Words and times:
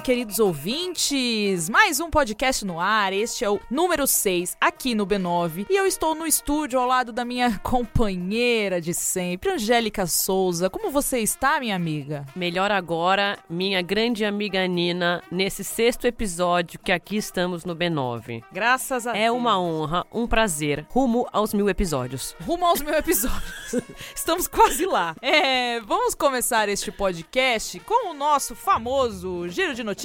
queridos 0.00 0.38
ouvintes! 0.38 1.68
Mais 1.68 1.98
um 1.98 2.08
podcast 2.08 2.64
no 2.64 2.78
ar. 2.78 3.12
Este 3.12 3.44
é 3.44 3.50
o 3.50 3.60
número 3.70 4.06
6 4.06 4.56
aqui 4.60 4.94
no 4.94 5.06
B9 5.06 5.66
e 5.68 5.76
eu 5.76 5.86
estou 5.86 6.14
no 6.14 6.26
estúdio 6.26 6.78
ao 6.78 6.86
lado 6.86 7.12
da 7.12 7.24
minha 7.24 7.58
companheira 7.60 8.80
de 8.80 8.94
sempre, 8.94 9.50
Angélica 9.50 10.06
Souza. 10.06 10.70
Como 10.70 10.90
você 10.90 11.18
está, 11.18 11.58
minha 11.58 11.74
amiga? 11.74 12.24
Melhor 12.34 12.70
agora, 12.70 13.38
minha 13.50 13.82
grande 13.82 14.24
amiga 14.24 14.66
Nina, 14.66 15.22
nesse 15.30 15.62
sexto 15.62 16.06
episódio 16.06 16.78
que 16.78 16.92
aqui 16.92 17.16
estamos 17.16 17.64
no 17.64 17.74
B9. 17.74 18.44
Graças 18.52 19.06
a 19.06 19.10
é 19.10 19.14
Deus. 19.14 19.24
É 19.26 19.30
uma 19.32 19.60
honra, 19.60 20.06
um 20.12 20.26
prazer, 20.26 20.86
rumo 20.88 21.26
aos 21.32 21.52
mil 21.52 21.68
episódios. 21.68 22.34
Rumo 22.46 22.64
aos 22.64 22.80
mil 22.80 22.94
episódios. 22.94 23.74
Estamos 24.14 24.46
quase 24.46 24.86
lá. 24.86 25.14
É, 25.20 25.80
vamos 25.80 26.14
começar 26.14 26.68
este 26.68 26.90
podcast 26.90 27.78
com 27.80 28.10
o 28.10 28.14
nosso 28.14 28.54
famoso 28.54 29.48
giro 29.48 29.74
de 29.74 29.84
notícias 29.84 29.97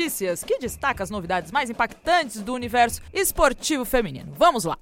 que 0.43 0.57
destaca 0.57 1.03
as 1.03 1.09
novidades 1.09 1.51
mais 1.51 1.69
impactantes 1.69 2.41
do 2.41 2.53
universo 2.53 3.01
esportivo 3.13 3.85
feminino. 3.85 4.33
Vamos 4.35 4.63
lá! 4.63 4.77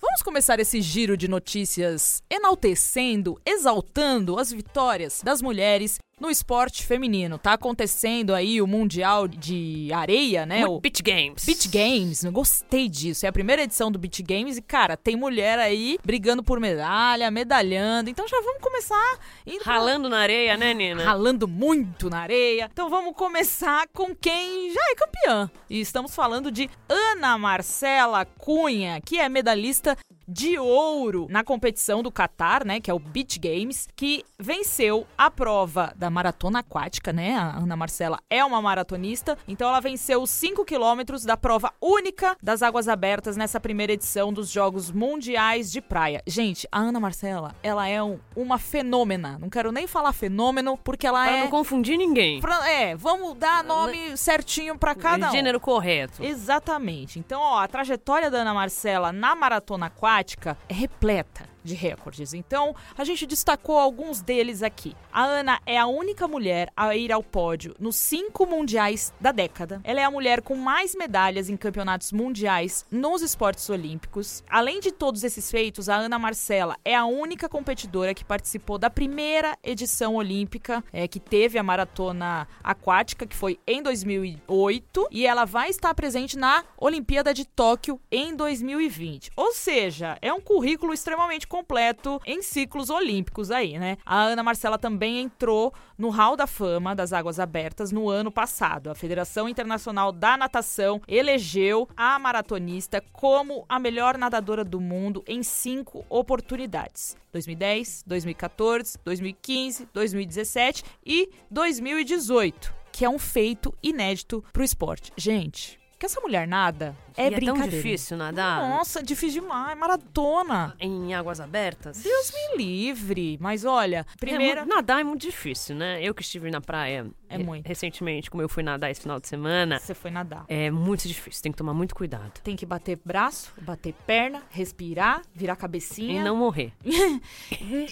Vamos 0.00 0.22
começar 0.22 0.58
esse 0.58 0.80
giro 0.80 1.16
de 1.16 1.28
notícias 1.28 2.22
enaltecendo, 2.28 3.40
exaltando 3.46 4.38
as 4.38 4.52
vitórias 4.52 5.20
das 5.24 5.40
mulheres 5.40 5.98
no 6.20 6.30
esporte 6.30 6.86
feminino. 6.86 7.38
Tá 7.38 7.54
acontecendo 7.54 8.34
aí 8.34 8.60
o 8.60 8.66
Mundial 8.66 9.26
de 9.26 9.90
Areia, 9.92 10.46
né? 10.46 10.66
O 10.66 10.80
Beach 10.80 11.02
Games. 11.02 11.44
Beach 11.44 11.68
Games. 11.68 12.24
Eu 12.24 12.32
gostei 12.32 12.88
disso. 12.88 13.26
É 13.26 13.28
a 13.28 13.32
primeira 13.32 13.62
edição 13.62 13.90
do 13.90 13.98
Beach 13.98 14.22
Games 14.22 14.56
e, 14.56 14.62
cara, 14.62 14.96
tem 14.96 15.16
mulher 15.16 15.58
aí 15.58 15.98
brigando 16.04 16.42
por 16.42 16.60
medalha, 16.60 17.30
medalhando. 17.30 18.10
Então 18.10 18.26
já 18.28 18.40
vamos 18.40 18.60
começar... 18.60 19.18
Ralando 19.64 20.08
na 20.08 20.18
areia, 20.18 20.56
né, 20.56 20.74
Nina? 20.74 21.04
Ralando 21.04 21.48
muito 21.48 22.08
na 22.08 22.20
areia. 22.20 22.68
Então 22.72 22.88
vamos 22.88 23.14
começar 23.14 23.86
com 23.92 24.14
quem 24.14 24.72
já 24.72 24.80
é 24.90 24.94
campeã. 24.94 25.50
E 25.68 25.80
estamos 25.80 26.14
falando 26.14 26.50
de 26.50 26.68
Ana 26.88 27.36
Marcela 27.38 28.24
Cunha, 28.24 29.00
que 29.00 29.18
é 29.18 29.28
medalhista 29.28 29.96
de 30.26 30.58
ouro 30.58 31.26
na 31.30 31.44
competição 31.44 32.02
do 32.02 32.10
Qatar, 32.10 32.66
né, 32.66 32.80
que 32.80 32.90
é 32.90 32.94
o 32.94 32.98
Beach 32.98 33.38
Games, 33.38 33.88
que 33.94 34.24
venceu 34.38 35.06
a 35.16 35.30
prova 35.30 35.92
da 35.96 36.10
maratona 36.10 36.60
aquática, 36.60 37.12
né? 37.12 37.34
A 37.36 37.58
Ana 37.58 37.76
Marcela 37.76 38.18
é 38.30 38.44
uma 38.44 38.60
maratonista, 38.60 39.36
então 39.46 39.68
ela 39.68 39.80
venceu 39.80 40.22
os 40.22 40.30
5 40.30 40.64
quilômetros 40.64 41.24
da 41.24 41.36
prova 41.36 41.72
única 41.80 42.36
das 42.42 42.62
águas 42.62 42.88
abertas 42.88 43.36
nessa 43.36 43.60
primeira 43.60 43.92
edição 43.92 44.32
dos 44.32 44.50
Jogos 44.50 44.90
Mundiais 44.90 45.70
de 45.70 45.80
Praia. 45.80 46.22
Gente, 46.26 46.66
a 46.70 46.78
Ana 46.78 47.00
Marcela, 47.00 47.54
ela 47.62 47.86
é 47.86 48.02
um, 48.02 48.18
uma 48.34 48.58
fenômena. 48.58 49.38
Não 49.38 49.50
quero 49.50 49.72
nem 49.72 49.86
falar 49.86 50.12
fenômeno, 50.12 50.78
porque 50.78 51.06
ela 51.06 51.24
pra 51.24 51.36
é. 51.36 51.40
não 51.42 51.50
confundir 51.50 51.96
ninguém. 51.96 52.40
Pra, 52.40 52.68
é, 52.68 52.94
vamos 52.94 53.34
dar 53.34 53.62
nome 53.62 54.16
certinho 54.16 54.78
para 54.78 54.94
cada 54.94 55.28
um. 55.28 55.32
Gênero 55.32 55.60
correto. 55.60 56.22
Exatamente. 56.24 57.18
Então, 57.18 57.40
ó, 57.40 57.58
a 57.58 57.68
trajetória 57.68 58.30
da 58.30 58.38
Ana 58.38 58.54
Marcela 58.54 59.12
na 59.12 59.34
maratona 59.34 59.86
aquática 59.86 60.13
prática 60.14 60.56
é 60.68 60.72
repleta 60.72 61.53
de 61.64 61.74
recordes. 61.74 62.34
Então, 62.34 62.76
a 62.96 63.04
gente 63.04 63.26
destacou 63.26 63.78
alguns 63.78 64.20
deles 64.20 64.62
aqui. 64.62 64.94
A 65.12 65.24
Ana 65.24 65.60
é 65.66 65.78
a 65.78 65.86
única 65.86 66.28
mulher 66.28 66.70
a 66.76 66.94
ir 66.94 67.10
ao 67.10 67.22
pódio 67.22 67.74
nos 67.80 67.96
cinco 67.96 68.46
mundiais 68.46 69.12
da 69.20 69.32
década. 69.32 69.80
Ela 69.82 70.00
é 70.00 70.04
a 70.04 70.10
mulher 70.10 70.42
com 70.42 70.54
mais 70.54 70.94
medalhas 70.94 71.48
em 71.48 71.56
campeonatos 71.56 72.12
mundiais 72.12 72.84
nos 72.90 73.22
esportes 73.22 73.68
olímpicos. 73.70 74.44
Além 74.48 74.80
de 74.80 74.92
todos 74.92 75.24
esses 75.24 75.50
feitos, 75.50 75.88
a 75.88 75.96
Ana 75.96 76.18
Marcela 76.18 76.76
é 76.84 76.94
a 76.94 77.06
única 77.06 77.48
competidora 77.48 78.14
que 78.14 78.24
participou 78.24 78.78
da 78.78 78.90
primeira 78.90 79.56
edição 79.62 80.14
olímpica, 80.16 80.84
é, 80.92 81.08
que 81.08 81.18
teve 81.18 81.58
a 81.58 81.62
maratona 81.62 82.46
aquática, 82.62 83.26
que 83.26 83.36
foi 83.36 83.58
em 83.66 83.82
2008, 83.82 85.08
e 85.10 85.26
ela 85.26 85.44
vai 85.44 85.70
estar 85.70 85.94
presente 85.94 86.36
na 86.36 86.64
Olimpíada 86.76 87.32
de 87.32 87.44
Tóquio 87.44 88.00
em 88.10 88.34
2020. 88.34 89.30
Ou 89.36 89.52
seja, 89.52 90.18
é 90.20 90.32
um 90.32 90.40
currículo 90.40 90.92
extremamente 90.92 91.46
completo 91.54 92.20
em 92.26 92.42
ciclos 92.42 92.90
olímpicos 92.90 93.52
aí, 93.52 93.78
né? 93.78 93.96
A 94.04 94.20
Ana 94.20 94.42
Marcela 94.42 94.76
também 94.76 95.20
entrou 95.20 95.72
no 95.96 96.10
Hall 96.10 96.36
da 96.36 96.48
Fama 96.48 96.96
das 96.96 97.12
Águas 97.12 97.38
Abertas 97.38 97.92
no 97.92 98.10
ano 98.10 98.28
passado. 98.28 98.90
A 98.90 98.94
Federação 98.96 99.48
Internacional 99.48 100.10
da 100.10 100.36
Natação 100.36 101.00
elegeu 101.06 101.88
a 101.96 102.18
maratonista 102.18 103.00
como 103.12 103.64
a 103.68 103.78
melhor 103.78 104.18
nadadora 104.18 104.64
do 104.64 104.80
mundo 104.80 105.22
em 105.28 105.44
cinco 105.44 106.04
oportunidades. 106.08 107.16
2010, 107.30 108.02
2014, 108.04 108.98
2015, 109.04 109.88
2017 109.94 110.84
e 111.06 111.30
2018, 111.48 112.74
que 112.90 113.04
é 113.04 113.08
um 113.08 113.18
feito 113.18 113.72
inédito 113.80 114.44
para 114.52 114.62
o 114.62 114.64
esporte. 114.64 115.12
Gente, 115.16 115.78
que 116.04 116.06
essa 116.06 116.20
mulher 116.20 116.46
nada 116.46 116.94
é, 117.16 117.30
brincadeira. 117.30 117.66
É 117.66 117.70
tão 117.70 117.78
difícil 117.78 118.16
nadar? 118.16 118.68
Nossa, 118.68 119.02
difícil 119.02 119.42
demais. 119.42 119.78
Maratona. 119.78 120.74
Em 120.78 121.14
águas 121.14 121.40
abertas? 121.40 122.02
Deus 122.02 122.32
me 122.32 122.58
livre. 122.58 123.38
Mas 123.40 123.64
olha, 123.64 124.04
primeiro. 124.18 124.60
É, 124.60 124.64
nadar 124.64 125.00
é 125.00 125.04
muito 125.04 125.22
difícil, 125.22 125.76
né? 125.76 126.02
Eu 126.02 126.14
que 126.14 126.22
estive 126.22 126.50
na 126.50 126.60
praia 126.60 127.06
é 127.28 127.38
muito. 127.38 127.66
recentemente, 127.66 128.30
como 128.30 128.42
eu 128.42 128.48
fui 128.48 128.62
nadar 128.62 128.90
esse 128.90 129.00
final 129.00 129.20
de 129.20 129.28
semana. 129.28 129.78
Você 129.78 129.94
foi 129.94 130.10
nadar. 130.10 130.44
É 130.48 130.70
muito 130.70 131.06
difícil. 131.06 131.42
Tem 131.42 131.52
que 131.52 131.58
tomar 131.58 131.74
muito 131.74 131.94
cuidado. 131.94 132.40
Tem 132.42 132.56
que 132.56 132.66
bater 132.66 132.98
braço, 133.04 133.52
bater 133.60 133.94
perna, 134.06 134.42
respirar, 134.50 135.22
virar 135.34 135.56
cabecinha. 135.56 136.20
E 136.20 136.24
não 136.24 136.36
morrer. 136.36 136.72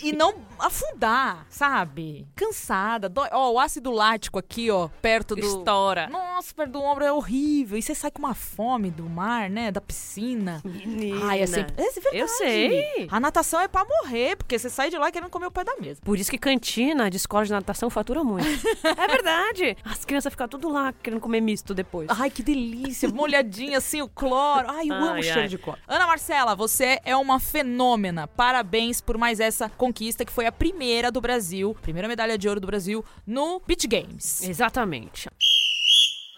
e 0.03 0.13
não 0.13 0.35
afundar, 0.59 1.47
sabe? 1.49 2.27
Cansada. 2.35 3.09
Dói. 3.09 3.29
Ó, 3.33 3.53
o 3.53 3.59
ácido 3.59 3.91
lático 3.91 4.39
aqui, 4.39 4.71
ó, 4.71 4.89
perto 5.01 5.37
do. 5.37 5.47
Estoura. 5.47 6.09
Nossa, 6.09 6.53
perto 6.55 6.73
do 6.73 6.83
ombro 6.83 7.05
é 7.05 7.13
horrível. 7.13 7.79
E 7.79 7.83
você 7.83 7.95
sai 8.03 8.11
com 8.11 8.19
uma 8.19 8.35
fome 8.35 8.91
do 8.91 9.09
mar, 9.09 9.49
né? 9.49 9.71
Da 9.71 9.81
piscina. 9.81 10.61
Menina. 10.65 11.25
Ai, 11.27 11.43
é 11.43 11.47
sempre. 11.47 11.73
É 11.77 11.91
verdade. 11.93 12.19
Eu 12.19 12.29
sei. 12.29 13.09
A 13.09 13.21
natação 13.21 13.61
é 13.61 13.69
pra 13.69 13.85
morrer, 13.85 14.37
porque 14.37 14.59
você 14.59 14.69
sai 14.69 14.91
de 14.91 14.99
lá 14.99 15.13
querendo 15.13 15.31
comer 15.31 15.47
o 15.47 15.51
pé 15.53 15.63
da 15.63 15.77
mesa. 15.77 16.01
Por 16.03 16.19
isso 16.19 16.29
que 16.29 16.37
cantina 16.37 17.09
de 17.09 17.17
escola 17.17 17.45
de 17.45 17.53
natação 17.53 17.89
fatura 17.89 18.25
muito. 18.25 18.47
é 18.85 19.07
verdade. 19.07 19.77
As 19.85 20.05
crianças 20.05 20.33
ficam 20.33 20.49
tudo 20.49 20.69
lá 20.69 20.93
querendo 20.93 21.21
comer 21.21 21.41
misto 21.41 21.73
depois. 21.73 22.09
Ai, 22.11 22.29
que 22.29 22.43
delícia. 22.43 23.09
Molhadinha 23.09 23.79
assim, 23.79 24.03
o 24.03 24.09
cloro. 24.09 24.69
Ai, 24.69 24.89
eu 24.89 24.95
ai, 24.95 25.09
amo 25.09 25.21
o 25.21 25.23
cheiro 25.23 25.49
de 25.49 25.59
cloro. 25.59 25.79
Ana 25.87 26.07
Marcela, 26.07 26.57
você 26.57 26.99
é 27.05 27.17
uma 27.17 27.39
fenômena. 27.39 28.27
Parabéns 28.27 29.01
por 29.01 29.17
mais 29.17 29.39
essa 29.39 29.69
conquista 29.69 30.25
que 30.25 30.33
foi 30.33 30.47
a 30.47 30.53
primeira 30.53 31.13
do 31.13 31.21
Brasil, 31.21 31.77
primeira 31.81 32.09
medalha 32.09 32.37
de 32.37 32.49
ouro 32.49 32.59
do 32.59 32.67
Brasil 32.67 33.05
no 33.25 33.63
Beach 33.65 33.87
Games. 33.87 34.43
Exatamente. 34.43 35.29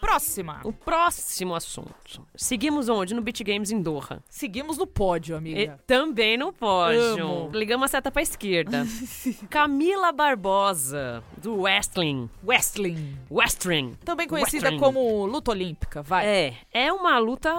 Próxima. 0.04 0.60
O 0.64 0.72
próximo 0.72 1.54
assunto. 1.54 2.22
Seguimos 2.36 2.90
onde? 2.90 3.14
No 3.14 3.22
Beat 3.22 3.42
Games 3.42 3.70
em 3.70 3.80
Doha. 3.80 4.22
Seguimos 4.28 4.76
no 4.76 4.86
pódio, 4.86 5.34
amiga. 5.34 5.60
E 5.80 5.86
também 5.86 6.36
no 6.36 6.52
pódio. 6.52 7.00
Amo. 7.00 7.50
Ligamos 7.54 7.86
a 7.86 7.88
seta 7.88 8.10
pra 8.10 8.20
esquerda. 8.20 8.86
Camila 9.48 10.12
Barbosa, 10.12 11.24
do 11.38 11.62
Wrestling. 11.62 12.28
Wrestling. 12.46 13.16
Wrestling. 13.30 13.96
Também 14.04 14.28
conhecida 14.28 14.68
Wrestling. 14.68 14.78
como 14.78 15.24
luta 15.24 15.52
olímpica, 15.52 16.02
vai. 16.02 16.26
É, 16.26 16.54
é 16.70 16.92
uma 16.92 17.18
luta... 17.18 17.50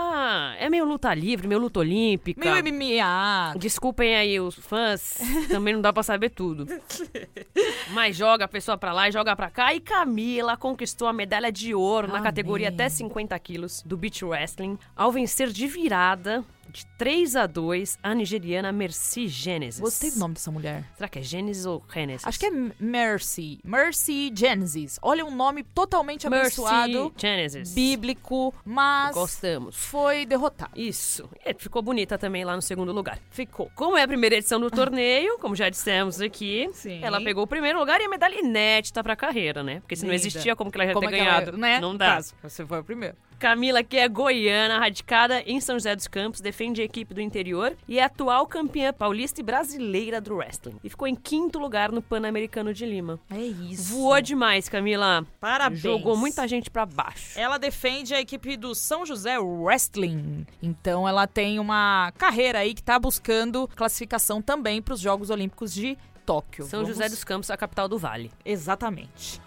É 0.60 0.70
meio 0.70 0.86
luta 0.86 1.12
livre, 1.16 1.48
meio 1.48 1.60
luta 1.60 1.80
olímpica. 1.80 2.40
Meio 2.40 2.64
MMA. 2.64 3.56
Desculpem 3.58 4.16
aí 4.16 4.40
os 4.40 4.54
fãs, 4.54 5.18
também 5.50 5.74
não 5.74 5.82
dá 5.82 5.92
pra 5.92 6.04
saber 6.04 6.30
tudo. 6.30 6.68
Mas 7.90 8.16
joga 8.16 8.46
a 8.46 8.48
pessoa 8.48 8.78
pra 8.78 8.94
lá 8.94 9.10
e 9.10 9.12
joga 9.12 9.36
pra 9.36 9.50
cá. 9.50 9.74
E 9.74 9.80
Camila 9.80 10.56
conquistou 10.56 11.08
a 11.08 11.14
medalha 11.14 11.52
de 11.52 11.74
ouro 11.74 12.08
na 12.08 12.20
Amém. 12.20 12.35
Categoria 12.36 12.68
até 12.68 12.90
50 12.90 13.40
quilos 13.40 13.82
do 13.86 13.96
Beach 13.96 14.26
Wrestling 14.26 14.78
ao 14.94 15.10
vencer 15.10 15.48
de 15.50 15.68
virada 15.68 16.44
de 16.70 16.86
3 16.98 17.36
a 17.36 17.48
2 17.48 17.98
a 18.04 18.14
nigeriana 18.14 18.72
Mercy 18.72 19.28
Genesis. 19.28 19.80
Gostei 19.82 20.12
do 20.12 20.20
nome 20.20 20.34
dessa 20.34 20.52
mulher. 20.52 20.84
Será 20.96 21.08
que 21.08 21.20
é 21.20 21.22
Genesis 21.22 21.66
ou 21.66 21.84
Genesis? 21.94 22.28
Acho 22.28 22.40
que 22.40 22.46
é 22.48 22.52
Mercy. 22.80 23.60
Mercy 23.64 24.32
Genesis. 24.36 25.00
Olha, 25.02 25.26
um 25.26 25.34
nome 25.36 25.64
totalmente 25.64 26.30
Mercy 26.30 26.62
abençoado, 26.62 27.14
Genesis. 27.18 27.74
bíblico, 27.74 28.54
mas 28.64 29.14
Gostamos. 29.16 29.76
foi 29.76 30.26
derrotado. 30.26 30.72
Isso. 30.76 31.30
E 31.46 31.54
ficou 31.54 31.82
bonita 31.82 32.18
também 32.18 32.44
lá 32.44 32.56
no 32.56 32.62
segundo 32.62 32.92
lugar. 32.92 33.20
Ficou. 33.30 33.70
Como 33.76 33.98
é 33.98 34.04
a 34.04 34.08
primeira 34.08 34.36
edição 34.36 34.60
do 34.60 34.70
torneio, 34.70 35.38
como 35.40 35.56
já 35.56 35.70
dissemos 35.70 36.22
aqui, 36.22 36.70
Sim. 36.74 37.00
ela 37.04 37.22
pegou 37.22 37.44
o 37.44 37.48
primeiro 37.48 37.80
lugar 37.80 38.00
e 38.02 38.06
a 38.06 38.10
medalha 38.10 38.40
inédita 38.40 39.04
pra 39.04 39.16
carreira, 39.16 39.64
né? 39.64 39.80
Porque 39.82 39.96
se 39.96 40.04
não 40.06 40.12
Linda. 40.14 40.28
existia, 40.28 40.56
como 40.56 40.72
que 40.72 40.78
ela 40.78 40.86
ia 40.86 40.94
Como 40.94 41.08
ter 41.10 41.16
é 41.16 41.18
que 41.20 41.24
ela- 41.26 41.40
ganhado? 41.42 41.58
né? 41.58 41.80
Não 41.80 41.96
dá. 41.96 42.18
Tá, 42.22 42.50
Você 42.50 42.66
foi 42.66 42.80
o 42.80 42.84
primeiro. 42.84 43.16
Camila, 43.40 43.84
que 43.84 43.98
é 43.98 44.08
goiana, 44.08 44.80
radicada 44.80 45.42
em 45.42 45.60
São 45.60 45.76
José 45.76 45.96
dos 45.96 46.08
Campos, 46.08 46.42
defende 46.42 46.82
a 46.82 46.86
equipe 46.86 47.14
do 47.14 47.22
interior 47.22 47.76
e 47.88 48.00
é 48.00 48.04
atual 48.04 48.48
campeã 48.48 48.94
paulista 48.94 49.40
e 49.42 49.44
brasileira 49.44 50.20
do 50.22 50.36
wrestling. 50.36 50.78
E 50.84 50.90
ficou 50.90 51.08
em 51.08 51.16
quinto 51.16 51.60
lugar 51.60 51.92
no 51.92 52.02
Pan-Americano 52.02 52.74
de 52.74 52.86
Lima. 52.86 53.20
É 53.30 53.38
isso. 53.40 53.94
Voou 53.94 54.22
demais, 54.22 54.70
Camila. 54.70 55.26
Parabéns. 55.40 55.82
Jogou 55.82 56.16
muita 56.18 56.48
gente 56.48 56.70
pra 56.72 56.86
baixo. 56.86 57.38
Ela 57.38 57.58
defende 57.58 58.14
a 58.14 58.22
equipe 58.22 58.56
do 58.58 58.74
São 58.74 59.06
José 59.06 59.38
Wrestling. 59.38 60.46
Então 60.62 61.08
ela 61.08 61.28
tem 61.28 61.60
uma 61.60 62.12
carreira 62.18 62.60
aí 62.60 62.74
que 62.74 62.82
tá 62.84 62.98
buscando 62.98 63.68
classificação 63.76 64.42
também 64.42 64.82
para 64.82 64.94
os 64.94 65.00
Jogos 65.00 65.30
Olímpicos 65.30 65.74
de 65.74 65.98
Tóquio. 66.26 66.66
São 66.66 66.80
Vamos- 66.82 66.96
José 66.96 67.08
dos 67.10 67.24
Campos, 67.24 67.52
a 67.52 67.58
capital 67.58 67.88
do 67.88 68.00
Vale. 68.00 68.32
Exatamente. 68.44 69.40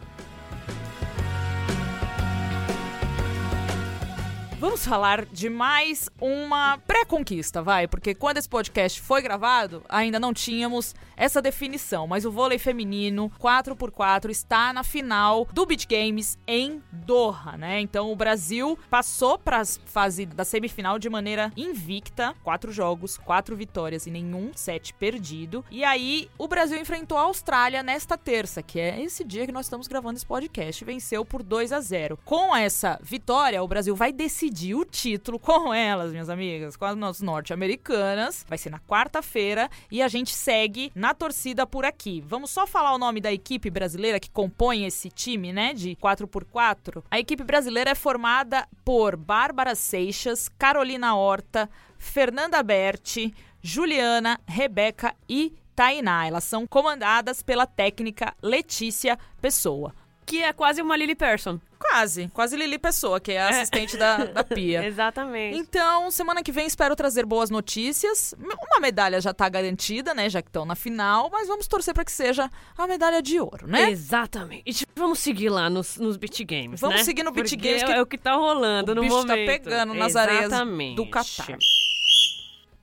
Vamos 4.59 4.85
falar 4.85 5.25
de 5.25 5.49
mais 5.49 6.11
uma 6.21 6.79
pré-conquista, 6.79 7.63
vai, 7.63 7.87
porque 7.87 8.13
quando 8.13 8.39
esse 8.39 8.49
podcast 8.49 9.01
foi 9.01 9.23
gravado, 9.23 9.85
ainda 9.89 10.19
não 10.19 10.35
tínhamos 10.35 10.97
essa 11.19 11.43
definição, 11.43 12.07
mas 12.07 12.25
o 12.25 12.31
vôlei 12.31 12.59
feminino 12.59 13.31
4x4 13.41 14.31
está 14.31 14.73
na 14.73 14.85
final 14.85 15.47
do 15.53 15.67
Beach 15.67 15.87
Games 15.87 16.39
em 16.47 16.81
Doha, 16.93 17.57
né? 17.57 17.81
Então 17.81 18.13
o 18.13 18.17
Brasil 18.17 18.79
passou 18.89 19.37
para 19.37 19.61
a 19.61 19.65
fase 19.65 20.25
da 20.25 20.45
semifinal 20.45 20.99
de 20.99 21.11
maneira 21.11 21.53
invicta, 21.57 22.35
quatro 22.45 22.71
jogos, 22.71 23.19
quatro 23.19 23.57
vitórias 23.57 24.07
e 24.07 24.11
nenhum 24.11 24.53
set 24.55 24.95
perdido. 24.95 25.65
E 25.71 25.83
aí 25.83 26.31
o 26.39 26.47
Brasil 26.47 26.79
enfrentou 26.79 27.19
a 27.19 27.23
Austrália 27.23 27.83
nesta 27.83 28.17
terça, 28.17 28.63
que 28.63 28.79
é 28.79 29.03
esse 29.03 29.25
dia 29.25 29.45
que 29.45 29.53
nós 29.53 29.67
estamos 29.67 29.89
gravando 29.89 30.17
esse 30.17 30.27
podcast, 30.27 30.85
venceu 30.85 31.25
por 31.25 31.43
2 31.43 31.73
a 31.73 31.81
0. 31.81 32.19
Com 32.25 32.55
essa 32.55 32.99
vitória, 33.03 33.63
o 33.63 33.69
Brasil 33.69 33.97
vai 33.97 34.13
decidir 34.13 34.77
o 34.77 34.85
título 34.85 35.39
com 35.39 35.75
elas, 35.75 36.13
minhas 36.13 36.31
amigas, 36.31 36.77
com 36.77 36.85
as 36.85 36.97
nossas 36.97 37.23
norte-americanas. 37.23 38.47
Vai 38.49 38.59
ser 38.59 38.71
na 38.71 38.79
quarta-feira 38.79 39.69
e 39.91 40.01
a 40.01 40.07
gente 40.07 40.33
segue 40.33 40.93
na 40.95 41.08
torcida 41.15 41.67
por 41.67 41.85
aqui. 41.85 42.21
Vamos 42.27 42.51
só 42.51 42.67
falar 42.67 42.95
o 42.95 42.99
nome 42.99 43.21
da 43.21 43.33
equipe 43.33 43.71
brasileira 43.71 44.21
que 44.21 44.31
compõe 44.31 44.85
esse 44.85 45.11
time, 45.11 45.53
né, 45.53 45.75
de 45.75 45.97
4x4. 45.97 47.03
A 47.11 47.19
equipe 47.19 47.45
brasileira 47.45 47.91
é 47.91 47.95
formada 47.95 48.69
por 48.85 49.17
Bárbara 49.17 49.75
Seixas, 49.75 50.49
Carolina 50.49 51.15
Horta, 51.15 51.69
Fernanda 51.99 52.63
Berti, 52.63 53.35
Juliana, 53.63 54.41
Rebeca 54.47 55.15
e 55.29 55.55
Tainá. 55.75 56.27
Elas 56.27 56.45
são 56.45 56.67
comandadas 56.67 57.43
pela 57.43 57.67
técnica 57.67 58.35
Letícia 58.43 59.19
Pessoa. 59.41 59.95
Que 60.29 60.43
é 60.43 60.53
quase 60.53 60.83
uma 60.83 60.95
Lily 60.95 61.15
Person. 61.15 61.59
Quase, 61.79 62.29
quase 62.35 62.55
Lili 62.55 62.79
Pessoa, 62.79 63.19
que 63.19 63.33
é 63.33 63.41
a 63.41 63.49
assistente 63.49 63.97
da, 63.97 64.25
da 64.27 64.45
Pia. 64.45 64.85
Exatamente. 64.87 65.57
Então, 65.57 66.11
semana 66.11 66.43
que 66.43 66.53
vem 66.53 66.67
espero 66.67 66.95
trazer 66.95 67.25
boas 67.25 67.49
notícias. 67.49 68.35
Uma 68.39 68.79
medalha 68.79 69.21
já 69.23 69.33
tá 69.33 69.49
garantida, 69.49 70.13
né? 70.13 70.29
Já 70.29 70.43
que 70.43 70.49
estão 70.49 70.67
na 70.67 70.75
final, 70.75 71.31
mas 71.33 71.49
vamos 71.49 71.67
torcer 71.67 71.95
para 71.95 72.05
que 72.05 72.13
seja 72.13 72.51
a 72.77 72.87
medalha 72.87 73.23
de 73.23 73.41
ouro, 73.41 73.67
né? 73.67 73.91
Exatamente. 73.91 74.87
Vamos 74.95 75.21
seguir 75.21 75.49
lá 75.49 75.71
nos, 75.71 75.97
nos 75.97 76.19
beat 76.19 76.45
games, 76.45 76.81
Vamos 76.81 76.99
né? 76.99 77.05
seguir 77.05 77.23
no 77.23 77.33
beat 77.33 77.49
Porque 77.49 77.69
games 77.69 77.83
que 77.83 77.93
é 77.93 78.03
o 78.03 78.07
que 78.07 78.19
tá 78.19 78.35
rolando 78.35 78.93
o 78.93 78.95
no 78.95 79.01
bicho 79.01 79.25
tá 79.25 79.35
pegando 79.35 79.95
nas 79.95 80.15
areias 80.15 80.51
do 80.95 81.09
Catar. 81.09 81.57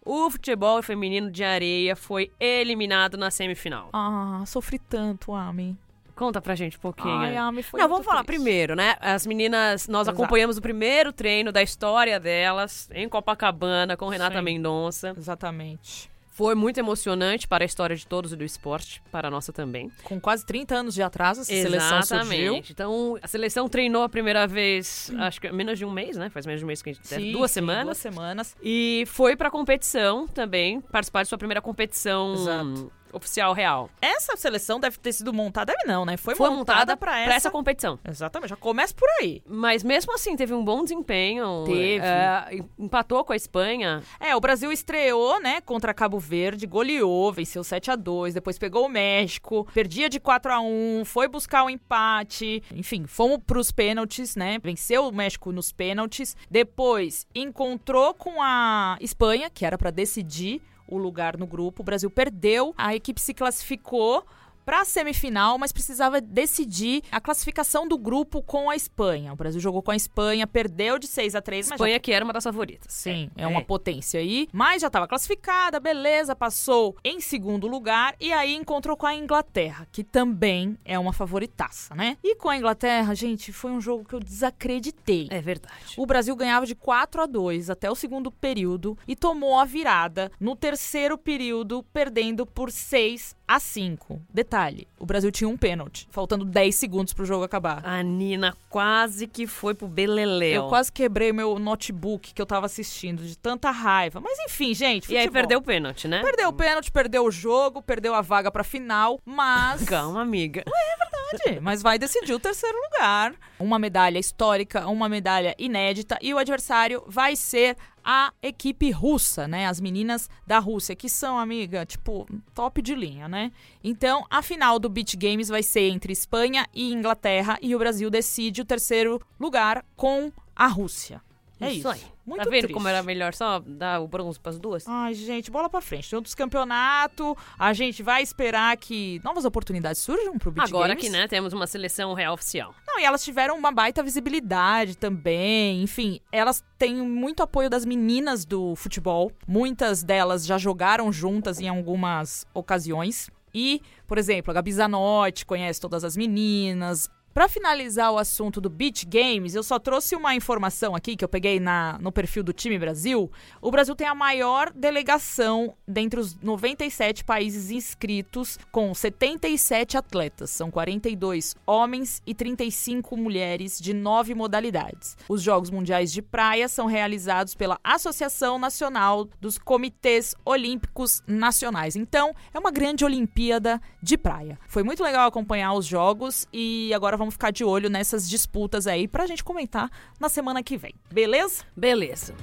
O 0.04 0.30
futebol 0.30 0.82
feminino 0.82 1.30
de 1.30 1.44
areia 1.44 1.96
foi 1.96 2.32
eliminado 2.40 3.18
na 3.18 3.30
semifinal. 3.30 3.90
Ah, 3.92 4.44
sofri 4.46 4.80
tanto, 4.80 5.34
Ami. 5.34 5.78
Conta 6.16 6.42
pra 6.42 6.56
gente 6.56 6.78
um 6.78 6.80
pouquinho. 6.80 7.14
Ai, 7.18 7.36
Ami, 7.36 7.62
foi 7.62 7.80
Não, 7.80 7.90
vamos 7.90 8.06
falar 8.06 8.24
triste. 8.24 8.38
primeiro, 8.38 8.76
né? 8.76 8.96
As 9.02 9.26
meninas, 9.28 9.88
nós 9.88 10.08
Exato. 10.08 10.22
acompanhamos 10.22 10.58
o 10.58 10.62
primeiro 10.62 11.12
treino 11.12 11.52
da 11.52 11.62
história 11.62 12.20
delas 12.20 12.90
em 12.94 13.08
Copacabana 13.10 13.98
com 13.98 14.08
Renata 14.08 14.38
Sim. 14.38 14.44
Mendonça. 14.44 15.14
Exatamente. 15.18 16.10
Foi 16.32 16.54
muito 16.54 16.78
emocionante 16.78 17.48
para 17.48 17.64
a 17.64 17.66
história 17.66 17.96
de 17.96 18.06
todos 18.06 18.34
e 18.34 18.36
do 18.36 18.44
esporte, 18.44 19.02
para 19.10 19.30
a 19.30 19.32
nossa 19.32 19.54
também. 19.54 19.90
Com 20.04 20.20
quase 20.20 20.46
30 20.46 20.76
anos 20.76 20.94
de 20.94 21.02
atraso, 21.02 21.40
essa 21.42 21.50
seleção 21.50 22.02
surgiu. 22.04 22.56
Então, 22.70 23.18
a 23.22 23.28
seleção 23.28 23.70
treinou 23.70 24.04
a 24.04 24.10
primeira 24.10 24.46
vez, 24.46 25.10
acho 25.18 25.40
que 25.40 25.50
menos 25.54 25.78
de 25.80 25.86
um 25.86 25.92
mês, 25.92 26.18
né? 26.18 26.30
Faz 26.30 26.46
menos 26.46 26.60
de 26.60 26.66
um 26.66 26.68
mês 26.68 26.82
que 26.82 26.90
a 26.90 26.94
gente 26.94 27.08
Sim, 27.08 27.32
duas 27.32 27.52
sim, 27.52 27.62
semanas. 27.62 27.86
Duas 27.86 27.98
semanas. 28.00 28.56
E 28.62 29.06
foi 29.08 29.38
pra 29.38 29.50
competição 29.50 30.28
também, 30.28 30.82
participar 30.82 31.24
de 31.24 31.30
sua 31.30 31.38
primeira 31.38 31.62
competição 31.62 32.34
Exato. 32.34 32.92
Oficial 33.16 33.54
real. 33.54 33.90
Essa 34.02 34.36
seleção 34.36 34.80
deve 34.80 34.98
ter 35.00 35.14
sido 35.14 35.34
montada, 35.34 35.74
deve 35.74 35.92
não, 35.92 36.06
né? 36.06 36.18
Foi, 36.18 36.36
Foi 36.36 36.50
montada, 36.50 36.80
montada 36.80 36.98
para 36.98 37.12
Pra 37.12 37.22
essa. 37.22 37.34
essa 37.36 37.52
competição. 37.52 37.98
Exatamente, 38.08 38.50
já 38.50 38.56
começa 38.56 38.94
por 38.94 39.08
aí. 39.20 39.42
Mas 39.48 39.84
mesmo 39.84 40.14
assim, 40.14 40.36
teve 40.36 40.54
um 40.54 40.64
bom 40.64 40.84
desempenho. 40.84 41.64
Teve. 41.66 42.06
É, 42.06 42.60
empatou 42.78 43.24
com 43.24 43.34
a 43.34 43.36
Espanha. 43.36 44.02
É, 44.20 44.36
o 44.36 44.40
Brasil 44.40 44.72
estreou, 44.72 45.40
né, 45.40 45.62
contra 45.62 45.94
Cabo 45.94 46.20
Verde, 46.20 46.68
goleou, 46.68 47.32
venceu 47.32 47.64
7 47.64 47.92
a 47.92 47.96
2 47.96 48.34
depois 48.34 48.58
pegou 48.58 48.86
o 48.86 48.90
México, 48.90 49.68
perdia 49.74 50.10
de 50.10 50.20
4 50.20 50.52
a 50.52 50.60
1 50.60 51.04
foi 51.06 51.28
buscar 51.28 51.64
o 51.64 51.70
empate, 51.70 52.62
enfim, 52.74 53.06
fomos 53.06 53.40
pros 53.46 53.72
pênaltis, 53.72 54.36
né, 54.36 54.60
venceu 54.62 55.08
o 55.08 55.12
México 55.12 55.52
nos 55.52 55.72
pênaltis, 55.72 56.36
depois 56.50 57.26
encontrou 57.34 58.14
com 58.14 58.42
a 58.42 58.98
Espanha, 59.00 59.50
que 59.50 59.66
era 59.66 59.78
pra 59.78 59.92
decidir 59.92 60.62
o 60.88 60.98
lugar 60.98 61.38
no 61.38 61.48
grupo, 61.48 61.82
o 61.82 61.86
Brasil 61.86 62.10
perdeu, 62.10 62.74
a 62.78 62.96
equipe 62.96 63.20
se 63.20 63.34
classificou 63.34 64.26
para 64.66 64.82
a 64.82 64.86
semifinal, 64.86 65.58
mas 65.58 65.72
precisava 65.72 66.20
decidir 66.20 67.04
a 67.12 67.22
classificação 67.22 67.88
do 67.88 67.98
grupo 67.98 68.42
com 68.42 68.70
a 68.70 68.76
Espanha. 68.76 69.32
O 69.32 69.36
Brasil 69.36 69.62
jogou 69.62 69.82
com 69.82 69.92
a 69.92 69.96
Espanha, 69.96 70.48
perdeu 70.48 70.98
de 70.98 71.08
6 71.08 71.36
a 71.36 71.42
3, 71.42 71.70
mas 71.70 71.70
já 71.70 71.76
Espanha 71.76 72.00
que 72.00 72.12
era 72.12 72.26
uma 72.26 72.34
das 72.34 72.44
favoritas. 72.44 72.92
Sim, 72.92 73.30
é, 73.36 73.46
uma 73.46 73.62
potência 73.62 74.20
aí. 74.20 74.48
Mas 74.52 74.82
já 74.82 74.88
estava 74.88 75.08
classificada, 75.08 75.80
beleza, 75.80 76.36
passou 76.36 76.96
em 77.04 77.20
segundo 77.22 77.68
lugar 77.68 78.16
e 78.20 78.34
aí 78.34 78.56
encontrou 78.56 78.98
com 78.98 79.06
a 79.06 79.14
Inglaterra, 79.14 79.88
que 79.92 80.04
também 80.04 80.78
é 80.84 80.98
uma 80.98 81.14
favoritaça, 81.14 81.94
né? 81.94 82.18
E 82.24 82.36
com 82.36 82.50
a 82.50 82.58
Inglaterra, 82.58 83.14
gente, 83.14 83.54
foi 83.54 83.72
um 83.72 83.80
jogo 83.80 84.04
que 84.04 84.16
eu 84.16 84.20
desacreditei. 84.20 85.28
É 85.30 85.42
verdade. 85.42 85.94
O 85.98 86.06
Brasil 86.06 86.36
ganhava 86.36 86.66
de 86.66 86.74
4 86.74 87.22
a 87.22 87.26
2 87.26 87.70
até 87.70 87.90
o 87.90 87.96
segundo 87.96 88.32
período 88.32 88.98
e 89.08 89.16
tomou 89.16 89.60
a 89.60 89.66
virada 89.66 90.32
no 90.40 90.56
terceiro 90.56 91.18
período, 91.18 91.84
perdendo 91.94 92.46
por 92.46 92.72
6 92.72 93.36
a 93.48 93.60
5. 93.60 94.22
Detalhe, 94.34 94.55
o 95.00 95.06
Brasil 95.06 95.32
tinha 95.32 95.48
um 95.48 95.58
pênalti, 95.58 96.08
faltando 96.12 96.46
10 96.46 96.76
segundos 96.76 97.14
pro 97.14 97.26
jogo 97.26 97.44
acabar. 97.44 97.82
A 97.86 98.02
Nina 98.02 98.56
quase 98.70 99.28
que 99.28 99.46
foi 99.46 99.74
pro 99.74 99.88
Beleléu. 99.88 100.64
Eu 100.64 100.70
quase 100.70 100.92
quebrei 100.92 101.32
meu 101.32 101.60
notebook 101.60 102.34
que 102.34 102.42
eu 102.42 102.46
tava 102.46 102.66
assistindo 102.66 103.24
de 103.24 103.38
tanta 103.38 103.72
raiva. 103.72 104.20
Mas 104.20 104.38
enfim, 104.40 104.74
gente. 104.74 105.12
E 105.12 105.18
aí 105.18 105.24
futebol. 105.24 105.42
perdeu 105.42 105.60
o 105.60 105.62
pênalti, 105.62 106.08
né? 106.08 106.22
Perdeu 106.22 106.50
o 106.50 106.54
pênalti, 106.54 106.92
perdeu 106.92 107.26
o 107.26 107.32
jogo, 107.32 107.82
perdeu 107.82 108.14
a 108.14 108.22
vaga 108.22 108.52
pra 108.52 108.64
final, 108.64 109.20
mas. 109.26 109.84
Calma, 109.88 110.22
amiga. 110.22 110.64
Verdade, 110.66 111.60
mas 111.60 111.82
vai 111.82 112.00
decidir 112.00 112.34
o 112.34 112.40
terceiro 112.40 112.78
lugar. 112.78 113.34
Uma 113.60 113.80
medalha 113.80 114.20
histórica, 114.20 114.88
uma 114.88 115.10
medalha 115.10 115.56
inédita. 115.58 116.18
E 116.22 116.34
o 116.34 116.38
adversário 116.38 117.04
vai 117.08 117.36
ser 117.36 117.76
a 118.06 118.32
equipe 118.42 118.92
russa, 118.92 119.48
né? 119.48 119.66
As 119.66 119.82
meninas 119.82 120.30
da 120.46 120.60
Rússia, 120.60 120.96
que 120.96 121.10
são, 121.10 121.40
amiga, 121.40 121.86
tipo, 121.86 122.28
top 122.54 122.80
de 122.80 122.94
linha, 122.94 123.28
né? 123.28 123.52
Então, 123.84 124.24
a 124.30 124.44
final 124.44 124.78
do 124.78 124.88
Beach 124.88 125.18
Games 125.18 125.50
vai 125.50 125.64
ser 125.64 125.90
entre 125.90 126.14
Espanha 126.14 126.68
e 126.72 126.94
Inglaterra. 126.94 127.58
E 127.62 127.76
o 127.76 127.80
Brasil 127.80 128.12
decide 128.12 128.62
o 128.62 128.66
terceiro 128.66 129.20
lugar 129.40 129.84
com 129.96 130.32
a 130.56 130.68
Rússia. 130.68 131.20
É 131.60 131.72
isso. 131.72 131.88
aí. 131.88 132.02
Muito 132.26 132.44
tá 132.44 132.50
vendo 132.50 132.62
triste. 132.64 132.74
como 132.74 132.88
era 132.88 133.04
melhor 133.04 133.34
só 133.34 133.60
dar 133.60 134.02
o 134.02 134.08
bronze 134.08 134.40
pras 134.40 134.58
duas? 134.60 134.88
Ai, 134.88 135.14
gente, 135.14 135.52
bola 135.52 135.70
pra 135.70 135.80
frente. 135.80 136.10
Tem 136.10 136.18
outros 136.18 136.34
campeonatos. 136.36 137.36
A 137.58 137.72
gente 137.72 138.02
vai 138.02 138.22
esperar 138.24 138.76
que 138.78 139.22
novas 139.24 139.46
oportunidades 139.46 140.02
surjam 140.02 140.38
pro 140.38 140.52
Beach 140.52 140.68
Agora 140.68 140.90
Games. 140.96 141.04
que, 141.04 141.10
né, 141.10 141.28
temos 141.28 141.54
uma 141.54 141.68
seleção 141.68 142.14
real 142.14 142.34
oficial. 142.34 142.74
Não, 142.88 143.00
e 143.00 143.06
elas 143.06 143.24
tiveram 143.24 143.58
uma 143.58 143.72
baita 143.72 144.02
visibilidade 144.04 144.98
também. 144.98 145.84
Enfim, 145.84 146.20
elas 146.32 146.64
têm 146.78 146.96
muito 146.96 147.44
apoio 147.44 147.70
das 147.70 147.86
meninas 147.86 148.44
do 148.44 148.76
futebol. 148.76 149.32
Muitas 149.48 150.04
delas 150.04 150.46
já 150.46 150.58
jogaram 150.58 151.12
juntas 151.12 151.60
em 151.60 151.68
algumas 151.70 152.46
ocasiões. 152.54 153.30
E, 153.54 153.82
por 154.06 154.18
exemplo, 154.18 154.52
a 154.52 154.54
Gabi 154.56 154.74
Zanotti 154.74 155.46
conhece 155.46 155.80
todas 155.80 156.04
as 156.04 156.18
meninas. 156.18 157.10
Para 157.36 157.50
finalizar 157.50 158.14
o 158.14 158.18
assunto 158.18 158.62
do 158.62 158.70
Beach 158.70 159.06
Games, 159.06 159.56
eu 159.56 159.62
só 159.62 159.78
trouxe 159.78 160.16
uma 160.16 160.34
informação 160.34 160.96
aqui 160.96 161.18
que 161.18 161.26
eu 161.26 161.28
peguei 161.28 161.60
na, 161.60 161.98
no 162.00 162.10
perfil 162.10 162.42
do 162.42 162.54
time 162.54 162.80
Brasil. 162.80 163.30
O 163.62 163.70
Brasil 163.70 163.94
tem 163.94 164.08
a 164.08 164.16
maior 164.16 164.72
delegação 164.72 165.76
dentre 165.86 166.18
os 166.18 166.34
97 166.40 167.26
países 167.26 167.72
inscritos, 167.72 168.58
com 168.72 168.94
77 168.94 169.98
atletas. 169.98 170.50
São 170.50 170.72
42 170.72 171.58
homens 171.68 172.22
e 172.26 172.34
35 172.34 173.18
mulheres 173.18 173.82
de 173.82 173.94
nove 173.94 174.34
modalidades. 174.34 175.18
Os 175.28 175.42
Jogos 175.42 175.70
Mundiais 175.70 176.14
de 176.14 176.22
Praia 176.22 176.70
são 176.70 176.86
realizados 176.86 177.54
pela 177.54 177.78
Associação 177.84 178.58
Nacional 178.58 179.28
dos 179.42 179.58
Comitês 179.58 180.36
Olímpicos 180.46 181.22
Nacionais. 181.28 181.98
Então, 181.98 182.34
é 182.54 182.58
uma 182.58 182.72
grande 182.72 183.04
Olimpíada 183.04 183.82
de 184.02 184.18
praia. 184.18 184.58
Foi 184.70 184.84
muito 184.84 185.04
legal 185.04 185.28
acompanhar 185.28 185.74
os 185.74 185.86
jogos 185.86 186.48
e 186.54 186.94
agora 186.94 187.18
vamos 187.18 187.25
ficar 187.32 187.52
de 187.52 187.64
olho 187.64 187.90
nessas 187.90 188.30
disputas 188.30 188.88
aí 188.88 189.08
pra 189.08 189.28
gente 189.28 189.44
comentar 189.44 189.90
na 190.20 190.30
semana 190.30 190.64
que 190.64 190.78
vem. 190.78 190.94
Beleza? 191.12 191.64
Beleza. 191.76 192.34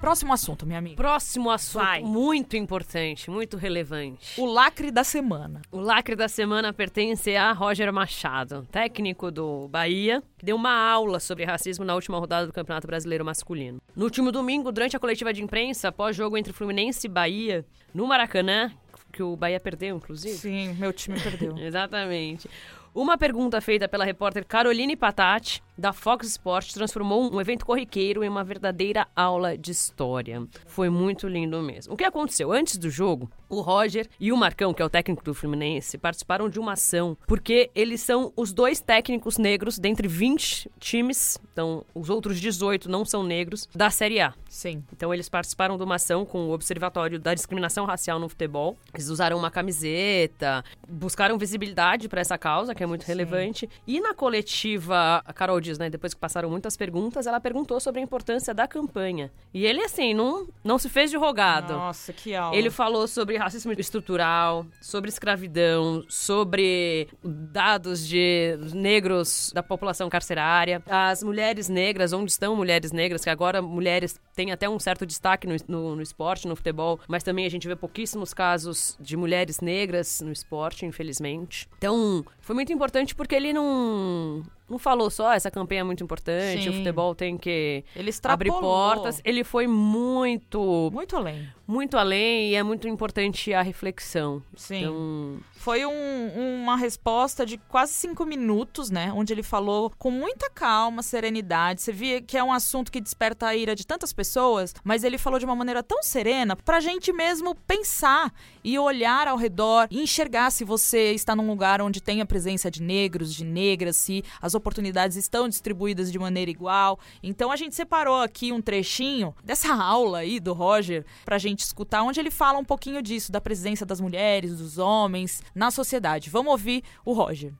Próximo 0.00 0.32
assunto, 0.32 0.64
minha 0.64 0.78
amiga. 0.78 0.96
Próximo 0.96 1.50
assunto 1.50 1.82
Vai. 1.82 2.02
muito 2.02 2.56
importante, 2.56 3.28
muito 3.30 3.56
relevante. 3.56 4.40
O 4.40 4.46
lacre 4.46 4.92
da 4.92 5.02
semana. 5.02 5.60
O 5.72 5.80
lacre 5.80 6.14
da 6.14 6.28
semana 6.28 6.72
pertence 6.72 7.34
a 7.34 7.52
Roger 7.52 7.92
Machado, 7.92 8.66
técnico 8.70 9.30
do 9.30 9.66
Bahia, 9.68 10.22
que 10.38 10.46
deu 10.46 10.54
uma 10.54 10.72
aula 10.72 11.18
sobre 11.18 11.44
racismo 11.44 11.84
na 11.84 11.94
última 11.94 12.18
rodada 12.18 12.46
do 12.46 12.52
Campeonato 12.52 12.86
Brasileiro 12.86 13.24
Masculino. 13.24 13.82
No 13.94 14.04
último 14.04 14.30
domingo, 14.30 14.70
durante 14.70 14.96
a 14.96 15.00
coletiva 15.00 15.32
de 15.32 15.42
imprensa, 15.42 15.88
após 15.88 16.14
jogo 16.14 16.38
entre 16.38 16.52
Fluminense 16.52 17.06
e 17.06 17.10
Bahia, 17.10 17.66
no 17.92 18.06
Maracanã, 18.06 18.72
que 19.18 19.22
o 19.24 19.34
Bahia 19.34 19.58
perdeu, 19.58 19.96
inclusive. 19.96 20.36
Sim, 20.36 20.74
meu 20.74 20.92
time 20.92 21.18
perdeu. 21.18 21.58
Exatamente. 21.58 22.48
Uma 22.94 23.18
pergunta 23.18 23.60
feita 23.60 23.88
pela 23.88 24.04
repórter 24.04 24.46
Caroline 24.46 24.94
Patati, 24.94 25.60
da 25.78 25.92
Fox 25.92 26.26
Sports, 26.26 26.74
transformou 26.74 27.32
um 27.32 27.40
evento 27.40 27.64
corriqueiro 27.64 28.24
em 28.24 28.28
uma 28.28 28.42
verdadeira 28.42 29.06
aula 29.14 29.56
de 29.56 29.70
história. 29.70 30.46
Foi 30.66 30.90
muito 30.90 31.28
lindo 31.28 31.62
mesmo. 31.62 31.94
O 31.94 31.96
que 31.96 32.04
aconteceu? 32.04 32.52
Antes 32.52 32.76
do 32.76 32.90
jogo, 32.90 33.30
o 33.48 33.60
Roger 33.60 34.08
e 34.18 34.32
o 34.32 34.36
Marcão, 34.36 34.74
que 34.74 34.82
é 34.82 34.84
o 34.84 34.90
técnico 34.90 35.24
do 35.24 35.32
Fluminense, 35.32 35.96
participaram 35.96 36.48
de 36.48 36.58
uma 36.58 36.72
ação, 36.72 37.16
porque 37.26 37.70
eles 37.74 38.00
são 38.00 38.32
os 38.36 38.52
dois 38.52 38.80
técnicos 38.80 39.38
negros 39.38 39.78
dentre 39.78 40.08
20 40.08 40.70
times, 40.80 41.38
então 41.52 41.84
os 41.94 42.10
outros 42.10 42.40
18 42.40 42.90
não 42.90 43.04
são 43.04 43.22
negros, 43.22 43.68
da 43.74 43.88
Série 43.90 44.20
A. 44.20 44.34
Sim. 44.48 44.82
Então 44.92 45.14
eles 45.14 45.28
participaram 45.28 45.76
de 45.76 45.84
uma 45.84 45.94
ação 45.94 46.24
com 46.24 46.48
o 46.48 46.52
Observatório 46.52 47.18
da 47.18 47.34
Discriminação 47.34 47.84
Racial 47.84 48.18
no 48.18 48.28
Futebol. 48.28 48.76
Eles 48.92 49.08
usaram 49.08 49.38
uma 49.38 49.50
camiseta, 49.50 50.64
buscaram 50.88 51.38
visibilidade 51.38 52.08
para 52.08 52.20
essa 52.20 52.36
causa, 52.36 52.74
que 52.74 52.82
é 52.82 52.86
muito 52.86 53.04
Sim. 53.04 53.12
relevante. 53.12 53.68
E 53.86 54.00
na 54.00 54.14
coletiva, 54.14 55.22
a 55.24 55.32
Carol 55.32 55.60
diz, 55.68 55.78
né, 55.78 55.90
depois 55.90 56.14
que 56.14 56.20
passaram 56.20 56.50
muitas 56.50 56.76
perguntas, 56.76 57.26
ela 57.26 57.40
perguntou 57.40 57.78
sobre 57.80 58.00
a 58.00 58.04
importância 58.04 58.54
da 58.54 58.66
campanha. 58.66 59.30
E 59.52 59.64
ele, 59.66 59.82
assim, 59.82 60.14
não, 60.14 60.48
não 60.64 60.78
se 60.78 60.88
fez 60.88 61.10
de 61.10 61.16
rogado. 61.16 61.72
Nossa, 61.72 62.12
que 62.12 62.34
aula. 62.34 62.56
Ele 62.56 62.70
falou 62.70 63.06
sobre 63.06 63.36
racismo 63.36 63.72
estrutural, 63.72 64.66
sobre 64.80 65.08
escravidão, 65.08 66.04
sobre 66.08 67.08
dados 67.22 68.06
de 68.06 68.58
negros 68.72 69.52
da 69.54 69.62
população 69.62 70.08
carcerária, 70.08 70.82
as 70.86 71.22
mulheres 71.22 71.68
negras, 71.68 72.12
onde 72.12 72.30
estão 72.30 72.56
mulheres 72.56 72.92
negras, 72.92 73.22
que 73.22 73.30
agora 73.30 73.60
mulheres 73.60 74.18
têm 74.34 74.52
até 74.52 74.68
um 74.68 74.78
certo 74.78 75.04
destaque 75.04 75.46
no, 75.46 75.56
no, 75.66 75.96
no 75.96 76.02
esporte, 76.02 76.48
no 76.48 76.56
futebol, 76.56 76.98
mas 77.06 77.22
também 77.22 77.44
a 77.44 77.50
gente 77.50 77.68
vê 77.68 77.76
pouquíssimos 77.76 78.32
casos 78.32 78.96
de 79.00 79.16
mulheres 79.16 79.60
negras 79.60 80.20
no 80.20 80.32
esporte, 80.32 80.86
infelizmente. 80.86 81.68
Então, 81.78 82.24
foi 82.40 82.54
muito 82.54 82.72
importante 82.72 83.14
porque 83.14 83.34
ele 83.34 83.52
não. 83.52 84.42
Não 84.68 84.78
falou 84.78 85.10
só, 85.10 85.28
"Ah, 85.28 85.34
essa 85.34 85.50
campanha 85.50 85.80
é 85.80 85.84
muito 85.84 86.02
importante, 86.04 86.62
Sim. 86.64 86.68
o 86.70 86.72
futebol 86.74 87.14
tem 87.14 87.36
que 87.38 87.84
Ele 87.96 88.10
abrir 88.24 88.50
portas. 88.50 89.20
Ele 89.24 89.42
foi 89.44 89.66
muito 89.66 90.90
Muito 90.92 91.16
além. 91.16 91.48
Muito 91.68 91.96
além 91.98 92.48
e 92.50 92.54
é 92.54 92.62
muito 92.62 92.88
importante 92.88 93.52
a 93.52 93.60
reflexão. 93.62 94.42
Sim. 94.56 94.80
Então, 94.80 95.40
Foi 95.58 95.84
um- 95.84 96.62
uma 96.62 96.76
resposta 96.76 97.44
de 97.44 97.58
quase 97.58 97.92
cinco 97.92 98.24
minutos, 98.24 98.90
né? 98.90 99.12
Onde 99.14 99.32
ele 99.34 99.42
falou 99.42 99.92
com 99.98 100.10
muita 100.10 100.48
calma, 100.48 101.02
serenidade. 101.02 101.82
Você 101.82 101.92
via 101.92 102.22
que 102.22 102.38
é 102.38 102.42
um 102.44 102.52
assunto 102.52 102.90
que 102.92 103.00
desperta 103.00 103.48
a 103.48 103.56
ira 103.56 103.74
de 103.74 103.84
tantas 103.86 104.12
pessoas, 104.12 104.72
mas 104.84 105.02
ele 105.04 105.18
falou 105.18 105.38
de 105.38 105.44
uma 105.44 105.56
maneira 105.56 105.82
tão 105.82 106.00
serena 106.02 106.56
pra 106.56 106.80
gente 106.80 107.12
mesmo 107.12 107.54
pensar 107.66 108.32
e 108.64 108.78
olhar 108.78 109.26
ao 109.28 109.36
redor 109.36 109.88
e 109.90 110.00
enxergar 110.00 110.50
se 110.50 110.64
você 110.64 111.12
está 111.12 111.34
num 111.36 111.46
lugar 111.48 111.82
onde 111.82 112.00
tem 112.00 112.20
a 112.20 112.26
presença 112.26 112.70
de 112.70 112.80
negros, 112.80 113.34
de 113.34 113.44
negras, 113.44 113.96
se 113.96 114.24
as 114.40 114.54
oportunidades 114.54 115.16
estão 115.16 115.48
distribuídas 115.48 116.10
de 116.10 116.18
maneira 116.20 116.50
igual. 116.50 116.98
Então 117.22 117.50
a 117.50 117.56
gente 117.56 117.74
separou 117.74 118.22
aqui 118.22 118.52
um 118.52 118.62
trechinho 118.62 119.34
dessa 119.44 119.74
aula 119.74 120.18
aí 120.20 120.38
do 120.40 120.52
Roger 120.54 121.04
pra 121.24 121.36
gente 121.36 121.57
escutar, 121.64 122.02
onde 122.02 122.20
ele 122.20 122.30
fala 122.30 122.58
um 122.58 122.64
pouquinho 122.64 123.02
disso, 123.02 123.32
da 123.32 123.40
presença 123.40 123.84
das 123.84 124.00
mulheres, 124.00 124.56
dos 124.56 124.78
homens 124.78 125.42
na 125.54 125.70
sociedade. 125.70 126.30
Vamos 126.30 126.52
ouvir 126.52 126.82
o 127.04 127.12
Roger. 127.12 127.52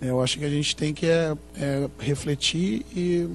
Eu 0.00 0.22
acho 0.22 0.38
que 0.38 0.44
a 0.44 0.50
gente 0.50 0.76
tem 0.76 0.94
que 0.94 1.06
é, 1.06 1.36
é, 1.56 1.90
refletir 1.98 2.86
e 2.94 3.28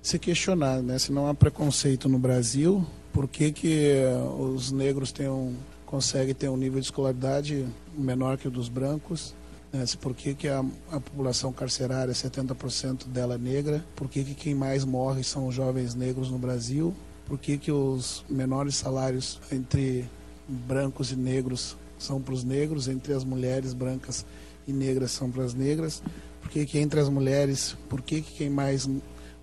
se 0.00 0.18
questionar, 0.18 0.80
né? 0.82 0.98
Se 0.98 1.12
não 1.12 1.28
há 1.28 1.34
preconceito 1.34 2.08
no 2.08 2.18
Brasil, 2.18 2.86
por 3.12 3.26
que, 3.26 3.50
que 3.50 3.90
eh, 3.90 4.14
os 4.38 4.70
negros 4.70 5.10
têm 5.10 5.28
um, 5.28 5.54
conseguem 5.84 6.34
ter 6.34 6.48
um 6.48 6.56
nível 6.56 6.78
de 6.78 6.86
escolaridade 6.86 7.66
menor 7.96 8.38
que 8.38 8.46
o 8.46 8.50
dos 8.50 8.68
brancos? 8.68 9.34
Né? 9.72 9.84
Por 10.00 10.14
que, 10.14 10.34
que 10.34 10.48
a, 10.48 10.64
a 10.90 11.00
população 11.00 11.52
carcerária, 11.52 12.12
70% 12.12 13.06
dela 13.08 13.34
é 13.34 13.38
negra? 13.38 13.84
Por 13.96 14.08
que, 14.08 14.22
que 14.22 14.34
quem 14.34 14.54
mais 14.54 14.84
morre 14.84 15.24
são 15.24 15.46
os 15.46 15.54
jovens 15.54 15.94
negros 15.94 16.30
no 16.30 16.38
Brasil? 16.38 16.94
Por 17.26 17.38
que, 17.38 17.58
que 17.58 17.72
os 17.72 18.24
menores 18.28 18.76
salários 18.76 19.40
entre 19.50 20.08
brancos 20.48 21.10
e 21.10 21.16
negros 21.16 21.76
são 21.98 22.20
para 22.20 22.34
os 22.34 22.44
negros, 22.44 22.88
entre 22.88 23.12
as 23.12 23.24
mulheres 23.24 23.74
brancas 23.74 24.24
e 24.66 24.72
negras 24.72 25.10
são 25.10 25.30
para 25.30 25.44
as 25.44 25.52
negras? 25.52 26.02
Por 26.40 26.50
que, 26.50 26.64
que 26.64 26.78
entre 26.78 27.00
as 27.00 27.08
mulheres, 27.08 27.76
por 27.88 28.00
que, 28.00 28.22
que 28.22 28.32
quem 28.34 28.50
mais 28.50 28.88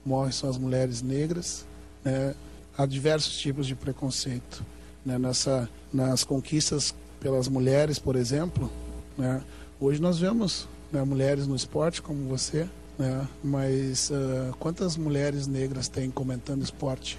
morre 0.05 0.31
são 0.31 0.49
as 0.49 0.57
mulheres 0.57 1.01
negras? 1.01 1.65
né? 2.03 2.35
Há 2.77 2.85
diversos 2.85 3.37
tipos 3.37 3.67
de 3.67 3.75
preconceito. 3.75 4.65
Né? 5.05 5.17
Nessa, 5.17 5.69
nas 5.91 6.23
conquistas 6.23 6.95
pelas 7.19 7.47
mulheres, 7.47 7.99
por 7.99 8.15
exemplo, 8.15 8.71
né? 9.17 9.41
hoje 9.79 10.01
nós 10.01 10.19
vemos 10.19 10.67
né, 10.91 11.03
mulheres 11.03 11.47
no 11.47 11.55
esporte 11.55 12.01
como 12.01 12.27
você, 12.27 12.67
né? 12.97 13.27
mas 13.43 14.11
ah, 14.11 14.53
quantas 14.59 14.97
mulheres 14.97 15.47
negras 15.47 15.87
tem 15.87 16.09
comentando 16.09 16.63
esporte? 16.63 17.17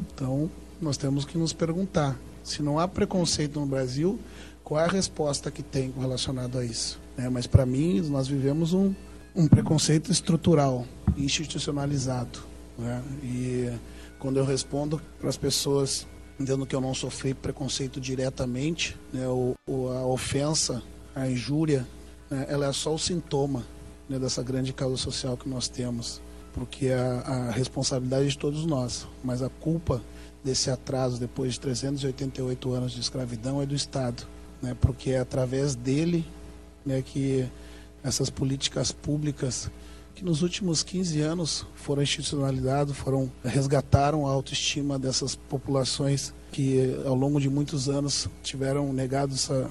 Então, 0.00 0.50
nós 0.80 0.96
temos 0.96 1.24
que 1.24 1.36
nos 1.38 1.52
perguntar: 1.52 2.18
se 2.44 2.62
não 2.62 2.78
há 2.78 2.86
preconceito 2.88 3.58
no 3.60 3.66
Brasil, 3.66 4.18
qual 4.64 4.80
é 4.80 4.84
a 4.84 4.88
resposta 4.88 5.50
que 5.50 5.62
tem 5.62 5.92
relacionado 5.98 6.58
a 6.58 6.64
isso? 6.64 7.00
né? 7.16 7.28
Mas, 7.28 7.46
para 7.46 7.64
mim, 7.66 8.00
nós 8.02 8.28
vivemos 8.28 8.72
um, 8.72 8.94
um 9.34 9.48
preconceito 9.48 10.10
estrutural, 10.12 10.84
institucionalizado. 11.16 12.40
né? 12.78 13.02
E 13.22 13.72
quando 14.18 14.36
eu 14.38 14.44
respondo 14.44 15.00
para 15.20 15.28
as 15.28 15.36
pessoas 15.36 16.06
dizendo 16.38 16.64
que 16.66 16.74
eu 16.76 16.80
não 16.80 16.94
sofri 16.94 17.34
preconceito 17.34 18.00
diretamente, 18.00 18.96
né? 19.12 19.26
o, 19.26 19.54
o- 19.66 19.88
a 19.88 20.06
ofensa, 20.06 20.82
a 21.14 21.28
injúria, 21.28 21.84
né? 22.30 22.46
ela 22.48 22.66
é 22.66 22.72
só 22.72 22.94
o 22.94 22.98
sintoma 22.98 23.64
né? 24.08 24.18
dessa 24.20 24.40
grande 24.42 24.72
causa 24.72 24.96
social 24.96 25.36
que 25.36 25.48
nós 25.48 25.66
temos 25.68 26.20
porque 26.52 26.88
a, 26.88 27.20
a 27.20 27.50
responsabilidade 27.50 28.26
é 28.26 28.28
de 28.28 28.38
todos 28.38 28.64
nós, 28.66 29.06
mas 29.22 29.42
a 29.42 29.48
culpa 29.48 30.02
desse 30.42 30.70
atraso 30.70 31.18
depois 31.18 31.54
de 31.54 31.60
388 31.60 32.72
anos 32.72 32.92
de 32.92 33.00
escravidão 33.00 33.60
é 33.60 33.66
do 33.66 33.74
Estado, 33.74 34.24
né? 34.62 34.76
Porque 34.80 35.10
é 35.10 35.18
através 35.18 35.74
dele, 35.74 36.24
né, 36.84 37.02
que 37.02 37.46
essas 38.02 38.30
políticas 38.30 38.92
públicas 38.92 39.70
que 40.14 40.24
nos 40.24 40.42
últimos 40.42 40.82
15 40.82 41.20
anos 41.20 41.66
foram 41.76 42.02
institucionalizadas, 42.02 42.96
foram 42.96 43.30
resgataram 43.44 44.26
a 44.26 44.30
autoestima 44.30 44.98
dessas 44.98 45.36
populações 45.36 46.34
que 46.50 47.00
ao 47.04 47.14
longo 47.14 47.40
de 47.40 47.48
muitos 47.48 47.88
anos 47.88 48.28
tiveram 48.42 48.92
negado 48.92 49.34
essa, 49.34 49.70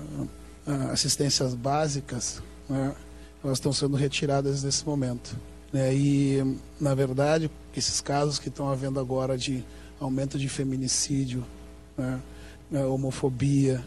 assistências 0.92 1.54
básicas, 1.54 2.42
né? 2.70 2.96
elas 3.44 3.58
estão 3.58 3.74
sendo 3.74 3.98
retiradas 3.98 4.64
nesse 4.64 4.86
momento 4.86 5.38
né? 5.72 5.94
E, 5.94 6.58
na 6.80 6.94
verdade, 6.96 7.50
esses 7.76 8.02
casos 8.02 8.40
que 8.40 8.50
estão 8.50 8.70
havendo 8.70 9.00
agora 9.00 9.38
de 9.38 9.64
aumento 10.00 10.38
de 10.38 10.48
feminicídio, 10.48 11.44
né? 11.98 12.20
homofobia, 12.86 13.84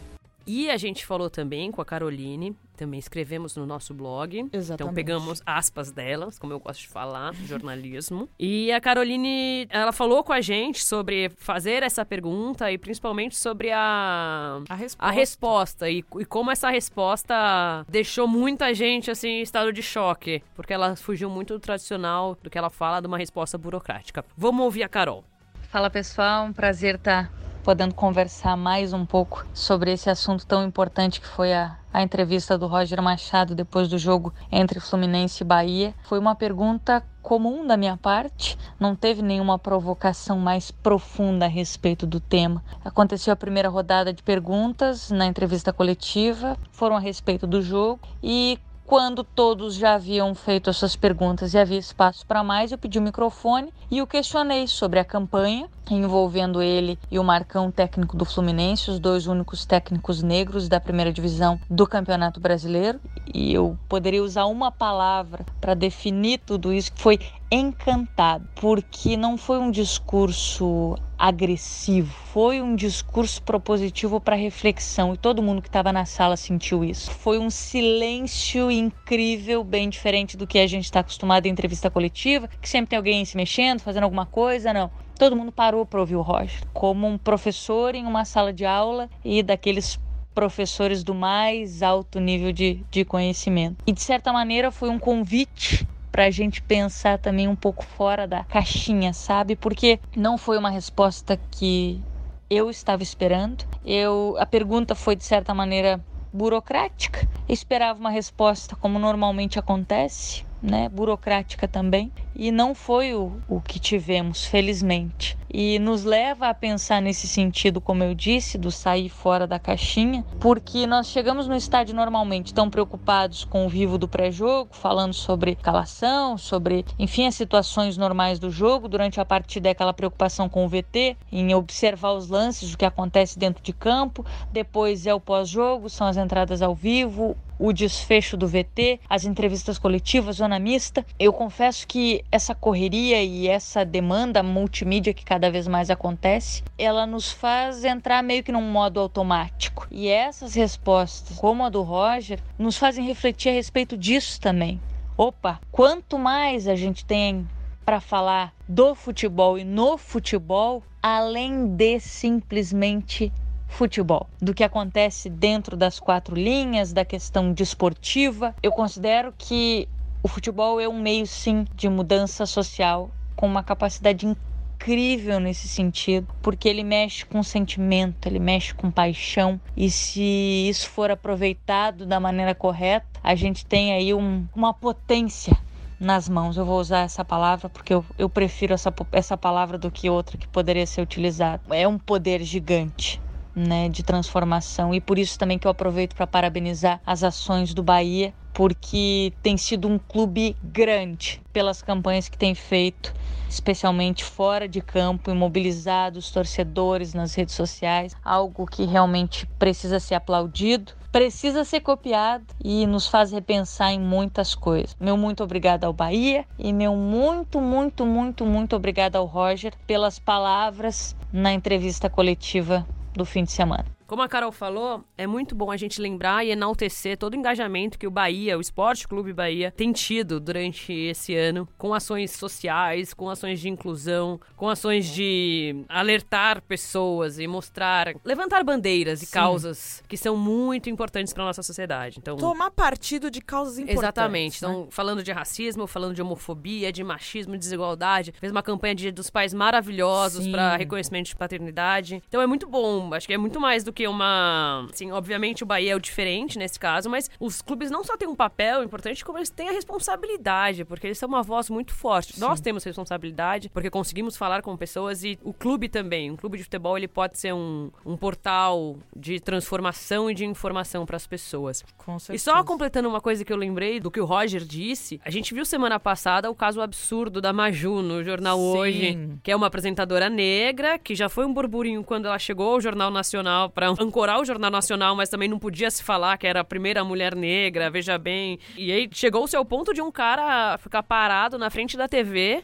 E 0.53 0.69
a 0.69 0.75
gente 0.75 1.05
falou 1.05 1.29
também 1.29 1.71
com 1.71 1.81
a 1.81 1.85
Caroline, 1.85 2.53
também 2.75 2.99
escrevemos 2.99 3.55
no 3.55 3.65
nosso 3.65 3.93
blog. 3.93 4.37
Então 4.37 4.59
Exatamente. 4.59 4.95
pegamos 4.95 5.41
aspas 5.45 5.93
delas, 5.93 6.37
como 6.37 6.51
eu 6.51 6.59
gosto 6.59 6.81
de 6.81 6.89
falar, 6.89 7.33
jornalismo. 7.47 8.27
E 8.37 8.69
a 8.69 8.81
Caroline, 8.81 9.65
ela 9.69 9.93
falou 9.93 10.25
com 10.25 10.33
a 10.33 10.41
gente 10.41 10.83
sobre 10.83 11.29
fazer 11.37 11.83
essa 11.83 12.03
pergunta 12.05 12.69
e 12.69 12.77
principalmente 12.77 13.33
sobre 13.37 13.71
a 13.71 14.61
A 14.67 14.75
resposta. 14.75 15.05
a 15.05 15.11
resposta 15.11 15.89
e, 15.89 16.03
e 16.19 16.25
como 16.25 16.51
essa 16.51 16.69
resposta 16.69 17.85
deixou 17.87 18.27
muita 18.27 18.73
gente 18.73 19.09
assim 19.09 19.29
em 19.29 19.41
estado 19.41 19.71
de 19.71 19.81
choque, 19.81 20.43
porque 20.53 20.73
ela 20.73 20.97
fugiu 20.97 21.29
muito 21.29 21.53
do 21.53 21.61
tradicional 21.61 22.37
do 22.43 22.49
que 22.49 22.57
ela 22.57 22.69
fala 22.69 22.99
de 22.99 23.07
uma 23.07 23.17
resposta 23.17 23.57
burocrática. 23.57 24.25
Vamos 24.35 24.65
ouvir 24.65 24.83
a 24.83 24.89
Carol. 24.89 25.23
Fala 25.69 25.89
pessoal, 25.89 26.43
um 26.43 26.51
prazer 26.51 26.95
estar 26.95 27.31
podendo 27.61 27.93
conversar 27.93 28.57
mais 28.57 28.91
um 28.91 29.05
pouco 29.05 29.45
sobre 29.53 29.91
esse 29.91 30.09
assunto 30.09 30.45
tão 30.45 30.65
importante 30.65 31.21
que 31.21 31.27
foi 31.27 31.53
a, 31.53 31.77
a 31.93 32.01
entrevista 32.01 32.57
do 32.57 32.67
Roger 32.67 33.01
Machado 33.01 33.53
depois 33.53 33.87
do 33.87 33.97
jogo 33.97 34.33
entre 34.51 34.79
Fluminense 34.79 35.43
e 35.43 35.45
Bahia. 35.45 35.93
Foi 36.03 36.17
uma 36.17 36.35
pergunta 36.35 37.03
comum 37.21 37.65
da 37.65 37.77
minha 37.77 37.95
parte, 37.95 38.57
não 38.79 38.95
teve 38.95 39.21
nenhuma 39.21 39.59
provocação 39.59 40.39
mais 40.39 40.71
profunda 40.71 41.45
a 41.45 41.49
respeito 41.49 42.07
do 42.07 42.19
tema. 42.19 42.63
Aconteceu 42.83 43.31
a 43.31 43.35
primeira 43.35 43.69
rodada 43.69 44.11
de 44.11 44.23
perguntas 44.23 45.11
na 45.11 45.27
entrevista 45.27 45.71
coletiva, 45.71 46.57
foram 46.71 46.95
a 46.95 46.99
respeito 46.99 47.45
do 47.45 47.61
jogo 47.61 47.99
e 48.23 48.59
quando 48.91 49.23
todos 49.23 49.75
já 49.75 49.93
haviam 49.93 50.35
feito 50.35 50.69
as 50.69 50.75
suas 50.75 50.97
perguntas 50.97 51.53
e 51.53 51.57
havia 51.57 51.77
espaço 51.77 52.25
para 52.25 52.43
mais, 52.43 52.73
eu 52.73 52.77
pedi 52.77 52.99
o 52.99 53.01
microfone 53.01 53.71
e 53.89 54.01
o 54.01 54.07
questionei 54.07 54.67
sobre 54.67 54.99
a 54.99 55.05
campanha 55.05 55.69
envolvendo 55.89 56.61
ele 56.61 56.97
e 57.09 57.17
o 57.17 57.23
Marcão, 57.23 57.71
técnico 57.71 58.15
do 58.15 58.25
Fluminense, 58.25 58.91
os 58.91 58.99
dois 58.99 59.27
únicos 59.27 59.65
técnicos 59.65 60.21
negros 60.21 60.69
da 60.69 60.79
primeira 60.79 61.11
divisão 61.11 61.59
do 61.69 61.87
Campeonato 61.87 62.39
Brasileiro. 62.39 62.99
E 63.33 63.53
eu 63.53 63.77
poderia 63.89 64.23
usar 64.23 64.45
uma 64.45 64.71
palavra 64.71 65.45
para 65.59 65.73
definir 65.73 66.39
tudo 66.39 66.71
isso, 66.71 66.91
que 66.91 67.01
foi 67.01 67.19
encantado, 67.51 68.47
porque 68.55 69.17
não 69.17 69.37
foi 69.37 69.59
um 69.59 69.71
discurso 69.71 70.95
agressivo, 71.17 72.11
foi 72.33 72.61
um 72.61 72.75
discurso 72.75 73.43
propositivo 73.43 74.19
para 74.19 74.35
reflexão 74.35 75.13
e 75.13 75.17
todo 75.17 75.43
mundo 75.43 75.61
que 75.61 75.67
estava 75.67 75.93
na 75.93 76.03
sala 76.03 76.35
sentiu 76.35 76.83
isso. 76.83 77.11
Foi 77.11 77.37
um 77.37 77.49
silêncio 77.49 78.71
incrível, 78.71 79.63
bem 79.63 79.87
diferente 79.87 80.35
do 80.35 80.47
que 80.47 80.57
a 80.57 80.65
gente 80.65 80.85
está 80.85 81.01
acostumado 81.01 81.45
em 81.45 81.49
entrevista 81.49 81.91
coletiva, 81.91 82.49
que 82.59 82.67
sempre 82.67 82.89
tem 82.89 82.97
alguém 82.97 83.23
se 83.23 83.37
mexendo, 83.37 83.81
fazendo 83.81 84.05
alguma 84.05 84.25
coisa, 84.25 84.73
não. 84.73 84.89
Todo 85.21 85.35
mundo 85.35 85.51
parou 85.51 85.85
para 85.85 85.99
ouvir 85.99 86.15
o 86.15 86.21
Roger, 86.23 86.63
como 86.73 87.05
um 87.05 87.15
professor 87.15 87.93
em 87.93 88.07
uma 88.07 88.25
sala 88.25 88.51
de 88.51 88.65
aula 88.65 89.07
e 89.23 89.43
daqueles 89.43 89.99
professores 90.33 91.03
do 91.03 91.13
mais 91.13 91.83
alto 91.83 92.19
nível 92.19 92.51
de, 92.51 92.83
de 92.89 93.05
conhecimento. 93.05 93.83
E 93.85 93.91
de 93.91 94.01
certa 94.01 94.33
maneira 94.33 94.71
foi 94.71 94.89
um 94.89 94.97
convite 94.97 95.87
para 96.11 96.25
a 96.25 96.31
gente 96.31 96.59
pensar 96.63 97.19
também 97.19 97.47
um 97.47 97.55
pouco 97.55 97.85
fora 97.85 98.27
da 98.27 98.43
caixinha, 98.43 99.13
sabe? 99.13 99.55
Porque 99.55 99.99
não 100.17 100.39
foi 100.39 100.57
uma 100.57 100.71
resposta 100.71 101.39
que 101.51 102.01
eu 102.49 102.67
estava 102.71 103.03
esperando. 103.03 103.63
Eu 103.85 104.35
a 104.39 104.45
pergunta 104.47 104.95
foi 104.95 105.15
de 105.15 105.23
certa 105.23 105.53
maneira 105.53 106.03
burocrática. 106.33 107.27
Eu 107.47 107.53
esperava 107.53 107.99
uma 107.99 108.09
resposta 108.09 108.75
como 108.75 108.97
normalmente 108.97 109.59
acontece, 109.59 110.43
né? 110.63 110.89
Burocrática 110.89 111.67
também. 111.67 112.11
E 112.41 112.49
não 112.49 112.73
foi 112.73 113.13
o, 113.13 113.39
o 113.47 113.61
que 113.61 113.79
tivemos, 113.79 114.43
felizmente. 114.43 115.37
E 115.47 115.77
nos 115.77 116.03
leva 116.03 116.47
a 116.47 116.55
pensar 116.55 116.99
nesse 116.99 117.27
sentido, 117.27 117.79
como 117.79 118.03
eu 118.03 118.15
disse, 118.15 118.57
do 118.57 118.71
sair 118.71 119.09
fora 119.09 119.45
da 119.45 119.59
caixinha, 119.59 120.25
porque 120.39 120.87
nós 120.87 121.05
chegamos 121.05 121.47
no 121.47 121.55
estádio 121.55 121.93
normalmente 121.93 122.51
tão 122.51 122.67
preocupados 122.67 123.43
com 123.43 123.67
o 123.67 123.69
vivo 123.69 123.95
do 123.95 124.07
pré-jogo, 124.07 124.75
falando 124.75 125.13
sobre 125.13 125.53
calação, 125.53 126.35
sobre, 126.35 126.83
enfim, 126.97 127.27
as 127.27 127.35
situações 127.35 127.95
normais 127.95 128.39
do 128.39 128.49
jogo. 128.49 128.87
Durante 128.87 129.21
a 129.21 129.25
partida 129.25 129.67
é 129.67 129.73
aquela 129.73 129.93
preocupação 129.93 130.49
com 130.49 130.65
o 130.65 130.67
VT, 130.67 131.17
em 131.31 131.53
observar 131.53 132.13
os 132.13 132.27
lances, 132.27 132.73
o 132.73 132.77
que 132.77 132.85
acontece 132.85 133.37
dentro 133.37 133.61
de 133.61 133.71
campo. 133.71 134.25
Depois 134.51 135.05
é 135.05 135.13
o 135.13 135.19
pós-jogo, 135.19 135.91
são 135.91 136.07
as 136.07 136.17
entradas 136.17 136.63
ao 136.63 136.73
vivo, 136.73 137.37
o 137.61 137.71
desfecho 137.71 138.35
do 138.35 138.47
VT, 138.47 138.99
as 139.07 139.23
entrevistas 139.23 139.77
coletivas, 139.77 140.37
zona 140.37 140.57
mista. 140.57 141.05
Eu 141.19 141.31
confesso 141.31 141.87
que 141.87 142.25
essa 142.31 142.55
correria 142.55 143.21
e 143.21 143.47
essa 143.47 143.83
demanda 143.83 144.41
multimídia 144.41 145.13
que 145.13 145.25
cada 145.25 145.51
vez 145.51 145.67
mais 145.67 145.89
acontece, 145.89 146.63
ela 146.77 147.05
nos 147.05 147.31
faz 147.31 147.83
entrar 147.83 148.23
meio 148.23 148.43
que 148.43 148.51
num 148.51 148.61
modo 148.61 148.99
automático. 148.99 149.85
E 149.91 150.07
essas 150.07 150.55
respostas, 150.55 151.37
como 151.37 151.65
a 151.65 151.69
do 151.69 151.81
Roger, 151.81 152.39
nos 152.57 152.77
fazem 152.77 153.05
refletir 153.05 153.49
a 153.49 153.53
respeito 153.53 153.97
disso 153.97 154.39
também. 154.39 154.79
Opa, 155.17 155.59
quanto 155.71 156.17
mais 156.17 156.67
a 156.67 156.75
gente 156.75 157.05
tem 157.05 157.47
para 157.85 157.99
falar 157.99 158.53
do 158.67 158.95
futebol 158.95 159.57
e 159.57 159.65
no 159.65 159.97
futebol, 159.97 160.81
além 161.03 161.67
de 161.67 161.99
simplesmente 161.99 163.31
futebol, 163.67 164.27
do 164.41 164.53
que 164.53 164.63
acontece 164.63 165.29
dentro 165.29 165.75
das 165.77 165.99
quatro 165.99 166.35
linhas, 166.35 166.93
da 166.93 167.05
questão 167.05 167.53
desportiva. 167.53 168.55
Eu 168.61 168.71
considero 168.71 169.33
que 169.37 169.87
o 170.23 170.27
futebol 170.27 170.79
é 170.79 170.87
um 170.87 171.01
meio, 171.01 171.25
sim, 171.25 171.65
de 171.75 171.89
mudança 171.89 172.45
social 172.45 173.09
com 173.35 173.47
uma 173.47 173.63
capacidade 173.63 174.27
incrível 174.27 175.39
nesse 175.39 175.67
sentido, 175.67 176.27
porque 176.41 176.67
ele 176.67 176.83
mexe 176.83 177.25
com 177.25 177.41
sentimento, 177.43 178.27
ele 178.27 178.39
mexe 178.39 178.73
com 178.73 178.91
paixão, 178.91 179.59
e 179.75 179.89
se 179.89 180.21
isso 180.69 180.89
for 180.89 181.11
aproveitado 181.11 182.05
da 182.05 182.19
maneira 182.19 182.53
correta, 182.53 183.07
a 183.23 183.35
gente 183.35 183.65
tem 183.65 183.93
aí 183.93 184.13
um, 184.13 184.45
uma 184.55 184.73
potência 184.73 185.57
nas 185.99 186.27
mãos. 186.27 186.57
Eu 186.57 186.65
vou 186.65 186.79
usar 186.79 187.01
essa 187.01 187.23
palavra 187.23 187.69
porque 187.69 187.93
eu, 187.93 188.03
eu 188.17 188.27
prefiro 188.27 188.73
essa, 188.73 188.91
essa 189.11 189.37
palavra 189.37 189.77
do 189.77 189.91
que 189.91 190.09
outra 190.09 190.37
que 190.37 190.47
poderia 190.47 190.85
ser 190.87 191.01
utilizada. 191.01 191.61
É 191.69 191.87
um 191.87 191.99
poder 191.99 192.43
gigante 192.43 193.21
né, 193.55 193.87
de 193.87 194.01
transformação. 194.01 194.93
E 194.93 194.99
por 194.99 195.19
isso 195.19 195.37
também 195.37 195.59
que 195.59 195.67
eu 195.67 195.71
aproveito 195.71 196.15
para 196.15 196.25
parabenizar 196.25 196.99
as 197.05 197.23
ações 197.23 197.73
do 197.73 197.83
Bahia, 197.83 198.33
porque 198.53 199.33
tem 199.41 199.57
sido 199.57 199.87
um 199.87 199.97
clube 199.97 200.55
grande 200.63 201.41
pelas 201.53 201.81
campanhas 201.81 202.29
que 202.29 202.37
tem 202.37 202.53
feito, 202.53 203.13
especialmente 203.49 204.23
fora 204.23 204.67
de 204.67 204.81
campo, 204.81 205.31
e 205.31 205.33
mobilizado 205.33 206.19
os 206.19 206.31
torcedores 206.31 207.13
nas 207.13 207.33
redes 207.33 207.55
sociais, 207.55 208.15
algo 208.23 208.65
que 208.65 208.85
realmente 208.85 209.45
precisa 209.57 209.99
ser 209.99 210.15
aplaudido. 210.15 210.93
Precisa 211.11 211.65
ser 211.65 211.81
copiado 211.81 212.45
e 212.63 212.87
nos 212.87 213.05
faz 213.05 213.33
repensar 213.33 213.91
em 213.91 213.99
muitas 213.99 214.55
coisas. 214.55 214.95
Meu 214.97 215.17
muito 215.17 215.43
obrigado 215.43 215.83
ao 215.83 215.91
Bahia 215.91 216.45
e 216.57 216.71
meu 216.71 216.95
muito, 216.95 217.59
muito, 217.59 218.05
muito, 218.05 218.45
muito 218.45 218.77
obrigado 218.77 219.17
ao 219.17 219.25
Roger 219.25 219.73
pelas 219.85 220.19
palavras 220.19 221.13
na 221.33 221.51
entrevista 221.51 222.09
coletiva 222.09 222.87
do 223.13 223.25
fim 223.25 223.43
de 223.43 223.51
semana. 223.51 224.00
Como 224.11 224.21
a 224.21 224.27
Carol 224.27 224.51
falou, 224.51 225.05
é 225.17 225.25
muito 225.25 225.55
bom 225.55 225.71
a 225.71 225.77
gente 225.77 226.01
lembrar 226.01 226.45
e 226.45 226.51
enaltecer 226.51 227.17
todo 227.17 227.31
o 227.31 227.37
engajamento 227.37 227.97
que 227.97 228.05
o 228.05 228.11
Bahia, 228.11 228.57
o 228.57 228.59
Esporte 228.59 229.07
Clube 229.07 229.31
Bahia, 229.31 229.71
tem 229.71 229.93
tido 229.93 230.37
durante 230.37 230.91
esse 230.91 231.33
ano, 231.33 231.65
com 231.77 231.93
ações 231.93 232.31
sociais, 232.31 233.13
com 233.13 233.29
ações 233.29 233.61
de 233.61 233.69
inclusão, 233.69 234.37
com 234.57 234.67
ações 234.67 235.07
de 235.07 235.85
alertar 235.87 236.61
pessoas 236.63 237.39
e 237.39 237.47
mostrar, 237.47 238.13
levantar 238.25 238.65
bandeiras 238.65 239.21
e 239.21 239.27
Sim. 239.27 239.31
causas 239.31 240.03
que 240.09 240.17
são 240.17 240.35
muito 240.35 240.89
importantes 240.89 241.31
para 241.31 241.45
nossa 241.45 241.63
sociedade. 241.63 242.17
Então, 242.19 242.35
Tomar 242.35 242.71
partido 242.71 243.31
de 243.31 243.39
causas 243.39 243.79
importantes. 243.79 244.03
Exatamente. 244.03 244.61
né? 244.61 244.69
Então, 244.69 244.87
falando 244.91 245.23
de 245.23 245.31
racismo, 245.31 245.87
falando 245.87 246.13
de 246.13 246.21
homofobia, 246.21 246.91
de 246.91 247.01
machismo, 247.01 247.53
de 247.53 247.59
desigualdade. 247.59 248.33
Fez 248.41 248.51
uma 248.51 248.61
campanha 248.61 248.93
de 248.93 249.09
dos 249.09 249.29
pais 249.29 249.53
maravilhosos 249.53 250.49
para 250.49 250.75
reconhecimento 250.75 251.27
de 251.27 251.35
paternidade. 251.37 252.21
Então 252.27 252.41
é 252.41 252.45
muito 252.45 252.67
bom. 252.67 253.13
Acho 253.13 253.25
que 253.25 253.33
é 253.33 253.37
muito 253.37 253.57
mais 253.57 253.85
do 253.85 253.93
que 253.93 254.00
uma. 254.07 254.87
Assim, 254.91 255.11
obviamente 255.11 255.63
o 255.63 255.65
Bahia 255.65 255.93
é 255.93 255.95
o 255.95 255.99
diferente 255.99 256.57
nesse 256.57 256.79
caso, 256.79 257.09
mas 257.09 257.29
os 257.39 257.61
clubes 257.61 257.91
não 257.91 258.03
só 258.03 258.17
têm 258.17 258.27
um 258.27 258.35
papel 258.35 258.83
importante, 258.83 259.23
como 259.23 259.37
eles 259.37 259.49
têm 259.49 259.69
a 259.69 259.71
responsabilidade, 259.71 260.85
porque 260.85 261.07
eles 261.07 261.17
são 261.17 261.29
uma 261.29 261.43
voz 261.43 261.69
muito 261.69 261.93
forte. 261.93 262.39
Nós 262.39 262.59
temos 262.59 262.83
responsabilidade, 262.83 263.69
porque 263.69 263.89
conseguimos 263.89 264.35
falar 264.37 264.61
com 264.61 264.75
pessoas 264.75 265.23
e 265.23 265.37
o 265.43 265.53
clube 265.53 265.87
também. 265.89 266.31
Um 266.31 266.35
clube 266.35 266.57
de 266.57 266.63
futebol 266.63 266.97
ele 266.97 267.07
pode 267.07 267.37
ser 267.37 267.53
um, 267.53 267.91
um 268.05 268.15
portal 268.17 268.97
de 269.15 269.39
transformação 269.39 270.29
e 270.29 270.33
de 270.33 270.45
informação 270.45 271.05
para 271.05 271.17
as 271.17 271.27
pessoas. 271.27 271.83
Com 271.97 272.17
E 272.17 272.19
certeza. 272.19 272.51
só 272.51 272.63
completando 272.63 273.07
uma 273.07 273.21
coisa 273.21 273.43
que 273.45 273.51
eu 273.51 273.57
lembrei 273.57 273.99
do 273.99 274.09
que 274.11 274.19
o 274.19 274.25
Roger 274.25 274.63
disse, 274.63 275.19
a 275.23 275.29
gente 275.29 275.53
viu 275.53 275.65
semana 275.65 275.99
passada 275.99 276.49
o 276.49 276.55
caso 276.55 276.81
absurdo 276.81 277.41
da 277.41 277.53
Maju 277.53 278.01
no 278.01 278.23
jornal 278.23 278.57
Sim. 278.57 278.77
Hoje, 278.77 279.29
que 279.43 279.51
é 279.51 279.55
uma 279.55 279.67
apresentadora 279.67 280.29
negra, 280.29 280.97
que 280.97 281.15
já 281.15 281.29
foi 281.29 281.45
um 281.45 281.53
burburinho 281.53 282.03
quando 282.03 282.25
ela 282.27 282.39
chegou 282.39 282.73
ao 282.73 282.81
Jornal 282.81 283.11
Nacional 283.11 283.69
para 283.69 283.90
ancorar 283.99 284.39
o 284.39 284.45
Jornal 284.45 284.71
Nacional, 284.71 285.15
mas 285.15 285.29
também 285.29 285.47
não 285.49 285.59
podia 285.59 285.89
se 285.91 286.03
falar 286.03 286.37
que 286.37 286.47
era 286.47 286.61
a 286.61 286.63
primeira 286.63 287.03
mulher 287.03 287.35
negra, 287.35 287.89
veja 287.89 288.17
bem. 288.17 288.59
E 288.77 288.91
aí 288.91 289.09
chegou-se 289.11 289.55
ao 289.55 289.65
ponto 289.65 289.93
de 289.93 290.01
um 290.01 290.11
cara 290.11 290.77
ficar 290.77 291.03
parado 291.03 291.57
na 291.57 291.69
frente 291.69 291.97
da 291.97 292.07
TV 292.07 292.61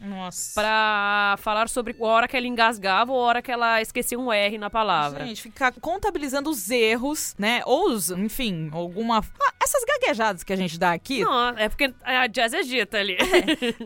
pra 0.54 1.36
falar 1.38 1.68
sobre 1.68 1.94
a 1.98 2.04
hora 2.06 2.28
que 2.28 2.36
ela 2.36 2.46
engasgava 2.46 3.12
ou 3.12 3.18
a 3.20 3.26
hora 3.26 3.42
que 3.42 3.50
ela 3.50 3.80
esquecia 3.80 4.18
um 4.18 4.32
R 4.32 4.58
na 4.58 4.70
palavra. 4.70 5.26
Gente, 5.26 5.42
ficar 5.42 5.72
contabilizando 5.80 6.50
os 6.50 6.70
erros, 6.70 7.34
né? 7.38 7.62
Ou 7.64 7.90
os, 7.90 8.10
enfim, 8.10 8.70
alguma. 8.72 9.18
Ah, 9.40 9.52
essas 9.62 9.82
gaguejadas 9.84 10.42
que 10.42 10.52
a 10.52 10.56
gente 10.56 10.78
dá 10.78 10.92
aqui, 10.92 11.22
Não, 11.22 11.48
é 11.50 11.68
porque 11.68 11.92
a 12.02 12.26
jazz 12.26 12.52
é 12.54 12.62
dita 12.62 12.98
ali. 12.98 13.16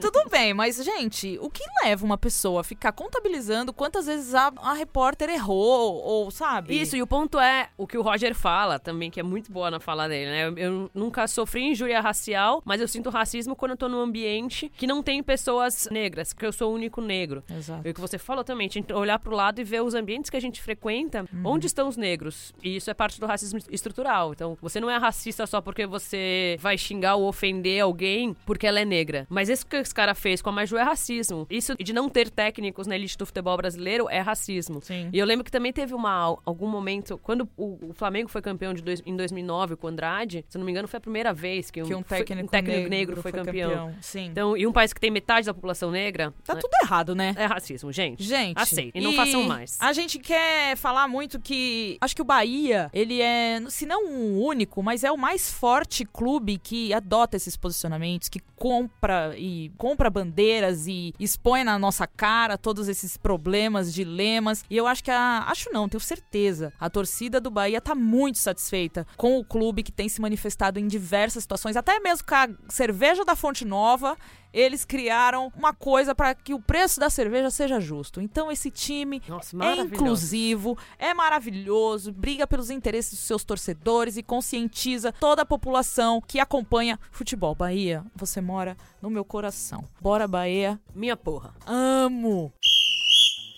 tudo 0.00 0.28
bem, 0.31 0.55
mas, 0.55 0.76
gente, 0.83 1.38
o 1.40 1.50
que 1.50 1.62
leva 1.85 2.05
uma 2.05 2.18
pessoa 2.18 2.61
a 2.61 2.64
ficar 2.64 2.92
contabilizando 2.92 3.72
quantas 3.72 4.07
vezes 4.07 4.35
a, 4.35 4.52
a 4.62 4.72
repórter 4.74 5.28
errou, 5.31 5.94
ou 6.02 6.31
sabe? 6.31 6.81
Isso, 6.81 6.96
e 6.96 7.02
o 7.02 7.07
ponto 7.07 7.22
é 7.41 7.69
o 7.77 7.87
que 7.87 7.99
o 7.99 8.03
Roger 8.03 8.35
fala 8.35 8.79
também, 8.79 9.11
que 9.11 9.21
é 9.21 9.23
muito 9.23 9.51
boa 9.51 9.71
na 9.71 9.81
fala 9.81 10.09
dele, 10.09 10.31
né? 10.31 10.47
Eu, 10.47 10.59
eu 10.59 10.91
nunca 10.95 11.27
sofri 11.27 11.63
injúria 11.63 12.01
racial, 12.01 12.63
mas 12.65 12.81
eu 12.81 12.89
sinto 12.89 13.11
racismo 13.11 13.55
quando 13.57 13.73
eu 13.73 13.77
tô 13.77 13.89
num 13.89 14.01
ambiente 14.01 14.71
que 14.77 14.87
não 14.87 15.03
tem 15.03 15.23
pessoas 15.23 15.89
negras, 15.91 16.33
porque 16.33 16.47
eu 16.47 16.53
sou 16.53 16.73
o 16.73 16.75
único 16.75 17.01
negro. 17.01 17.43
Exato. 17.51 17.87
E 17.87 17.91
o 17.91 17.95
que 17.95 18.01
você 18.01 18.19
falou 18.19 18.45
também, 18.45 18.69
a 18.69 18.71
gente 18.71 18.93
olhar 18.93 19.19
pro 19.19 19.35
lado 19.35 19.61
e 19.61 19.65
ver 19.65 19.83
os 19.83 19.95
ambientes 19.95 20.31
que 20.31 20.37
a 20.37 20.41
gente 20.41 20.61
frequenta, 20.61 21.25
onde 21.45 21.67
estão 21.67 21.89
os 21.89 21.97
negros. 21.97 22.53
E 22.63 22.77
isso 22.77 22.91
é 22.91 22.95
parte 22.95 23.21
do 23.21 23.27
racismo 23.27 23.59
estrutural. 23.71 24.33
Então, 24.33 24.57
você 24.61 24.81
não 24.81 24.91
é 24.91 24.97
racista 24.97 25.47
só 25.47 25.61
porque 25.61 25.87
você 25.87 26.57
vai 26.61 26.77
xingar 26.79 27.17
ou 27.17 27.29
ofender 27.29 27.83
alguém 27.83 28.37
porque 28.47 28.67
ela 28.67 28.81
é 28.81 28.85
negra. 28.85 29.27
Mas 29.29 29.49
isso 29.49 29.67
que 29.67 29.77
esse 29.77 29.95
cara 29.95 30.15
fez 30.15 30.41
com 30.41 30.51
a 30.51 30.53
Maju 30.53 30.77
é 30.77 30.83
racismo. 30.83 31.47
Isso 31.51 31.75
de 31.77 31.93
não 31.93 32.09
ter 32.09 32.31
técnicos 32.31 32.87
na 32.87 32.95
elite 32.95 33.17
do 33.17 33.27
futebol 33.27 33.57
brasileiro 33.57 34.09
é 34.09 34.21
racismo. 34.21 34.81
Sim. 34.83 35.11
E 35.13 35.19
eu 35.19 35.27
lembro 35.27 35.45
que 35.45 35.51
também 35.51 35.73
teve 35.73 35.95
uma, 35.95 36.37
algum 36.45 36.69
momento, 36.69 37.12
quando 37.18 37.48
o, 37.57 37.90
o 37.90 37.92
Flamengo 37.92 38.29
foi 38.29 38.40
campeão 38.42 38.72
de 38.75 38.83
dois, 38.83 39.03
em 39.05 39.16
2009 39.16 39.77
com 39.77 39.87
o 39.87 39.90
Andrade, 39.90 40.44
se 40.48 40.57
eu 40.57 40.61
não 40.61 40.66
me 40.66 40.72
engano, 40.72 40.88
foi 40.88 40.98
a 40.98 41.01
primeira 41.01 41.33
vez 41.33 41.70
que 41.70 41.83
um, 41.83 41.87
que 41.87 41.94
um 41.94 42.03
foi- 42.03 42.18
técnico, 42.18 42.46
um 42.46 42.48
técnico 42.48 42.88
negro, 42.88 43.22
foi, 43.22 43.33
campeão. 43.33 43.94
Sim. 44.01 44.27
Então, 44.27 44.57
e 44.57 44.66
um 44.66 44.72
país 44.72 44.92
que 44.92 45.01
tem 45.01 45.11
metade 45.11 45.46
da 45.46 45.55
população 45.55 45.90
negra, 45.90 46.33
tá 46.44 46.55
né, 46.55 46.61
tudo 46.61 46.72
errado, 46.83 47.14
né? 47.14 47.35
é 47.37 47.46
racismo, 47.46 47.92
gente. 47.92 48.22
Gente, 48.22 48.59
Aceita. 48.59 48.96
E 48.96 49.01
não 49.01 49.12
façam 49.12 49.42
mais. 49.44 49.79
A 49.81 49.92
gente 49.92 50.18
quer 50.18 50.77
falar 50.77 51.09
muito 51.09 51.40
que 51.40 51.96
acho 52.01 52.14
que 52.14 52.22
o 52.22 52.25
Bahia, 52.25 52.90
ele 52.92 53.20
é, 53.20 53.62
se 53.68 53.87
não 53.87 54.07
o 54.07 54.44
único, 54.44 54.83
mas 54.83 55.05
é 55.05 55.11
o 55.11 55.18
mais 55.18 55.51
forte 55.51 56.05
clube 56.05 56.59
que 56.59 56.92
adota 56.92 57.37
esses 57.37 57.57
posicionamentos, 57.57 58.29
que 58.29 58.40
compra 58.57 59.35
e 59.37 59.70
compra 59.77 60.09
bandeiras 60.09 60.87
e 60.87 61.12
expõe 61.18 61.64
na 61.64 61.79
nossa 61.79 62.07
cara 62.07 62.57
todos 62.57 62.88
esses 62.88 63.16
problemas, 63.16 63.92
dilemas. 63.92 64.64
E 64.70 64.77
eu 64.77 64.87
acho 64.87 65.03
que 65.03 65.11
a, 65.11 65.44
acho 65.48 65.70
não, 65.72 65.88
tenho 65.88 66.01
certeza, 66.01 66.72
a 66.79 66.88
torcida 66.88 67.02
do 67.41 67.51
Bahia 67.51 67.81
tá 67.81 67.95
muito 67.95 68.38
satisfeita 68.38 69.07
com 69.17 69.38
o 69.38 69.45
clube 69.45 69.83
que 69.83 69.93
tem 69.93 70.09
se 70.09 70.21
manifestado 70.21 70.79
em 70.79 70.87
diversas 70.87 71.45
situações, 71.45 71.77
até 71.77 71.99
mesmo 72.01 72.27
com 72.27 72.35
a 72.35 72.49
cerveja 72.69 73.25
da 73.25 73.37
Fonte 73.37 73.65
Nova 73.65 74.17
eles 74.53 74.85
criaram 74.85 75.51
uma 75.57 75.73
coisa 75.73 76.15
para 76.15 76.35
que 76.35 76.53
o 76.53 76.61
preço 76.61 77.01
da 77.01 77.09
cerveja 77.09 77.51
seja 77.51 77.81
justo. 77.81 78.21
Então 78.21 78.53
esse 78.53 78.71
time 78.71 79.23
Nossa, 79.27 79.57
é 79.65 79.81
inclusivo, 79.81 80.77
é 80.99 81.15
maravilhoso, 81.15 82.12
briga 82.12 82.47
pelos 82.47 82.71
interesses 82.71 83.12
dos 83.12 83.21
seus 83.21 83.45
torcedores 83.45 84.17
e 84.17 84.23
conscientiza 84.23 85.12
toda 85.12 85.43
a 85.43 85.47
população 85.47 86.21
que 86.21 86.38
acompanha 86.38 86.99
futebol. 87.11 87.55
Bahia, 87.55 88.05
você 88.15 88.41
mora 88.41 88.77
no 89.01 89.09
meu 89.09 89.25
coração. 89.25 89.85
Bora 90.01 90.29
Bahia, 90.29 90.79
Minha 90.95 91.17
porra. 91.17 91.55
amo. 91.67 92.53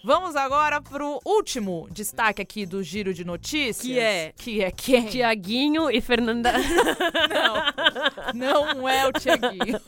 Vamos 0.07 0.37
agora 0.37 0.83
pro 0.83 1.19
último 1.25 1.89
destaque 1.91 2.43
aqui 2.43 2.67
do 2.67 2.83
giro 2.83 3.15
de 3.15 3.25
notícias. 3.25 3.81
Que 3.81 3.99
é- 3.99 4.33
que 4.37 4.63
é 4.63 4.71
quem? 4.71 5.07
Tiaguinho 5.07 5.91
e 5.91 5.99
Fernanda. 6.03 6.53
Não, 8.35 8.75
não 8.75 8.89
é 8.89 9.07
o 9.07 9.13
Tiaguinho. 9.13 9.81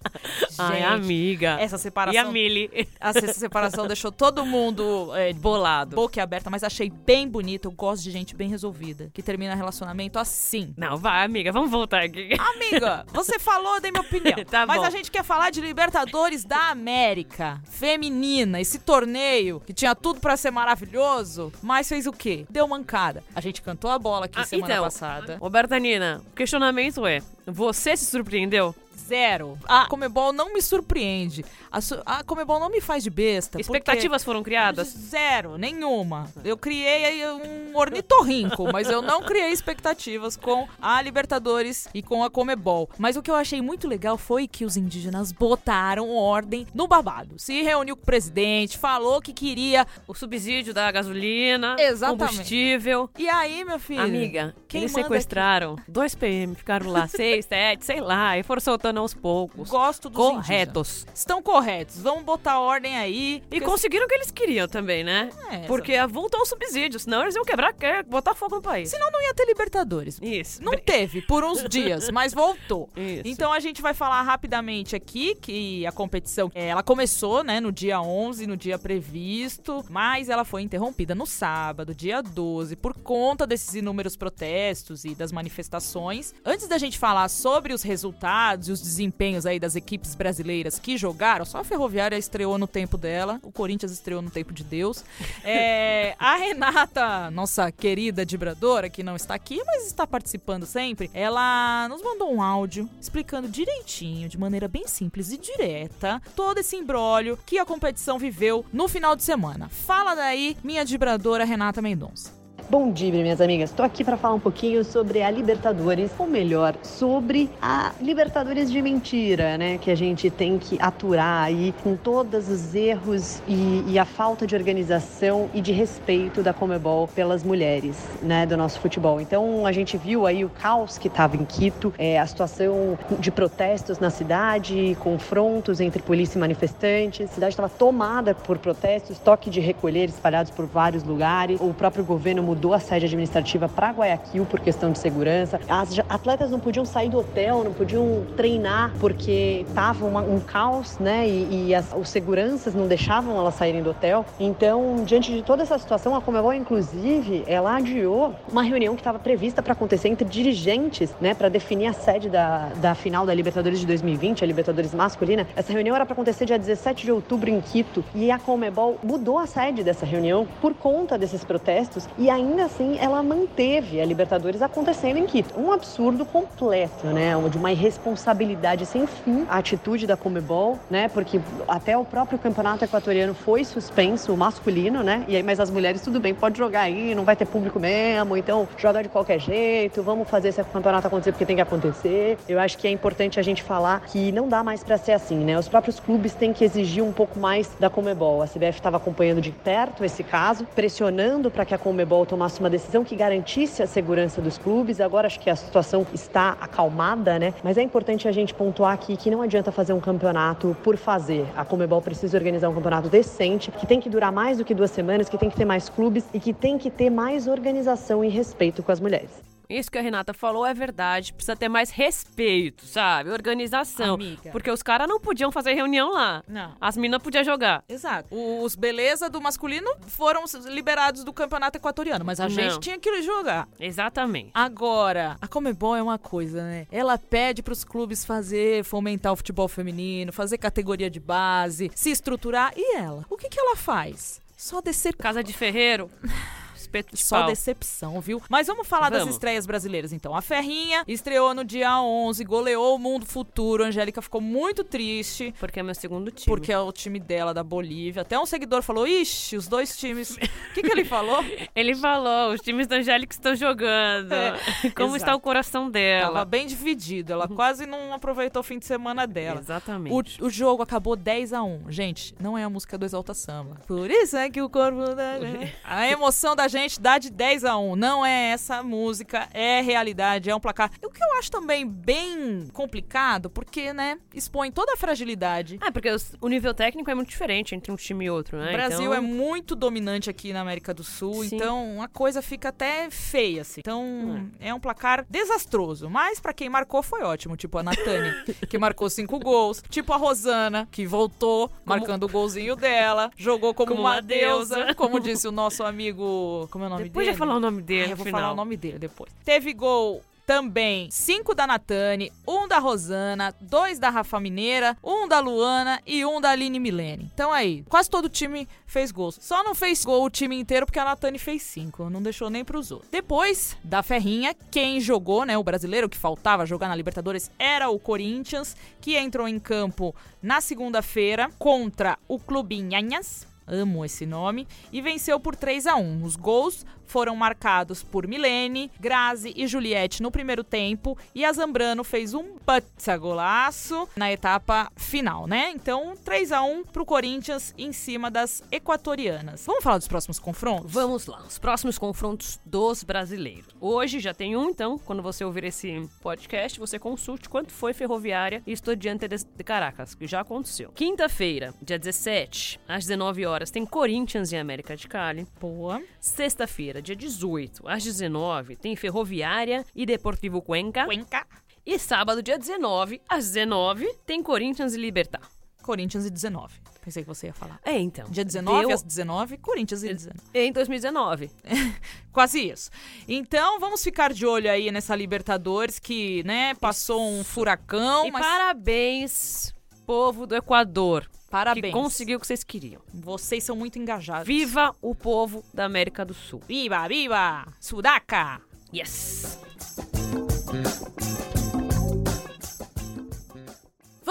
Ai, 0.58 0.82
amiga. 0.82 1.56
Essa 1.60 1.74
E 1.74 1.76
a 1.76 1.78
separação 1.78 2.32
Mili. 2.32 2.88
Essa 3.00 3.32
separação 3.32 3.86
deixou 3.86 4.10
todo 4.10 4.44
mundo 4.44 5.14
é, 5.14 5.32
Bolado. 5.32 5.96
boca 5.96 6.22
aberta, 6.22 6.48
mas 6.50 6.62
achei 6.64 6.90
bem 6.90 7.28
bonito. 7.28 7.66
Eu 7.66 7.72
gosto 7.72 8.02
de 8.02 8.10
gente 8.10 8.34
bem 8.34 8.48
resolvida, 8.48 9.10
que 9.12 9.22
termina 9.22 9.54
relacionamento 9.54 10.18
assim. 10.18 10.74
Não, 10.76 10.96
vai, 10.96 11.24
amiga, 11.24 11.52
vamos 11.52 11.70
voltar 11.70 12.02
aqui. 12.02 12.30
Amiga, 12.38 13.04
você 13.12 13.38
falou, 13.38 13.80
dei 13.80 13.90
minha 13.90 14.02
opinião. 14.02 14.38
Tá 14.48 14.64
mas 14.66 14.78
bom. 14.78 14.84
a 14.84 14.90
gente 14.90 15.10
quer 15.10 15.24
falar 15.24 15.50
de 15.50 15.60
Libertadores 15.60 16.44
da 16.44 16.70
América 16.70 17.60
Feminina. 17.64 18.60
Esse 18.60 18.78
torneio 18.78 19.57
que 19.60 19.72
tinha 19.72 19.94
tudo 19.94 20.20
pra 20.20 20.36
ser 20.36 20.50
maravilhoso, 20.50 21.52
mas 21.62 21.88
fez 21.88 22.06
o 22.06 22.12
quê? 22.12 22.46
Deu 22.50 22.66
mancada. 22.68 23.22
A 23.34 23.40
gente 23.40 23.62
cantou 23.62 23.90
a 23.90 23.98
bola 23.98 24.26
aqui 24.26 24.38
Ah, 24.38 24.44
semana 24.44 24.72
então, 24.72 24.84
passada. 24.84 25.36
Roberta 25.40 25.78
Nina, 25.78 26.22
o 26.30 26.34
questionamento 26.34 27.06
é: 27.06 27.20
você 27.46 27.96
se 27.96 28.06
surpreendeu? 28.06 28.74
Zero. 28.98 29.58
A 29.66 29.86
Comebol 29.86 30.32
não 30.32 30.52
me 30.52 30.60
surpreende. 30.62 31.44
A, 31.70 31.80
su- 31.80 32.00
a 32.04 32.22
Comebol 32.24 32.58
não 32.60 32.68
me 32.70 32.80
faz 32.80 33.02
de 33.04 33.10
besta. 33.10 33.60
Expectativas 33.60 34.24
foram 34.24 34.42
criadas? 34.42 34.88
Zero, 34.88 35.56
nenhuma. 35.56 36.30
Eu 36.44 36.56
criei 36.56 37.04
aí 37.04 37.22
um 37.30 37.76
ornitorrinco, 37.76 38.70
mas 38.72 38.88
eu 38.90 39.00
não 39.02 39.22
criei 39.22 39.50
expectativas 39.52 40.36
com 40.36 40.66
a 40.80 41.00
Libertadores 41.02 41.88
e 41.94 42.02
com 42.02 42.22
a 42.24 42.30
Comebol. 42.30 42.88
Mas 42.98 43.16
o 43.16 43.22
que 43.22 43.30
eu 43.30 43.34
achei 43.34 43.60
muito 43.60 43.86
legal 43.86 44.16
foi 44.16 44.46
que 44.48 44.64
os 44.64 44.76
indígenas 44.76 45.32
botaram 45.32 46.10
ordem 46.14 46.66
no 46.74 46.86
babado. 46.88 47.38
Se 47.38 47.62
reuniu 47.62 47.96
com 47.96 48.02
o 48.02 48.06
presidente, 48.06 48.78
falou 48.78 49.20
que 49.20 49.32
queria. 49.32 49.86
O 50.06 50.14
subsídio 50.14 50.72
da 50.72 50.90
gasolina, 50.90 51.76
Exatamente. 51.78 52.30
combustível. 52.30 53.10
E 53.18 53.28
aí, 53.28 53.64
meu 53.64 53.78
filho? 53.78 54.00
Amiga, 54.02 54.54
quem 54.66 54.82
eles 54.82 54.92
sequestraram 54.92 55.76
dois 55.86 56.14
PM, 56.14 56.54
ficaram 56.54 56.90
lá 56.90 57.06
seis, 57.06 57.44
sete, 57.46 57.84
sei 57.84 58.00
lá, 58.00 58.38
e 58.38 58.42
foram 58.42 58.60
soltando 58.60 58.87
aos 58.96 59.12
poucos. 59.12 59.68
Gosto 59.68 60.08
dos 60.08 60.18
indígenas. 60.18 60.46
Corretos. 60.46 61.06
Estão 61.14 61.42
corretos. 61.42 62.00
Vamos 62.00 62.24
botar 62.24 62.60
ordem 62.60 62.96
aí. 62.96 63.42
E 63.50 63.60
conseguiram 63.60 64.06
o 64.06 64.08
que 64.08 64.14
eles 64.14 64.30
queriam 64.30 64.66
também, 64.66 65.04
né? 65.04 65.30
É, 65.50 65.58
Porque 65.66 65.94
voltou 66.06 66.40
o 66.40 66.46
subsídio, 66.46 66.98
senão 66.98 67.22
eles 67.22 67.34
iam 67.34 67.44
quebrar, 67.44 67.74
botar 68.06 68.34
fogo 68.34 68.56
no 68.56 68.62
país. 68.62 68.88
Senão 68.90 69.10
não 69.10 69.20
ia 69.22 69.34
ter 69.34 69.44
Libertadores. 69.46 70.18
Isso. 70.22 70.62
Não 70.62 70.72
teve 70.72 71.22
por 71.22 71.44
uns 71.44 71.64
dias, 71.68 72.10
mas 72.10 72.32
voltou. 72.32 72.88
Isso. 72.96 73.22
Então 73.24 73.52
a 73.52 73.60
gente 73.60 73.82
vai 73.82 73.94
falar 73.94 74.22
rapidamente 74.22 74.94
aqui 74.94 75.34
que 75.34 75.86
a 75.86 75.92
competição, 75.92 76.50
eh, 76.54 76.68
ela 76.68 76.82
começou, 76.82 77.42
né, 77.42 77.60
no 77.60 77.72
dia 77.72 78.00
11, 78.00 78.46
no 78.46 78.56
dia 78.56 78.78
previsto, 78.78 79.84
mas 79.88 80.28
ela 80.28 80.44
foi 80.44 80.62
interrompida 80.62 81.14
no 81.14 81.26
sábado, 81.26 81.94
dia 81.94 82.22
12, 82.22 82.76
por 82.76 82.94
conta 82.94 83.46
desses 83.46 83.74
inúmeros 83.74 84.16
protestos 84.16 85.04
e 85.04 85.14
das 85.14 85.32
manifestações. 85.32 86.34
Antes 86.44 86.68
da 86.68 86.78
gente 86.78 86.98
falar 86.98 87.28
sobre 87.28 87.72
os 87.72 87.82
resultados 87.82 88.68
e 88.68 88.72
os 88.72 88.77
desempenhos 88.80 89.44
aí 89.44 89.60
das 89.60 89.76
equipes 89.76 90.14
brasileiras 90.14 90.78
que 90.78 90.96
jogaram, 90.96 91.44
só 91.44 91.58
a 91.58 91.64
Ferroviária 91.64 92.16
estreou 92.16 92.56
no 92.58 92.66
tempo 92.66 92.96
dela, 92.96 93.40
o 93.42 93.52
Corinthians 93.52 93.92
estreou 93.92 94.22
no 94.22 94.30
tempo 94.30 94.52
de 94.52 94.64
Deus. 94.64 95.04
É, 95.44 96.14
a 96.18 96.36
Renata, 96.36 97.30
nossa 97.30 97.70
querida 97.70 98.24
vibradora, 98.38 98.88
que 98.88 99.02
não 99.02 99.16
está 99.16 99.34
aqui, 99.34 99.60
mas 99.66 99.86
está 99.86 100.06
participando 100.06 100.64
sempre, 100.64 101.10
ela 101.12 101.88
nos 101.88 102.02
mandou 102.02 102.32
um 102.32 102.40
áudio 102.40 102.88
explicando 103.00 103.48
direitinho, 103.48 104.28
de 104.28 104.38
maneira 104.38 104.68
bem 104.68 104.86
simples 104.86 105.32
e 105.32 105.38
direta, 105.38 106.22
todo 106.36 106.58
esse 106.58 106.76
imbróglio 106.76 107.38
que 107.44 107.58
a 107.58 107.66
competição 107.66 108.18
viveu 108.18 108.64
no 108.72 108.88
final 108.88 109.16
de 109.16 109.22
semana. 109.22 109.68
Fala 109.68 110.14
daí, 110.14 110.56
minha 110.62 110.84
vibradora 110.84 111.44
Renata 111.44 111.82
Mendonça. 111.82 112.37
Bom 112.70 112.92
dia, 112.92 113.10
minhas 113.10 113.40
amigas. 113.40 113.70
Estou 113.70 113.82
aqui 113.82 114.04
para 114.04 114.18
falar 114.18 114.34
um 114.34 114.40
pouquinho 114.40 114.84
sobre 114.84 115.22
a 115.22 115.30
Libertadores, 115.30 116.10
ou 116.18 116.26
melhor, 116.26 116.74
sobre 116.82 117.48
a 117.62 117.92
Libertadores 117.98 118.70
de 118.70 118.82
mentira, 118.82 119.56
né? 119.56 119.78
Que 119.78 119.90
a 119.90 119.94
gente 119.94 120.28
tem 120.28 120.58
que 120.58 120.76
aturar 120.78 121.44
aí 121.44 121.72
com 121.82 121.96
todos 121.96 122.50
os 122.50 122.74
erros 122.74 123.40
e, 123.48 123.84
e 123.86 123.98
a 123.98 124.04
falta 124.04 124.46
de 124.46 124.54
organização 124.54 125.48
e 125.54 125.62
de 125.62 125.72
respeito 125.72 126.42
da 126.42 126.52
Comebol 126.52 127.08
pelas 127.08 127.42
mulheres, 127.42 127.96
né? 128.20 128.44
Do 128.44 128.54
nosso 128.54 128.78
futebol. 128.80 129.18
Então, 129.18 129.64
a 129.64 129.72
gente 129.72 129.96
viu 129.96 130.26
aí 130.26 130.44
o 130.44 130.50
caos 130.50 130.98
que 130.98 131.08
estava 131.08 131.38
em 131.38 131.46
Quito, 131.46 131.94
é, 131.96 132.18
a 132.18 132.26
situação 132.26 132.98
de 133.18 133.30
protestos 133.30 133.98
na 133.98 134.10
cidade, 134.10 134.94
confrontos 135.00 135.80
entre 135.80 136.02
polícia 136.02 136.36
e 136.36 136.40
manifestantes. 136.40 137.30
A 137.30 137.32
cidade 137.32 137.52
estava 137.54 137.70
tomada 137.70 138.34
por 138.34 138.58
protestos, 138.58 139.18
toque 139.18 139.48
de 139.48 139.58
recolher 139.58 140.10
espalhados 140.10 140.50
por 140.50 140.66
vários 140.66 141.02
lugares. 141.02 141.58
O 141.62 141.72
próprio 141.72 142.04
governo 142.04 142.42
mudou 142.42 142.57
a 142.72 142.78
sede 142.78 143.06
administrativa 143.06 143.68
para 143.68 143.90
Guayaquil 143.90 144.44
por 144.46 144.60
questão 144.60 144.90
de 144.92 144.98
segurança. 144.98 145.60
As 145.68 145.98
atletas 146.08 146.50
não 146.50 146.60
podiam 146.60 146.84
sair 146.84 147.08
do 147.08 147.18
hotel, 147.18 147.64
não 147.64 147.72
podiam 147.72 148.26
treinar 148.36 148.92
porque 149.00 149.64
estava 149.68 150.04
um 150.04 150.40
caos, 150.40 150.98
né? 150.98 151.28
E, 151.28 151.68
e 151.68 151.74
as, 151.74 151.94
os 151.94 152.08
seguranças 152.08 152.74
não 152.74 152.86
deixavam 152.86 153.36
elas 153.36 153.54
saírem 153.54 153.82
do 153.82 153.90
hotel. 153.90 154.24
Então, 154.38 155.04
diante 155.04 155.32
de 155.32 155.42
toda 155.42 155.62
essa 155.62 155.78
situação, 155.78 156.14
a 156.14 156.20
Comebol, 156.20 156.52
inclusive, 156.52 157.44
ela 157.46 157.76
adiou 157.76 158.34
uma 158.50 158.62
reunião 158.62 158.94
que 158.94 159.00
estava 159.00 159.18
prevista 159.18 159.62
para 159.62 159.72
acontecer 159.72 160.08
entre 160.08 160.26
dirigentes, 160.28 161.14
né? 161.20 161.34
Para 161.34 161.48
definir 161.48 161.86
a 161.86 161.92
sede 161.92 162.28
da, 162.28 162.68
da 162.76 162.94
final 162.94 163.24
da 163.24 163.34
Libertadores 163.34 163.80
de 163.80 163.86
2020, 163.86 164.42
a 164.44 164.46
Libertadores 164.46 164.94
masculina. 164.94 165.46
Essa 165.54 165.72
reunião 165.72 165.94
era 165.94 166.04
para 166.04 166.14
acontecer 166.14 166.44
dia 166.44 166.58
17 166.58 167.04
de 167.04 167.12
outubro 167.12 167.48
em 167.50 167.60
Quito 167.60 168.04
e 168.14 168.30
a 168.30 168.38
Comebol 168.38 168.98
mudou 169.02 169.38
a 169.38 169.46
sede 169.46 169.82
dessa 169.82 170.04
reunião 170.04 170.46
por 170.60 170.74
conta 170.74 171.18
desses 171.18 171.44
protestos 171.44 172.08
e 172.18 172.28
ainda 172.28 172.47
ainda 172.48 172.64
assim 172.64 172.96
ela 172.98 173.22
manteve 173.22 174.00
a 174.00 174.04
Libertadores 174.04 174.62
acontecendo 174.62 175.18
em 175.18 175.26
Quito. 175.26 175.58
Um 175.58 175.70
absurdo 175.70 176.24
completo, 176.24 177.06
né? 177.08 177.32
De 177.50 177.58
uma 177.58 177.70
irresponsabilidade 177.70 178.86
sem 178.86 179.06
fim 179.06 179.46
a 179.48 179.58
atitude 179.58 180.06
da 180.06 180.16
Comebol, 180.16 180.78
né? 180.90 181.08
Porque 181.08 181.40
até 181.66 181.96
o 181.96 182.04
próprio 182.04 182.38
campeonato 182.38 182.84
equatoriano 182.84 183.34
foi 183.34 183.64
suspenso, 183.64 184.32
o 184.32 184.36
masculino, 184.36 185.02
né? 185.02 185.24
E 185.28 185.36
aí, 185.36 185.42
mas 185.42 185.60
as 185.60 185.70
mulheres, 185.70 186.00
tudo 186.00 186.18
bem, 186.18 186.34
pode 186.34 186.56
jogar 186.58 186.82
aí, 186.82 187.14
não 187.14 187.24
vai 187.24 187.36
ter 187.36 187.46
público 187.46 187.78
mesmo, 187.78 188.36
então 188.36 188.66
joga 188.76 189.02
de 189.02 189.08
qualquer 189.08 189.38
jeito, 189.38 190.02
vamos 190.02 190.28
fazer 190.28 190.48
esse 190.48 190.62
campeonato 190.64 191.06
acontecer 191.06 191.32
porque 191.32 191.44
tem 191.44 191.56
que 191.56 191.62
acontecer. 191.62 192.38
Eu 192.48 192.58
acho 192.58 192.78
que 192.78 192.86
é 192.86 192.90
importante 192.90 193.38
a 193.38 193.42
gente 193.42 193.62
falar 193.62 194.00
que 194.00 194.32
não 194.32 194.48
dá 194.48 194.64
mais 194.64 194.82
para 194.82 194.96
ser 194.96 195.12
assim, 195.12 195.36
né? 195.36 195.58
Os 195.58 195.68
próprios 195.68 196.00
clubes 196.00 196.34
têm 196.34 196.52
que 196.52 196.64
exigir 196.64 197.04
um 197.04 197.12
pouco 197.12 197.38
mais 197.38 197.70
da 197.78 197.90
Comebol. 197.90 198.42
A 198.42 198.46
CBF 198.46 198.78
estava 198.78 198.96
acompanhando 198.96 199.40
de 199.40 199.50
perto 199.50 200.04
esse 200.04 200.22
caso, 200.22 200.66
pressionando 200.74 201.50
para 201.50 201.64
que 201.64 201.74
a 201.74 201.78
Comebol 201.78 202.24
tomasse 202.24 202.37
uma 202.60 202.70
decisão 202.70 203.04
que 203.04 203.16
garantisse 203.16 203.82
a 203.82 203.86
segurança 203.86 204.40
dos 204.40 204.56
clubes. 204.56 205.00
Agora 205.00 205.26
acho 205.26 205.40
que 205.40 205.50
a 205.50 205.56
situação 205.56 206.06
está 206.14 206.56
acalmada, 206.60 207.38
né? 207.38 207.52
Mas 207.62 207.76
é 207.76 207.82
importante 207.82 208.28
a 208.28 208.32
gente 208.32 208.54
pontuar 208.54 208.92
aqui 208.92 209.16
que 209.16 209.30
não 209.30 209.42
adianta 209.42 209.72
fazer 209.72 209.92
um 209.92 210.00
campeonato 210.00 210.76
por 210.84 210.96
fazer. 210.96 211.46
A 211.56 211.64
Comebol 211.64 212.00
precisa 212.00 212.36
organizar 212.36 212.68
um 212.68 212.74
campeonato 212.74 213.08
decente, 213.08 213.70
que 213.72 213.86
tem 213.86 214.00
que 214.00 214.08
durar 214.08 214.30
mais 214.30 214.58
do 214.58 214.64
que 214.64 214.74
duas 214.74 214.90
semanas, 214.90 215.28
que 215.28 215.36
tem 215.36 215.50
que 215.50 215.56
ter 215.56 215.64
mais 215.64 215.88
clubes 215.88 216.24
e 216.32 216.38
que 216.38 216.52
tem 216.52 216.78
que 216.78 216.90
ter 216.90 217.10
mais 217.10 217.46
organização 217.46 218.24
e 218.24 218.28
respeito 218.28 218.82
com 218.82 218.92
as 218.92 219.00
mulheres. 219.00 219.57
Isso 219.68 219.90
que 219.90 219.98
a 219.98 220.02
Renata 220.02 220.32
falou 220.32 220.64
é 220.64 220.72
verdade. 220.72 221.32
Precisa 221.32 221.54
ter 221.56 221.68
mais 221.68 221.90
respeito, 221.90 222.86
sabe? 222.86 223.30
Organização. 223.30 224.14
Amiga. 224.14 224.50
Porque 224.50 224.70
os 224.70 224.82
caras 224.82 225.06
não 225.06 225.20
podiam 225.20 225.52
fazer 225.52 225.74
reunião 225.74 226.12
lá. 226.12 226.42
Não. 226.48 226.74
As 226.80 226.96
minas 226.96 227.22
podiam 227.22 227.44
jogar. 227.44 227.84
Exato. 227.88 228.28
Os 228.34 228.74
beleza 228.74 229.28
do 229.28 229.40
masculino 229.40 229.90
foram 230.06 230.44
liberados 230.66 231.22
do 231.24 231.32
campeonato 231.32 231.76
equatoriano, 231.76 232.24
mas 232.24 232.40
a 232.40 232.44
Não. 232.44 232.50
gente 232.50 232.80
tinha 232.80 232.98
que 232.98 233.22
jogar. 233.22 233.68
Exatamente. 233.78 234.50
Agora, 234.54 235.36
a 235.40 235.46
Comebol 235.46 235.94
é 235.96 236.02
uma 236.02 236.18
coisa, 236.18 236.62
né? 236.62 236.86
Ela 236.90 237.18
pede 237.18 237.62
pros 237.62 237.84
clubes 237.84 238.24
fazer, 238.24 238.84
fomentar 238.84 239.32
o 239.32 239.36
futebol 239.36 239.68
feminino, 239.68 240.32
fazer 240.32 240.56
categoria 240.58 241.10
de 241.10 241.20
base, 241.20 241.90
se 241.94 242.10
estruturar. 242.10 242.72
E 242.76 242.96
ela? 242.96 243.24
O 243.28 243.36
que, 243.36 243.48
que 243.48 243.58
ela 243.60 243.76
faz? 243.76 244.40
Só 244.56 244.80
descer 244.80 245.14
Casa 245.14 245.42
de 245.44 245.52
Ferreiro. 245.52 246.10
Espeto 246.88 247.14
de 247.14 247.22
Só 247.22 247.40
pau. 247.40 247.46
decepção, 247.48 248.18
viu? 248.20 248.40
Mas 248.48 248.66
vamos 248.66 248.88
falar 248.88 249.10
das 249.10 249.20
Vamos. 249.20 249.34
estreias 249.34 249.66
brasileiras, 249.66 250.10
então. 250.12 250.34
A 250.34 250.40
Ferrinha 250.40 251.04
estreou 251.06 251.52
no 251.52 251.62
dia 251.64 252.00
11, 252.00 252.42
goleou 252.44 252.96
o 252.96 252.98
Mundo 252.98 253.26
Futuro. 253.26 253.84
A 253.84 253.88
Angélica 253.88 254.22
ficou 254.22 254.40
muito 254.40 254.82
triste. 254.82 255.54
Porque 255.60 255.80
é 255.80 255.82
meu 255.82 255.94
segundo 255.94 256.30
time. 256.30 256.46
Porque 256.46 256.72
é 256.72 256.78
o 256.78 256.90
time 256.90 257.20
dela, 257.20 257.52
da 257.52 257.62
Bolívia. 257.62 258.22
Até 258.22 258.38
um 258.38 258.46
seguidor 258.46 258.82
falou: 258.82 259.06
Ixi, 259.06 259.56
os 259.56 259.68
dois 259.68 259.96
times. 259.96 260.36
O 260.68 260.74
que, 260.80 260.82
que 260.82 260.92
ele 260.92 261.04
falou? 261.04 261.42
Ele 261.74 261.94
falou, 261.94 262.52
os 262.52 262.60
times 262.60 262.86
da 262.86 262.96
Angélica 262.96 263.34
estão 263.34 263.56
jogando. 263.56 264.32
É, 264.32 264.52
Como 264.94 265.08
exato. 265.08 265.16
está 265.16 265.34
o 265.34 265.40
coração 265.40 265.82
Tava 265.84 265.90
dela. 265.92 266.44
bem 266.44 266.66
dividido. 266.66 267.32
Ela 267.32 267.48
quase 267.48 267.84
não 267.84 268.12
aproveitou 268.12 268.60
o 268.60 268.62
fim 268.62 268.78
de 268.78 268.84
semana 268.86 269.26
dela. 269.26 269.58
Exatamente. 269.60 270.40
O, 270.40 270.46
o 270.46 270.50
jogo 270.50 270.82
acabou 270.82 271.16
10 271.16 271.52
a 271.52 271.62
1 271.62 271.90
Gente, 271.90 272.34
não 272.40 272.56
é 272.56 272.62
a 272.62 272.70
música 272.70 272.96
do 272.96 273.04
Exalta 273.04 273.34
Samba. 273.34 273.80
Por 273.88 274.08
isso 274.08 274.36
é 274.36 274.48
que 274.50 274.62
o 274.62 274.68
corpo 274.68 275.14
da 275.16 275.40
gente... 275.40 275.74
A 275.82 276.06
emoção 276.06 276.54
da 276.54 276.68
gente 276.68 276.77
dá 277.00 277.18
de 277.18 277.30
10 277.30 277.64
a 277.64 277.76
1 277.78 277.96
Não 277.96 278.24
é 278.24 278.50
essa 278.50 278.82
música, 278.82 279.48
é 279.52 279.80
realidade, 279.80 280.48
é 280.50 280.54
um 280.54 280.60
placar. 280.60 280.90
O 281.02 281.10
que 281.10 281.22
eu 281.22 281.38
acho 281.38 281.50
também 281.50 281.86
bem 281.86 282.68
complicado, 282.72 283.50
porque, 283.50 283.92
né, 283.92 284.18
expõe 284.34 284.70
toda 284.70 284.92
a 284.94 284.96
fragilidade. 284.96 285.78
Ah, 285.80 285.90
porque 285.90 286.10
os- 286.10 286.34
o 286.40 286.48
nível 286.48 286.72
técnico 286.74 287.10
é 287.10 287.14
muito 287.14 287.28
diferente 287.28 287.74
entre 287.74 287.90
um 287.92 287.96
time 287.96 288.26
e 288.26 288.30
outro, 288.30 288.58
né? 288.58 288.70
O 288.70 288.72
Brasil 288.72 289.00
Então, 289.00 289.14
é 289.14 289.20
muito 289.20 289.74
dominante 289.74 290.28
aqui 290.30 290.52
na 290.52 290.60
América 290.60 290.92
do 290.94 291.02
Sul, 291.04 291.44
Sim. 291.44 291.56
então 291.56 292.02
a 292.02 292.08
coisa 292.08 292.40
fica 292.42 292.68
até 292.68 293.10
feia, 293.10 293.62
assim. 293.62 293.80
Então 293.80 294.48
é 294.60 294.72
um 294.72 294.80
placar 294.80 295.24
desastroso, 295.28 296.08
mas 296.10 296.40
pra 296.40 296.52
quem 296.52 296.68
marcou 296.68 297.02
foi 297.02 297.22
ótimo. 297.22 297.56
Tipo 297.56 297.78
a 297.78 297.82
Natane, 297.82 298.32
que 298.68 298.78
marcou 298.78 299.08
cinco 299.10 299.38
gols. 299.38 299.82
Tipo 299.88 300.12
a 300.12 300.16
Rosana, 300.16 300.86
que 300.90 301.06
voltou 301.06 301.70
marcando 301.84 302.24
o 302.24 302.28
golzinho 302.28 302.76
dela. 302.76 303.30
Jogou 303.36 303.72
como, 303.74 303.88
Como 303.88 304.02
uma, 304.02 304.14
uma 304.14 304.22
deusa, 304.22 304.76
deusa. 304.76 304.94
como 304.94 305.18
disse 305.20 305.48
o 305.48 305.52
nosso 305.52 305.82
amigo. 305.82 306.67
Como 306.70 306.84
é 306.84 306.86
o 306.86 306.90
nome 306.90 307.04
Depois 307.04 307.26
dele? 307.26 307.32
de 307.34 307.38
falar 307.38 307.56
o 307.56 307.60
nome 307.60 307.82
dele, 307.82 308.06
Ah, 308.08 308.10
eu 308.10 308.16
vou 308.16 308.26
final. 308.26 308.40
falar 308.40 308.52
o 308.52 308.56
nome 308.56 308.76
dele 308.76 308.98
depois. 308.98 309.30
Teve 309.44 309.72
gol 309.72 310.22
também 310.46 311.10
cinco 311.10 311.54
da 311.54 311.66
Natane, 311.66 312.32
um 312.46 312.66
da 312.66 312.78
Rosana, 312.78 313.54
dois 313.60 313.98
da 313.98 314.08
Rafa 314.08 314.40
Mineira, 314.40 314.96
um 315.04 315.28
da 315.28 315.40
Luana 315.40 316.00
e 316.06 316.24
um 316.24 316.40
da 316.40 316.48
Aline 316.52 316.80
Milene. 316.80 317.30
Então 317.34 317.52
aí, 317.52 317.84
quase 317.86 318.08
todo 318.08 318.24
o 318.24 318.28
time 318.30 318.66
fez 318.86 319.10
gols. 319.12 319.38
Só 319.42 319.62
não 319.62 319.74
fez 319.74 320.02
gol 320.06 320.24
o 320.24 320.30
time 320.30 320.58
inteiro 320.58 320.86
porque 320.86 320.98
a 320.98 321.04
Natane 321.04 321.38
fez 321.38 321.62
cinco, 321.64 322.08
não 322.08 322.22
deixou 322.22 322.48
nem 322.48 322.64
pros 322.64 322.90
outros. 322.90 323.10
Depois 323.10 323.76
da 323.84 324.02
Ferrinha, 324.02 324.54
quem 324.70 324.98
jogou, 325.02 325.44
né, 325.44 325.58
o 325.58 325.62
brasileiro 325.62 326.08
que 326.08 326.16
faltava 326.16 326.64
jogar 326.64 326.88
na 326.88 326.96
Libertadores 326.96 327.50
era 327.58 327.90
o 327.90 327.98
Corinthians, 327.98 328.74
que 329.02 329.18
entrou 329.18 329.46
em 329.46 329.58
campo 329.58 330.14
na 330.42 330.62
segunda-feira 330.62 331.50
contra 331.58 332.18
o 332.26 332.38
Clube 332.38 332.80
Nhanhas, 332.80 333.46
amo 333.68 334.04
esse 334.04 334.26
nome, 334.26 334.66
e 334.92 335.00
venceu 335.00 335.38
por 335.38 335.54
3 335.54 335.86
a 335.86 335.96
1 335.96 336.24
Os 336.24 336.36
gols 336.36 336.84
foram 337.08 337.34
marcados 337.34 338.02
por 338.02 338.26
Milene, 338.26 338.90
Grazi 339.00 339.52
e 339.56 339.66
Juliette 339.66 340.22
no 340.22 340.30
primeiro 340.30 340.62
tempo, 340.62 341.18
e 341.34 341.44
a 341.44 341.52
Zambrano 341.52 342.04
fez 342.04 342.34
um 342.34 342.56
putza 342.58 343.16
golaço 343.16 344.08
na 344.14 344.30
etapa 344.30 344.92
final, 344.94 345.46
né? 345.46 345.70
Então, 345.70 346.14
3 346.24 346.52
a 346.52 346.62
1 346.62 346.84
pro 346.84 347.04
Corinthians 347.04 347.74
em 347.76 347.92
cima 347.92 348.30
das 348.30 348.62
equatorianas. 348.70 349.64
Vamos 349.66 349.82
falar 349.82 349.98
dos 349.98 350.08
próximos 350.08 350.38
confrontos? 350.38 350.92
Vamos 350.92 351.26
lá, 351.26 351.42
os 351.42 351.58
próximos 351.58 351.98
confrontos 351.98 352.60
dos 352.64 353.02
brasileiros. 353.02 353.74
Hoje 353.80 354.20
já 354.20 354.34
tem 354.34 354.56
um, 354.56 354.68
então, 354.68 354.98
quando 354.98 355.22
você 355.22 355.44
ouvir 355.44 355.64
esse 355.64 356.08
podcast, 356.20 356.78
você 356.78 356.98
consulte 356.98 357.48
quanto 357.48 357.72
foi 357.72 357.92
Ferroviária 357.92 358.62
e 358.66 358.72
Estudiantes 358.72 359.44
de 359.44 359.64
Caracas, 359.64 360.14
que 360.14 360.26
já 360.26 360.40
aconteceu. 360.40 360.92
Quinta-feira, 360.92 361.74
dia 361.80 361.98
17, 361.98 362.80
às 362.86 363.06
19 363.06 363.46
horas, 363.46 363.70
tem 363.70 363.86
Corinthians 363.86 364.52
e 364.52 364.56
América 364.56 364.96
de 364.96 365.08
Cali. 365.08 365.46
Boa. 365.60 366.02
Sexta-feira, 366.20 366.97
dia 367.00 367.16
18, 367.16 367.88
às 367.88 368.04
19, 368.04 368.76
tem 368.76 368.96
Ferroviária 368.96 369.84
e 369.94 370.04
Deportivo 370.04 370.60
Cuenca. 370.62 371.04
Cuenca. 371.04 371.46
E 371.84 371.98
sábado, 371.98 372.42
dia 372.42 372.58
19, 372.58 373.20
às 373.28 373.46
19, 373.46 374.06
tem 374.26 374.42
Corinthians 374.42 374.94
e 374.94 374.98
Libertar. 374.98 375.42
Corinthians 375.82 376.26
e 376.26 376.30
19. 376.30 376.74
Pensei 377.02 377.22
que 377.22 377.28
você 377.28 377.46
ia 377.46 377.54
falar. 377.54 377.80
É, 377.82 377.98
então. 377.98 378.26
Dia 378.28 378.44
19 378.44 378.86
deu 378.86 378.94
às 378.94 379.02
19, 379.02 379.56
Corinthians 379.56 380.02
e 380.02 380.12
19. 380.12 380.38
Em 380.52 380.70
2019. 380.70 381.50
Quase 382.30 382.68
isso. 382.68 382.90
Então, 383.26 383.80
vamos 383.80 384.04
ficar 384.04 384.34
de 384.34 384.44
olho 384.44 384.70
aí 384.70 384.92
nessa 384.92 385.16
Libertadores 385.16 385.98
que, 385.98 386.42
né, 386.44 386.74
passou 386.74 387.32
um 387.32 387.42
furacão, 387.42 388.26
e 388.26 388.30
mas 388.30 388.44
parabéns, 388.44 389.74
povo 390.04 390.46
do 390.46 390.54
Equador. 390.54 391.26
Parabéns. 391.50 391.92
Que 391.92 392.00
conseguiu 392.00 392.38
o 392.38 392.40
que 392.40 392.46
vocês 392.46 392.64
queriam. 392.64 393.00
Vocês 393.12 393.64
são 393.64 393.76
muito 393.76 393.98
engajados. 393.98 394.46
Viva 394.46 394.94
o 395.00 395.14
povo 395.14 395.64
da 395.72 395.84
América 395.84 396.24
do 396.24 396.34
Sul. 396.34 396.62
Viva, 396.66 397.06
viva! 397.08 397.66
Sudaca! 397.80 398.60
Yes! 398.92 399.58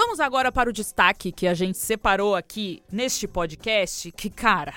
Vamos 0.08 0.22
agora 0.22 0.54
para 0.54 0.70
o 0.70 0.74
destaque 0.74 1.34
que 1.34 1.46
a 1.46 1.54
gente 1.54 1.78
separou 1.78 2.34
aqui 2.34 2.82
neste 2.90 3.28
podcast, 3.28 4.10
que, 4.14 4.30
cara, 4.30 4.74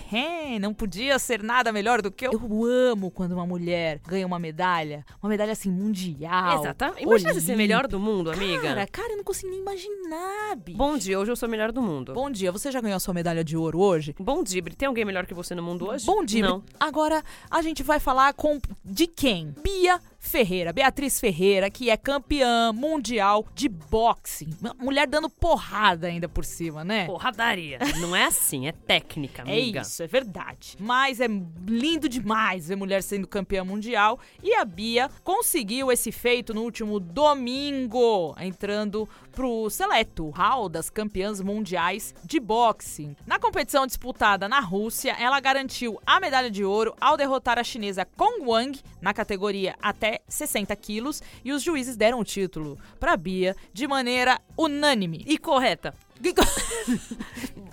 não 0.58 0.72
podia 0.72 1.18
ser 1.18 1.42
nada 1.42 1.70
melhor 1.70 2.00
do 2.00 2.10
que 2.10 2.26
eu. 2.26 2.32
Eu 2.32 2.64
amo 2.64 3.10
quando 3.10 3.32
uma 3.32 3.46
mulher 3.46 4.00
ganha 4.08 4.26
uma 4.26 4.38
medalha, 4.38 5.04
uma 5.22 5.28
medalha 5.28 5.52
assim 5.52 5.70
mundial. 5.70 6.60
Exatamente. 6.60 7.02
Imagina 7.02 7.34
você 7.34 7.42
ser 7.42 7.56
melhor 7.56 7.86
do 7.86 8.00
mundo, 8.00 8.30
amiga. 8.30 8.62
Cara, 8.62 8.86
cara, 8.86 9.12
eu 9.12 9.16
não 9.18 9.24
consigo 9.24 9.50
nem 9.50 9.60
imaginar, 9.60 10.56
bicho. 10.56 10.78
Bom 10.78 10.96
dia, 10.96 11.20
hoje 11.20 11.30
eu 11.30 11.36
sou 11.36 11.46
melhor 11.46 11.72
do 11.72 11.82
mundo. 11.82 12.14
Bom 12.14 12.30
dia, 12.30 12.50
você 12.50 12.72
já 12.72 12.80
ganhou 12.80 12.96
a 12.96 13.00
sua 13.00 13.12
medalha 13.12 13.44
de 13.44 13.58
ouro 13.58 13.78
hoje? 13.78 14.16
Bom 14.18 14.42
dia, 14.42 14.62
Bri. 14.62 14.74
Tem 14.74 14.88
alguém 14.88 15.04
melhor 15.04 15.26
que 15.26 15.34
você 15.34 15.54
no 15.54 15.62
mundo 15.62 15.90
hoje? 15.90 16.06
Bom 16.06 16.24
dia. 16.24 16.42
Não. 16.42 16.64
Agora 16.80 17.22
a 17.50 17.60
gente 17.60 17.82
vai 17.82 18.00
falar 18.00 18.32
com 18.32 18.58
de 18.82 19.06
quem? 19.06 19.54
Bia 19.62 20.00
Ferreira, 20.22 20.72
Beatriz 20.72 21.18
Ferreira, 21.18 21.70
que 21.70 21.88
é 21.88 21.96
campeã 21.96 22.72
mundial 22.74 23.44
de 23.54 23.68
boxe. 23.68 24.46
Mulher 24.78 25.06
dando 25.08 25.30
porrada 25.30 26.06
ainda 26.08 26.28
por 26.28 26.44
cima, 26.44 26.84
né? 26.84 27.06
Porradaria. 27.06 27.78
Não 27.98 28.14
é 28.14 28.26
assim, 28.26 28.68
é 28.68 28.72
técnica, 28.72 29.42
É 29.46 29.52
amiga. 29.52 29.80
isso, 29.80 30.02
é 30.02 30.06
verdade. 30.06 30.76
Mas 30.78 31.20
é 31.20 31.26
lindo 31.66 32.06
demais 32.08 32.68
ver 32.68 32.76
mulher 32.76 33.02
sendo 33.02 33.26
campeã 33.26 33.64
mundial. 33.64 34.20
E 34.42 34.54
a 34.54 34.64
Bia 34.64 35.10
conseguiu 35.24 35.90
esse 35.90 36.12
feito 36.12 36.52
no 36.52 36.62
último 36.62 37.00
domingo, 37.00 38.34
entrando 38.38 39.08
pro 39.32 39.70
seleto 39.70 40.28
hall 40.30 40.68
das 40.68 40.90
campeãs 40.90 41.40
mundiais 41.40 42.14
de 42.24 42.38
boxe. 42.38 43.16
Na 43.26 43.38
competição 43.38 43.86
disputada 43.86 44.48
na 44.48 44.60
Rússia, 44.60 45.16
ela 45.18 45.40
garantiu 45.40 45.98
a 46.06 46.20
medalha 46.20 46.50
de 46.50 46.62
ouro 46.64 46.94
ao 47.00 47.16
derrotar 47.16 47.58
a 47.58 47.64
chinesa 47.64 48.04
Kong 48.04 48.44
Wang 48.44 48.78
na 49.00 49.14
categoria 49.14 49.74
até 49.80 50.09
60 50.28 50.74
quilos. 50.76 51.22
E 51.44 51.52
os 51.52 51.62
juízes 51.62 51.96
deram 51.96 52.20
o 52.20 52.24
título 52.24 52.78
pra 52.98 53.16
Bia 53.16 53.54
de 53.72 53.86
maneira 53.86 54.40
unânime. 54.56 55.24
E 55.26 55.38
correta. 55.38 55.94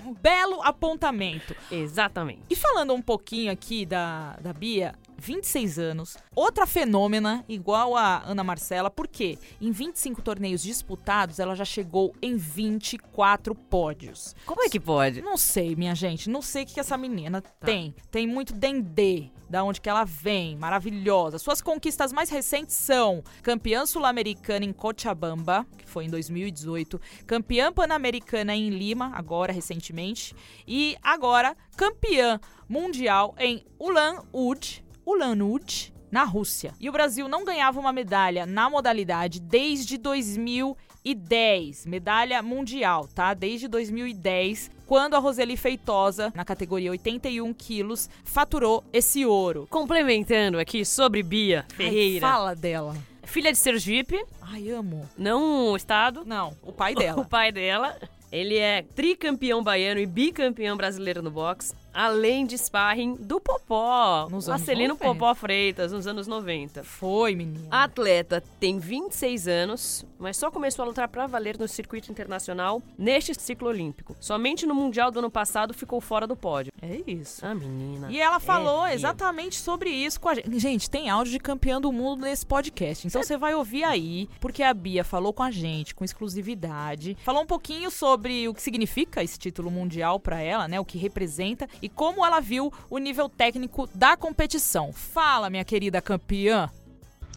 Um 0.05 0.13
belo 0.21 0.61
apontamento. 0.61 1.55
Exatamente. 1.71 2.41
E 2.49 2.55
falando 2.55 2.93
um 2.93 3.01
pouquinho 3.01 3.51
aqui 3.51 3.85
da, 3.85 4.37
da 4.41 4.53
Bia, 4.53 4.95
26 5.27 5.77
anos. 5.77 6.17
Outra 6.33 6.65
fenômena, 6.65 7.43
igual 7.49 7.97
a 7.97 8.23
Ana 8.23 8.45
Marcela, 8.45 8.89
porque 8.89 9.37
em 9.59 9.71
25 9.71 10.21
torneios 10.21 10.63
disputados, 10.63 11.37
ela 11.37 11.53
já 11.53 11.65
chegou 11.65 12.15
em 12.21 12.37
24 12.37 13.53
pódios. 13.53 14.33
Como 14.45 14.63
é 14.63 14.69
que 14.69 14.79
pode? 14.79 15.21
Não 15.21 15.35
sei, 15.35 15.75
minha 15.75 15.93
gente, 15.93 16.29
não 16.29 16.41
sei 16.41 16.63
o 16.63 16.65
que 16.65 16.79
essa 16.79 16.97
menina 16.97 17.41
tem. 17.41 17.93
Tem 18.09 18.25
muito 18.25 18.53
dendê, 18.53 19.29
da 19.49 19.65
onde 19.65 19.81
que 19.81 19.89
ela 19.89 20.05
vem, 20.05 20.55
maravilhosa. 20.55 21.37
Suas 21.37 21.61
conquistas 21.61 22.13
mais 22.13 22.29
recentes 22.29 22.77
são 22.77 23.21
campeã 23.43 23.85
sul-americana 23.85 24.63
em 24.63 24.71
Cochabamba, 24.71 25.67
que 25.77 25.89
foi 25.89 26.05
em 26.05 26.09
2018, 26.09 27.01
campeã 27.25 27.71
pan-americana 27.73 28.55
em 28.55 28.69
Lima, 28.69 29.11
agora 29.13 29.51
recentemente, 29.51 30.33
e 30.65 30.95
agora 31.03 31.53
campeã 31.75 32.39
mundial 32.69 33.35
em 33.37 33.65
Ulan-Ude, 33.77 34.86
Ulan-Ude, 35.07 35.93
na 36.11 36.25
Rússia. 36.25 36.73
E 36.81 36.89
o 36.89 36.91
Brasil 36.91 37.29
não 37.29 37.45
ganhava 37.45 37.79
uma 37.79 37.93
medalha 37.93 38.45
na 38.45 38.69
modalidade 38.69 39.39
desde 39.39 39.97
2010, 39.97 41.85
medalha 41.85 42.43
mundial, 42.43 43.07
tá? 43.07 43.33
Desde 43.33 43.69
2010, 43.69 44.69
quando 44.85 45.15
a 45.15 45.19
Roseli 45.19 45.55
Feitosa, 45.55 46.33
na 46.35 46.43
categoria 46.43 46.91
81 46.91 47.53
quilos, 47.53 48.09
faturou 48.25 48.83
esse 48.91 49.25
ouro. 49.25 49.65
Complementando 49.69 50.59
aqui 50.59 50.83
sobre 50.83 51.23
Bia 51.23 51.65
Ferreira. 51.69 52.27
Ai, 52.27 52.31
fala 52.31 52.53
dela. 52.53 52.93
Filha 53.23 53.53
de 53.53 53.57
Sergipe. 53.57 54.21
Ai, 54.41 54.69
amo. 54.69 55.09
Não 55.17 55.71
o 55.71 55.77
estado. 55.77 56.23
Não, 56.25 56.53
o 56.61 56.73
pai 56.73 56.93
dela. 56.93 57.21
o 57.23 57.25
pai 57.25 57.49
dela. 57.51 57.97
Ele 58.29 58.57
é 58.57 58.81
tricampeão 58.81 59.63
baiano 59.63 60.01
e 60.01 60.05
bicampeão 60.05 60.75
brasileiro 60.75 61.21
no 61.21 61.31
boxe, 61.31 61.73
além 61.97 62.45
de 62.45 62.55
sparring 62.55 63.15
do 63.15 63.39
Popó, 63.39 64.27
nos 64.29 64.47
Marcelino 64.47 64.95
Popó 64.95 65.33
Freitas, 65.33 65.91
nos 65.91 66.05
anos 66.05 66.27
90. 66.27 66.83
Foi, 66.83 67.33
menina. 67.33 67.67
A 67.71 67.85
atleta 67.85 68.43
tem 68.59 68.77
26 68.77 69.47
anos, 69.47 70.05
mas 70.19 70.37
só 70.37 70.51
começou 70.51 70.83
a 70.83 70.87
lutar 70.87 71.07
para 71.07 71.25
valer 71.25 71.57
no 71.57 71.67
circuito 71.67 72.11
internacional 72.11 72.83
neste 72.95 73.33
ciclo 73.33 73.67
olímpico. 73.67 74.15
Somente 74.19 74.67
no 74.67 74.75
Mundial 74.75 75.09
do 75.09 75.17
ano 75.17 75.31
passado 75.31 75.73
ficou 75.73 75.99
fora 75.99 76.27
do 76.27 76.35
pódio. 76.35 76.71
É 76.79 77.01
isso. 77.09 77.43
A 77.43 77.55
menina. 77.55 78.11
E 78.11 78.21
ela 78.21 78.39
falou 78.39 78.85
é 78.85 78.93
exatamente 78.93 79.55
sobre 79.55 79.89
isso 79.89 80.19
com 80.19 80.29
a 80.29 80.35
gente. 80.35 80.59
Gente, 80.59 80.89
tem 80.89 81.09
áudio 81.09 81.31
de 81.31 81.39
campeã 81.39 81.81
do 81.81 81.91
mundo 81.91 82.21
nesse 82.21 82.45
podcast. 82.45 83.07
Então 83.07 83.23
você 83.23 83.37
vai 83.37 83.55
ouvir 83.55 83.83
aí, 83.83 84.29
porque 84.39 84.61
a 84.61 84.71
Bia 84.71 85.03
falou 85.03 85.33
com 85.33 85.41
a 85.41 85.49
gente 85.49 85.95
com 85.95 86.05
exclusividade. 86.05 87.17
Falou 87.23 87.41
um 87.41 87.47
pouquinho 87.47 87.89
sobre 87.89 88.47
o 88.47 88.53
que 88.53 88.61
significa 88.61 89.23
esse 89.23 89.39
título 89.39 89.71
mundial 89.71 90.19
para 90.19 90.39
ela, 90.39 90.67
né? 90.67 90.79
O 90.79 90.85
que 90.85 90.99
representa 90.99 91.67
e 91.81 91.86
como 91.89 92.25
ela 92.25 92.39
viu 92.39 92.71
o 92.89 92.97
nível 92.97 93.29
técnico 93.29 93.87
da 93.93 94.17
competição. 94.17 94.91
Fala, 94.93 95.49
minha 95.49 95.65
querida 95.65 96.01
campeã. 96.01 96.69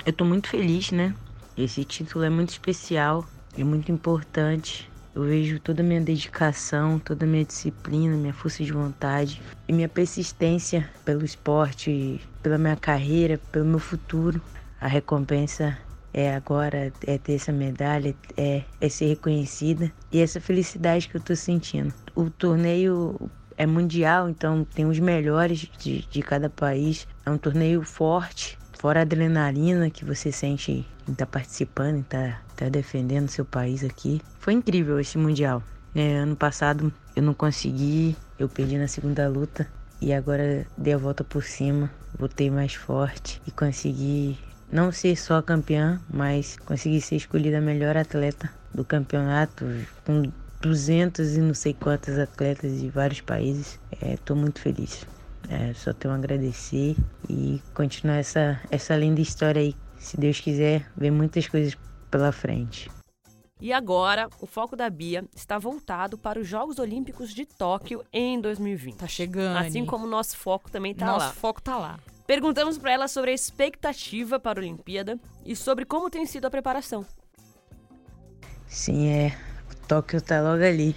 Eu 0.05 0.13
tô 0.13 0.25
muito 0.25 0.49
feliz, 0.49 0.91
né? 0.91 1.15
Esse 1.57 1.85
título 1.85 2.25
é 2.25 2.31
muito 2.31 2.51
especial, 2.51 3.25
é 3.59 3.63
muito 3.63 3.93
importante. 3.93 4.91
Eu 5.15 5.25
vejo 5.25 5.59
toda 5.59 5.83
a 5.83 5.85
minha 5.85 6.01
dedicação, 6.01 6.99
toda 6.99 7.25
a 7.25 7.29
minha 7.29 7.45
disciplina, 7.45 8.17
minha 8.17 8.33
força 8.33 8.63
de 8.63 8.73
vontade 8.73 9.43
e 9.69 9.73
minha 9.73 9.89
persistência 9.89 10.89
pelo 11.05 11.25
esporte, 11.25 12.21
pela 12.43 12.57
minha 12.57 12.77
carreira, 12.77 13.39
pelo 13.51 13.67
meu 13.67 13.81
futuro. 13.81 14.41
A 14.81 14.87
recompensa 14.87 15.77
é 16.13 16.35
agora, 16.35 16.93
é 17.07 17.19
ter 17.19 17.35
essa 17.35 17.53
medalha, 17.53 18.15
é, 18.37 18.63
é 18.81 18.89
ser 18.89 19.07
reconhecida 19.07 19.93
e 20.13 20.21
essa 20.21 20.41
felicidade 20.41 21.09
que 21.09 21.17
eu 21.17 21.21
tô 21.21 21.35
sentindo. 21.37 21.93
O 22.15 22.31
torneio 22.31 23.31
é 23.61 23.67
mundial, 23.67 24.27
então 24.31 24.65
tem 24.65 24.87
os 24.87 24.99
melhores 24.99 25.69
de, 25.79 26.01
de 26.11 26.23
cada 26.23 26.49
país. 26.49 27.07
É 27.27 27.31
um 27.31 27.37
torneio 27.37 27.83
forte, 27.83 28.59
fora 28.79 29.01
a 29.01 29.03
adrenalina 29.03 29.91
que 29.91 30.03
você 30.03 30.33
sente 30.33 30.73
em 30.73 31.13
estar 31.13 31.27
tá 31.27 31.31
participando, 31.31 31.97
em 31.97 32.01
estar 32.01 32.43
tá, 32.57 32.65
tá 32.65 32.69
defendendo 32.71 33.29
seu 33.29 33.45
país 33.45 33.85
aqui. 33.85 34.23
Foi 34.39 34.55
incrível 34.55 34.99
esse 34.99 35.19
mundial. 35.19 35.63
É, 35.95 36.17
ano 36.17 36.37
passado 36.37 36.91
eu 37.15 37.23
não 37.23 37.35
consegui, 37.35 38.17
eu 38.39 38.49
perdi 38.49 38.79
na 38.79 38.89
segunda 38.89 39.29
luta 39.29 39.67
e 40.01 40.11
agora 40.11 40.67
dei 40.79 40.95
a 40.95 40.97
volta 40.97 41.23
por 41.23 41.45
cima, 41.45 41.91
voltei 42.19 42.51
mais 42.51 42.73
forte 42.73 43.43
e 43.47 43.51
consegui 43.51 44.39
não 44.73 44.91
ser 44.91 45.17
só 45.17 45.43
campeã, 45.43 46.01
mas 46.09 46.57
conseguir 46.65 47.03
ser 47.03 47.17
escolhida 47.17 47.59
a 47.59 47.61
melhor 47.61 47.95
atleta 47.95 48.51
do 48.73 48.87
campeonato 48.87 49.67
com 50.07 50.31
200 50.61 51.37
e 51.37 51.41
não 51.41 51.55
sei 51.55 51.75
quantas 51.75 52.19
atletas 52.19 52.81
de 52.81 52.89
vários 52.89 53.21
países. 53.21 53.81
Estou 54.03 54.37
é, 54.37 54.41
muito 54.41 54.61
feliz. 54.61 55.07
É, 55.49 55.73
só 55.75 55.93
tenho 55.93 56.13
a 56.13 56.17
agradecer 56.17 56.97
e 57.29 57.61
continuar 57.75 58.17
essa, 58.17 58.61
essa 58.71 58.97
linda 58.97 59.21
história 59.21 59.61
aí. 59.63 59.75
Se 59.99 60.17
Deus 60.17 60.41
quiser, 60.41 60.91
ver 60.97 61.11
muitas 61.11 61.49
coisas 61.49 61.77
pela 62.11 62.33
frente. 62.33 62.91
E 63.61 63.73
agora, 63.73 64.29
o 64.41 64.47
foco 64.47 64.75
da 64.75 64.89
Bia 64.89 65.25
está 65.37 65.59
voltado 65.59 66.17
para 66.17 66.41
os 66.41 66.49
Jogos 66.49 66.79
Olímpicos 66.79 67.35
de 67.35 67.45
Tóquio 67.45 68.03
em 68.11 68.41
2020. 68.41 68.97
Tá 68.97 69.07
chegando. 69.07 69.59
Assim 69.59 69.85
como 69.85 70.07
o 70.07 70.09
nosso 70.09 70.37
foco 70.37 70.71
também 70.71 70.95
tá 70.95 71.05
nosso 71.05 71.19
lá. 71.19 71.27
Nosso 71.27 71.39
foco 71.39 71.61
tá 71.61 71.77
lá. 71.77 72.01
Perguntamos 72.27 72.79
para 72.79 72.93
ela 72.93 73.09
sobre 73.09 73.33
a 73.33 73.35
expectativa 73.35 74.41
para 74.41 74.61
a 74.61 74.63
Olimpíada 74.63 75.19
e 75.45 75.55
sobre 75.55 75.85
como 75.85 76.09
tem 76.09 76.25
sido 76.25 76.47
a 76.47 76.51
preparação. 76.51 77.05
Sim, 78.67 79.09
é. 79.09 79.37
Tóquio 79.91 80.21
tá 80.21 80.41
logo 80.41 80.63
ali. 80.63 80.95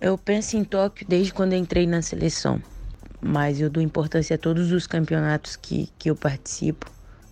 Eu 0.00 0.16
penso 0.16 0.56
em 0.56 0.62
Tóquio 0.62 1.04
desde 1.08 1.34
quando 1.34 1.54
entrei 1.54 1.84
na 1.84 2.00
seleção, 2.00 2.62
mas 3.20 3.60
eu 3.60 3.68
dou 3.68 3.82
importância 3.82 4.36
a 4.36 4.38
todos 4.38 4.70
os 4.70 4.86
campeonatos 4.86 5.56
que, 5.56 5.88
que 5.98 6.08
eu 6.08 6.14
participo. 6.14 6.88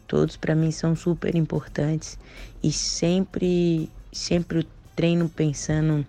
Todos 0.08 0.36
para 0.36 0.56
mim 0.56 0.72
são 0.72 0.96
super 0.96 1.36
importantes 1.36 2.18
e 2.60 2.72
sempre, 2.72 3.88
sempre 4.12 4.66
treino 4.96 5.28
pensando 5.28 6.04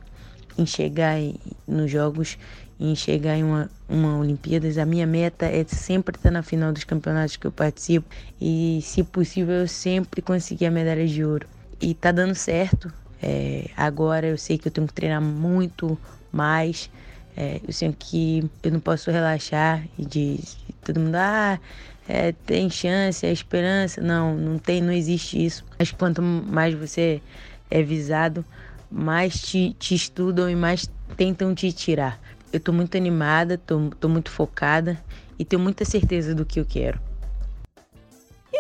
em 0.58 0.66
chegar 0.66 1.20
nos 1.68 1.92
jogos, 1.92 2.36
em 2.80 2.96
chegar 2.96 3.38
em 3.38 3.44
uma, 3.44 3.70
uma 3.88 4.18
Olimpíadas. 4.18 4.80
A 4.80 4.88
minha 4.88 5.06
meta 5.06 5.46
é 5.46 5.64
sempre 5.66 6.16
estar 6.16 6.32
na 6.32 6.42
final 6.42 6.74
dos 6.74 6.84
campeonatos 6.84 7.36
que 7.36 7.46
eu 7.46 7.52
participo 7.52 8.08
e, 8.42 8.80
se 8.82 9.04
possível, 9.04 9.54
eu 9.54 9.68
sempre 9.68 10.24
conseguir 10.24 10.66
a 10.66 10.72
medalha 10.72 11.06
de 11.06 11.24
ouro. 11.24 11.48
E 11.80 11.94
tá 11.94 12.12
dando 12.12 12.34
certo. 12.34 12.92
É, 13.22 13.70
agora 13.76 14.28
eu 14.28 14.38
sei 14.38 14.58
que 14.58 14.68
eu 14.68 14.72
tenho 14.72 14.88
que 14.88 14.94
treinar 14.94 15.22
muito 15.22 15.98
mais. 16.32 16.90
É, 17.38 17.60
eu 17.68 17.74
sei 17.74 17.94
que 17.98 18.50
eu 18.64 18.72
não 18.72 18.80
posso 18.80 19.12
relaxar 19.12 19.84
e 19.98 20.06
de, 20.06 20.38
de 20.38 20.74
todo 20.84 21.00
mundo, 21.00 21.16
ah, 21.16 21.60
é, 22.08 22.32
tem 22.32 22.70
chance, 22.70 23.26
é 23.26 23.32
esperança. 23.32 24.02
Não, 24.02 24.36
não 24.36 24.58
tem, 24.58 24.82
não 24.82 24.92
existe 24.92 25.44
isso. 25.44 25.66
Mas 25.78 25.92
quanto 25.92 26.22
mais 26.22 26.74
você 26.74 27.22
é 27.70 27.82
visado, 27.82 28.46
mais 28.90 29.42
te, 29.42 29.76
te 29.80 29.96
estudam 29.96 30.50
e 30.50 30.56
mais 30.56 30.90
tentam 31.18 31.54
te 31.54 31.72
tirar. 31.72 32.20
Eu 32.54 32.60
tô 32.60 32.72
muito 32.72 32.96
animada, 32.96 33.58
tô 33.58 34.08
muito 34.08 34.30
focada 34.32 34.98
e 35.38 35.44
tenho 35.44 35.62
muita 35.62 35.84
certeza 35.84 36.34
do 36.34 36.46
que 36.46 36.60
eu 36.60 36.66
quero. 36.66 37.05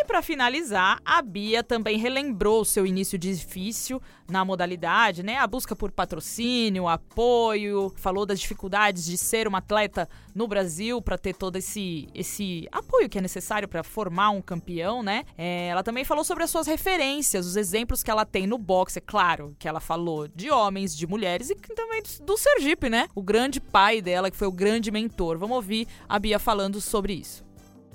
Para 0.05 0.21
finalizar, 0.21 1.01
a 1.03 1.21
Bia 1.21 1.63
também 1.63 1.97
relembrou 1.97 2.63
seu 2.63 2.85
início 2.85 3.17
difícil 3.17 4.01
na 4.29 4.45
modalidade, 4.45 5.23
né? 5.23 5.37
A 5.37 5.47
busca 5.47 5.75
por 5.75 5.91
patrocínio, 5.91 6.87
apoio, 6.87 7.91
falou 7.97 8.25
das 8.25 8.39
dificuldades 8.39 9.03
de 9.05 9.17
ser 9.17 9.47
uma 9.47 9.57
atleta 9.57 10.07
no 10.33 10.47
Brasil 10.47 11.01
para 11.01 11.17
ter 11.17 11.35
todo 11.35 11.57
esse, 11.57 12.07
esse 12.13 12.67
apoio 12.71 13.09
que 13.09 13.17
é 13.17 13.21
necessário 13.21 13.67
para 13.67 13.83
formar 13.83 14.29
um 14.29 14.41
campeão, 14.41 15.03
né? 15.03 15.25
É, 15.37 15.67
ela 15.67 15.83
também 15.83 16.03
falou 16.03 16.23
sobre 16.23 16.43
as 16.43 16.49
suas 16.49 16.67
referências, 16.67 17.45
os 17.45 17.55
exemplos 17.55 18.03
que 18.03 18.11
ela 18.11 18.25
tem 18.25 18.47
no 18.47 18.57
boxe, 18.57 18.99
é 18.99 19.01
claro, 19.01 19.55
que 19.59 19.67
ela 19.67 19.79
falou 19.79 20.27
de 20.27 20.49
homens, 20.49 20.95
de 20.95 21.05
mulheres 21.05 21.49
e 21.49 21.55
também 21.55 22.01
do 22.21 22.37
Sergipe, 22.37 22.89
né? 22.89 23.07
O 23.13 23.21
grande 23.21 23.59
pai 23.59 24.01
dela, 24.01 24.31
que 24.31 24.37
foi 24.37 24.47
o 24.47 24.51
grande 24.51 24.91
mentor. 24.91 25.37
Vamos 25.37 25.55
ouvir 25.55 25.87
a 26.07 26.17
Bia 26.19 26.39
falando 26.39 26.79
sobre 26.79 27.13
isso. 27.13 27.44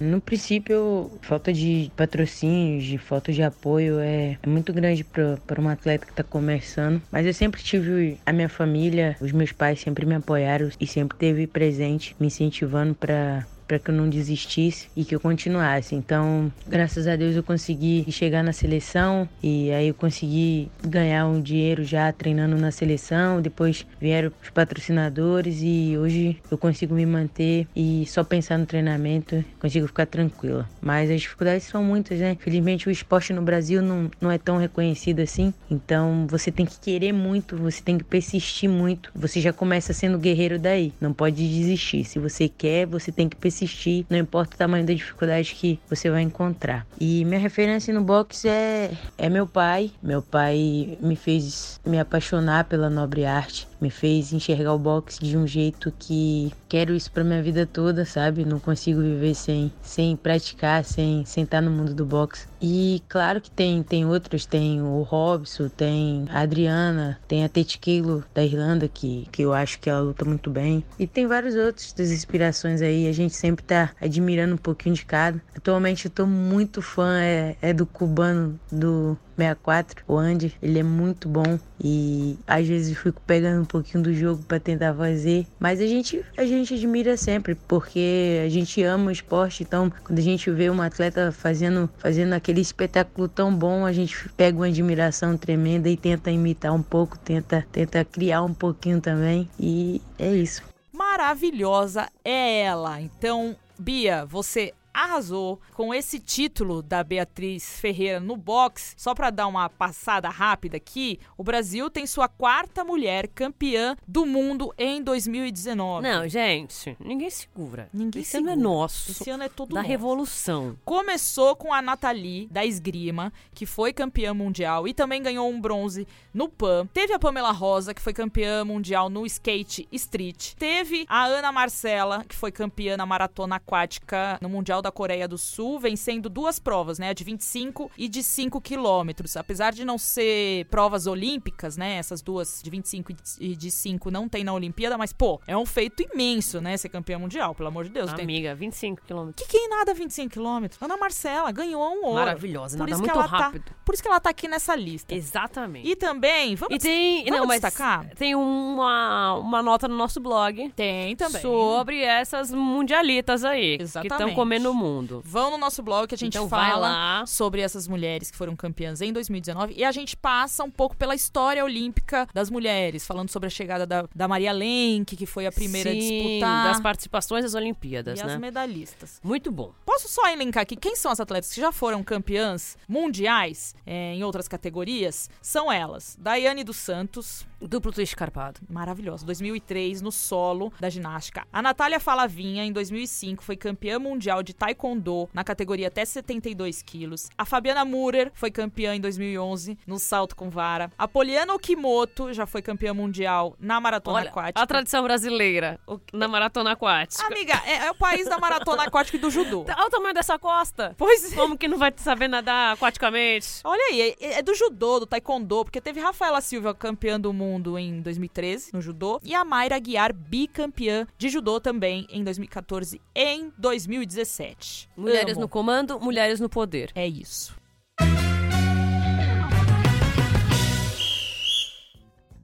No 0.00 0.18
princípio, 0.18 1.10
falta 1.20 1.52
de 1.52 1.92
patrocínios, 1.94 2.84
de 2.84 2.96
falta 2.96 3.30
de 3.30 3.42
apoio 3.42 3.98
é, 4.00 4.38
é 4.42 4.48
muito 4.48 4.72
grande 4.72 5.04
para 5.04 5.60
um 5.60 5.68
atleta 5.68 6.06
que 6.06 6.12
está 6.12 6.24
começando. 6.24 7.02
Mas 7.12 7.26
eu 7.26 7.34
sempre 7.34 7.62
tive 7.62 8.18
a 8.24 8.32
minha 8.32 8.48
família, 8.48 9.14
os 9.20 9.30
meus 9.30 9.52
pais 9.52 9.78
sempre 9.78 10.06
me 10.06 10.14
apoiaram 10.14 10.70
e 10.80 10.86
sempre 10.86 11.18
teve 11.18 11.46
presente, 11.46 12.16
me 12.18 12.28
incentivando 12.28 12.94
para 12.94 13.46
para 13.70 13.78
que 13.78 13.88
eu 13.88 13.94
não 13.94 14.08
desistisse 14.08 14.88
e 14.96 15.04
que 15.04 15.14
eu 15.14 15.20
continuasse. 15.20 15.94
Então, 15.94 16.52
graças 16.66 17.06
a 17.06 17.14
Deus 17.14 17.36
eu 17.36 17.42
consegui 17.44 18.04
chegar 18.10 18.42
na 18.42 18.52
seleção 18.52 19.28
e 19.40 19.70
aí 19.70 19.86
eu 19.86 19.94
consegui 19.94 20.68
ganhar 20.84 21.24
um 21.26 21.40
dinheiro 21.40 21.84
já 21.84 22.10
treinando 22.12 22.56
na 22.56 22.72
seleção. 22.72 23.40
Depois 23.40 23.86
vieram 24.00 24.32
os 24.42 24.50
patrocinadores 24.50 25.60
e 25.62 25.96
hoje 25.96 26.36
eu 26.50 26.58
consigo 26.58 26.96
me 26.96 27.06
manter 27.06 27.68
e 27.76 28.04
só 28.08 28.24
pensar 28.24 28.58
no 28.58 28.66
treinamento 28.66 29.44
consigo 29.60 29.86
ficar 29.86 30.06
tranquila. 30.06 30.68
Mas 30.80 31.08
as 31.08 31.20
dificuldades 31.20 31.68
são 31.68 31.84
muitas, 31.84 32.18
né? 32.18 32.32
Infelizmente 32.32 32.88
o 32.88 32.90
esporte 32.90 33.32
no 33.32 33.42
Brasil 33.42 33.80
não, 33.80 34.10
não 34.20 34.32
é 34.32 34.38
tão 34.38 34.56
reconhecido 34.56 35.20
assim. 35.20 35.54
Então 35.70 36.26
você 36.28 36.50
tem 36.50 36.66
que 36.66 36.80
querer 36.80 37.12
muito, 37.12 37.56
você 37.56 37.80
tem 37.80 37.96
que 37.96 38.04
persistir 38.04 38.68
muito. 38.68 39.12
Você 39.14 39.40
já 39.40 39.52
começa 39.52 39.92
sendo 39.92 40.18
guerreiro 40.18 40.58
daí. 40.58 40.92
Não 41.00 41.12
pode 41.12 41.36
desistir. 41.36 42.02
Se 42.02 42.18
você 42.18 42.48
quer, 42.48 42.84
você 42.84 43.12
tem 43.12 43.28
que 43.28 43.36
persistir 43.36 43.59
não 44.08 44.18
importa 44.18 44.54
o 44.54 44.58
tamanho 44.58 44.86
da 44.86 44.94
dificuldade 44.94 45.54
que 45.54 45.78
você 45.88 46.10
vai 46.10 46.22
encontrar. 46.22 46.86
E 47.00 47.24
minha 47.24 47.40
referência 47.40 47.92
no 47.92 48.02
boxe 48.02 48.48
é, 48.48 48.90
é 49.18 49.28
meu 49.28 49.46
pai. 49.46 49.90
Meu 50.02 50.22
pai 50.22 50.98
me 51.00 51.16
fez 51.16 51.80
me 51.84 51.98
apaixonar 51.98 52.64
pela 52.64 52.90
nobre 52.90 53.24
arte, 53.24 53.66
me 53.80 53.90
fez 53.90 54.32
enxergar 54.32 54.72
o 54.74 54.78
boxe 54.78 55.20
de 55.20 55.36
um 55.36 55.46
jeito 55.46 55.92
que 55.98 56.52
quero 56.68 56.94
isso 56.94 57.10
para 57.10 57.24
minha 57.24 57.42
vida 57.42 57.66
toda, 57.66 58.04
sabe? 58.04 58.44
Não 58.44 58.58
consigo 58.58 59.00
viver 59.00 59.34
sem, 59.34 59.72
sem 59.82 60.16
praticar, 60.16 60.84
sem, 60.84 61.24
sem 61.24 61.44
estar 61.44 61.60
no 61.60 61.70
mundo 61.70 61.94
do 61.94 62.04
boxe. 62.04 62.49
E 62.60 63.02
claro 63.08 63.40
que 63.40 63.50
tem, 63.50 63.82
tem 63.82 64.04
outros, 64.04 64.44
tem 64.44 64.82
o 64.82 65.02
Robson, 65.02 65.68
tem 65.68 66.26
a 66.28 66.40
Adriana, 66.40 67.18
tem 67.26 67.44
a 67.44 67.48
Tate 67.48 67.78
Kilo 67.78 68.24
da 68.34 68.44
Irlanda, 68.44 68.88
que, 68.88 69.26
que 69.32 69.42
eu 69.42 69.52
acho 69.52 69.78
que 69.80 69.88
ela 69.88 70.00
luta 70.00 70.24
muito 70.24 70.50
bem. 70.50 70.84
E 70.98 71.06
tem 71.06 71.26
vários 71.26 71.54
outros 71.54 71.92
das 71.92 72.10
inspirações 72.10 72.82
aí, 72.82 73.08
a 73.08 73.12
gente 73.12 73.34
sempre 73.34 73.64
tá 73.64 73.90
admirando 74.00 74.54
um 74.54 74.58
pouquinho 74.58 74.94
de 74.94 75.04
cada. 75.04 75.40
Atualmente 75.56 76.06
eu 76.06 76.10
tô 76.10 76.26
muito 76.26 76.82
fã, 76.82 77.20
é, 77.20 77.56
é 77.62 77.72
do 77.72 77.86
cubano 77.86 78.58
do 78.70 79.16
64, 79.40 80.04
o 80.06 80.16
Andy, 80.16 80.54
ele 80.62 80.78
é 80.78 80.82
muito 80.82 81.28
bom 81.28 81.58
e 81.82 82.38
às 82.46 82.66
vezes 82.66 82.96
fico 82.98 83.22
pegando 83.26 83.62
um 83.62 83.64
pouquinho 83.64 84.04
do 84.04 84.12
jogo 84.12 84.42
para 84.42 84.60
tentar 84.60 84.94
fazer, 84.94 85.46
mas 85.58 85.80
a 85.80 85.86
gente 85.86 86.22
a 86.36 86.44
gente 86.44 86.74
admira 86.74 87.16
sempre 87.16 87.54
porque 87.54 88.42
a 88.44 88.48
gente 88.50 88.82
ama 88.82 89.08
o 89.08 89.10
esporte, 89.10 89.62
então 89.62 89.90
quando 90.04 90.18
a 90.18 90.22
gente 90.22 90.50
vê 90.50 90.68
uma 90.68 90.86
atleta 90.86 91.32
fazendo 91.32 91.88
fazendo 91.96 92.34
aquele 92.34 92.49
espetáculo 92.58 93.28
tão 93.28 93.54
bom, 93.54 93.84
a 93.84 93.92
gente 93.92 94.28
pega 94.30 94.56
uma 94.56 94.66
admiração 94.66 95.36
tremenda 95.36 95.88
e 95.88 95.96
tenta 95.96 96.30
imitar 96.30 96.72
um 96.72 96.82
pouco, 96.82 97.18
tenta 97.18 97.66
tenta 97.70 98.04
criar 98.04 98.42
um 98.42 98.54
pouquinho 98.54 99.00
também 99.00 99.48
e 99.58 100.00
é 100.18 100.32
isso. 100.32 100.62
Maravilhosa 100.92 102.08
é 102.24 102.62
ela. 102.62 103.00
Então, 103.00 103.56
Bia, 103.78 104.24
você 104.24 104.74
arrasou 104.92 105.60
com 105.74 105.92
esse 105.94 106.18
título 106.18 106.82
da 106.82 107.02
Beatriz 107.02 107.78
Ferreira 107.80 108.20
no 108.20 108.36
boxe. 108.36 108.94
Só 108.96 109.14
para 109.14 109.30
dar 109.30 109.46
uma 109.46 109.68
passada 109.68 110.28
rápida 110.28 110.76
aqui, 110.76 111.18
o 111.36 111.44
Brasil 111.44 111.88
tem 111.90 112.06
sua 112.06 112.28
quarta 112.28 112.84
mulher 112.84 113.28
campeã 113.28 113.96
do 114.06 114.26
mundo 114.26 114.72
em 114.78 115.02
2019. 115.02 116.02
Não, 116.06 116.28
gente, 116.28 116.96
ninguém 117.00 117.30
segura. 117.30 117.88
Ninguém 117.92 118.22
Esse 118.22 118.32
segura. 118.32 118.52
ano 118.52 118.60
é 118.60 118.62
nosso. 118.62 119.10
Esse 119.10 119.30
ano 119.30 119.42
é 119.44 119.48
todo 119.48 119.70
da 119.70 119.76
nosso. 119.80 119.88
revolução. 119.88 120.76
Começou 120.84 121.56
com 121.56 121.72
a 121.72 121.80
Nathalie 121.82 122.46
da 122.48 122.64
esgrima, 122.64 123.32
que 123.54 123.66
foi 123.66 123.92
campeã 123.92 124.32
mundial 124.34 124.86
e 124.86 124.94
também 124.94 125.22
ganhou 125.22 125.48
um 125.50 125.60
bronze 125.60 126.06
no 126.32 126.48
PAN. 126.48 126.86
Teve 126.92 127.12
a 127.12 127.18
Pamela 127.18 127.52
Rosa, 127.52 127.94
que 127.94 128.00
foi 128.00 128.12
campeã 128.12 128.64
mundial 128.64 129.08
no 129.08 129.26
skate 129.26 129.88
street. 129.92 130.54
Teve 130.54 131.04
a 131.08 131.24
Ana 131.24 131.52
Marcela, 131.52 132.24
que 132.28 132.34
foi 132.34 132.50
campeã 132.52 132.96
na 132.96 133.06
maratona 133.06 133.56
aquática 133.56 134.38
no 134.40 134.48
Mundial 134.48 134.79
da 134.82 134.90
Coreia 134.92 135.26
do 135.28 135.36
Sul, 135.38 135.78
vencendo 135.78 136.28
duas 136.28 136.58
provas, 136.58 136.98
né, 136.98 137.10
a 137.10 137.12
de 137.12 137.24
25 137.24 137.90
e 137.96 138.08
de 138.08 138.22
5 138.22 138.60
quilômetros. 138.60 139.36
Apesar 139.36 139.72
de 139.72 139.84
não 139.84 139.98
ser 139.98 140.64
provas 140.66 141.06
olímpicas, 141.06 141.76
né, 141.76 141.96
essas 141.96 142.22
duas 142.22 142.60
de 142.62 142.70
25 142.70 143.12
e 143.40 143.54
de 143.56 143.70
5 143.70 144.10
não 144.10 144.28
tem 144.28 144.44
na 144.44 144.52
Olimpíada, 144.52 144.96
mas 144.98 145.12
pô, 145.12 145.40
é 145.46 145.56
um 145.56 145.66
feito 145.66 146.02
imenso, 146.02 146.60
né, 146.60 146.76
ser 146.76 146.88
campeã 146.88 147.18
mundial, 147.18 147.54
pelo 147.54 147.68
amor 147.68 147.84
de 147.84 147.90
Deus. 147.90 148.12
Tem- 148.12 148.24
Amiga, 148.24 148.54
25 148.54 149.02
quilômetros. 149.04 149.44
que 149.46 149.50
quem 149.50 149.68
nada 149.68 149.92
25 149.94 150.30
quilômetros? 150.32 150.80
Ana 150.82 150.96
Marcela 150.96 151.50
ganhou 151.50 151.82
um 151.82 152.04
ouro. 152.04 152.14
Maravilhosa, 152.14 152.76
Por 152.76 152.80
nada 152.84 152.92
isso 152.92 153.00
muito 153.00 153.12
que 153.12 153.18
ela 153.18 153.26
rápido. 153.26 153.64
Tá, 153.64 153.74
por 153.84 153.94
isso 153.94 154.02
que 154.02 154.08
ela 154.08 154.20
tá 154.20 154.30
aqui 154.30 154.46
nessa 154.48 154.74
lista. 154.76 155.14
Exatamente. 155.14 155.88
E 155.88 155.96
também, 155.96 156.54
vamos, 156.54 156.74
E 156.76 156.78
tem, 156.78 157.24
vamos 157.24 157.40
não, 157.40 157.46
destacar? 157.48 158.08
tem 158.16 158.34
uma, 158.34 159.34
uma 159.34 159.62
nota 159.62 159.88
no 159.88 159.96
nosso 159.96 160.20
blog 160.20 160.70
Tem 160.76 161.16
também. 161.16 161.40
sobre 161.42 162.02
essas 162.02 162.52
mundialitas 162.52 163.44
aí 163.44 163.76
que 163.78 163.82
Exatamente. 163.82 164.12
estão 164.14 164.34
comendo 164.34 164.69
o 164.70 164.74
mundo. 164.74 165.22
Vão 165.24 165.50
no 165.50 165.58
nosso 165.58 165.82
blog 165.82 166.06
que 166.08 166.14
a 166.14 166.18
gente 166.18 166.34
Então 166.34 166.48
fala 166.48 167.24
sobre 167.26 167.60
essas 167.60 167.86
mulheres 167.86 168.30
que 168.30 168.36
foram 168.36 168.56
campeãs 168.56 169.00
em 169.00 169.12
2019 169.12 169.74
e 169.76 169.84
a 169.84 169.92
gente 169.92 170.16
passa 170.16 170.64
um 170.64 170.70
pouco 170.70 170.96
pela 170.96 171.14
história 171.14 171.64
olímpica 171.64 172.26
das 172.32 172.50
mulheres, 172.50 173.06
falando 173.06 173.30
sobre 173.30 173.46
a 173.46 173.50
chegada 173.50 173.86
da, 173.86 174.04
da 174.14 174.28
Maria 174.28 174.52
Lenk, 174.52 175.16
que 175.16 175.26
foi 175.26 175.46
a 175.46 175.52
primeira 175.52 175.90
a 175.90 175.92
Sim, 175.92 175.98
disputar, 175.98 176.64
das 176.64 176.80
participações 176.80 177.44
das 177.44 177.54
Olimpíadas, 177.54 178.18
e 178.18 178.24
né? 178.24 178.34
as 178.34 178.40
medalhistas. 178.40 179.20
Muito 179.22 179.50
bom. 179.50 179.72
Posso 179.84 180.08
só 180.08 180.28
elencar 180.28 180.62
aqui 180.62 180.76
quem 180.76 180.96
são 180.96 181.10
as 181.10 181.20
atletas 181.20 181.52
que 181.52 181.60
já 181.60 181.72
foram 181.72 182.02
campeãs 182.02 182.76
mundiais 182.88 183.74
é, 183.86 184.14
em 184.14 184.24
outras 184.24 184.48
categorias? 184.48 185.28
São 185.42 185.70
elas: 185.70 186.16
Daiane 186.18 186.64
dos 186.64 186.76
Santos, 186.76 187.46
Duplo 187.60 187.92
twist 187.92 188.16
carpado. 188.16 188.60
maravilhosa, 188.68 189.26
2003 189.26 190.00
no 190.00 190.10
solo 190.10 190.72
da 190.80 190.88
ginástica. 190.88 191.46
A 191.52 191.60
Natália 191.60 192.00
Falavinha, 192.00 192.64
em 192.64 192.72
2005, 192.72 193.42
foi 193.42 193.56
campeã 193.56 193.98
mundial 193.98 194.42
de 194.42 194.54
taekwondo 194.60 195.26
na 195.32 195.42
categoria 195.42 195.88
até 195.88 196.04
72 196.04 196.82
quilos. 196.82 197.30
A 197.38 197.46
Fabiana 197.46 197.82
Murer 197.82 198.30
foi 198.34 198.50
campeã 198.50 198.94
em 198.94 199.00
2011 199.00 199.78
no 199.86 199.98
salto 199.98 200.36
com 200.36 200.50
vara. 200.50 200.92
A 200.98 201.08
Poliana 201.08 201.54
Okimoto 201.54 202.30
já 202.34 202.44
foi 202.44 202.60
campeã 202.60 202.92
mundial 202.92 203.56
na 203.58 203.80
maratona 203.80 204.18
Olha, 204.18 204.28
aquática. 204.28 204.62
a 204.62 204.66
tradição 204.66 205.02
brasileira 205.02 205.80
na 206.12 206.28
maratona 206.28 206.72
aquática. 206.72 207.26
Amiga, 207.26 207.54
é, 207.64 207.86
é 207.86 207.90
o 207.90 207.94
país 207.94 208.28
da 208.28 208.38
maratona 208.38 208.82
aquática 208.82 209.16
e 209.16 209.20
do 209.20 209.30
judô. 209.30 209.64
Olha 209.74 209.86
o 209.86 209.90
tamanho 209.90 210.14
dessa 210.14 210.38
costa. 210.38 210.94
Pois 210.98 211.32
é. 211.32 211.36
Como 211.36 211.56
que 211.56 211.66
não 211.66 211.78
vai 211.78 211.90
saber 211.96 212.28
nadar 212.28 212.74
aquaticamente? 212.74 213.60
Olha 213.64 213.82
aí, 213.90 214.14
é, 214.20 214.38
é 214.38 214.42
do 214.42 214.54
judô, 214.54 215.00
do 215.00 215.06
taekwondo, 215.06 215.64
porque 215.64 215.80
teve 215.80 216.00
Rafaela 216.00 216.42
Silva 216.42 216.74
campeã 216.74 217.18
do 217.18 217.32
mundo 217.32 217.78
em 217.78 218.02
2013 218.02 218.72
no 218.74 218.82
judô 218.82 219.18
e 219.24 219.34
a 219.34 219.42
Mayra 219.42 219.78
Guiar 219.78 220.12
bicampeã 220.12 221.06
de 221.16 221.30
judô 221.30 221.58
também 221.60 222.06
em 222.10 222.22
2014 222.22 223.00
e 223.14 223.24
em 223.24 223.52
2017. 223.56 224.49
Mulheres 224.96 225.32
Amo. 225.32 225.42
no 225.42 225.48
comando, 225.48 226.00
mulheres 226.00 226.40
no 226.40 226.48
poder. 226.48 226.90
É 226.94 227.06
isso. 227.06 227.54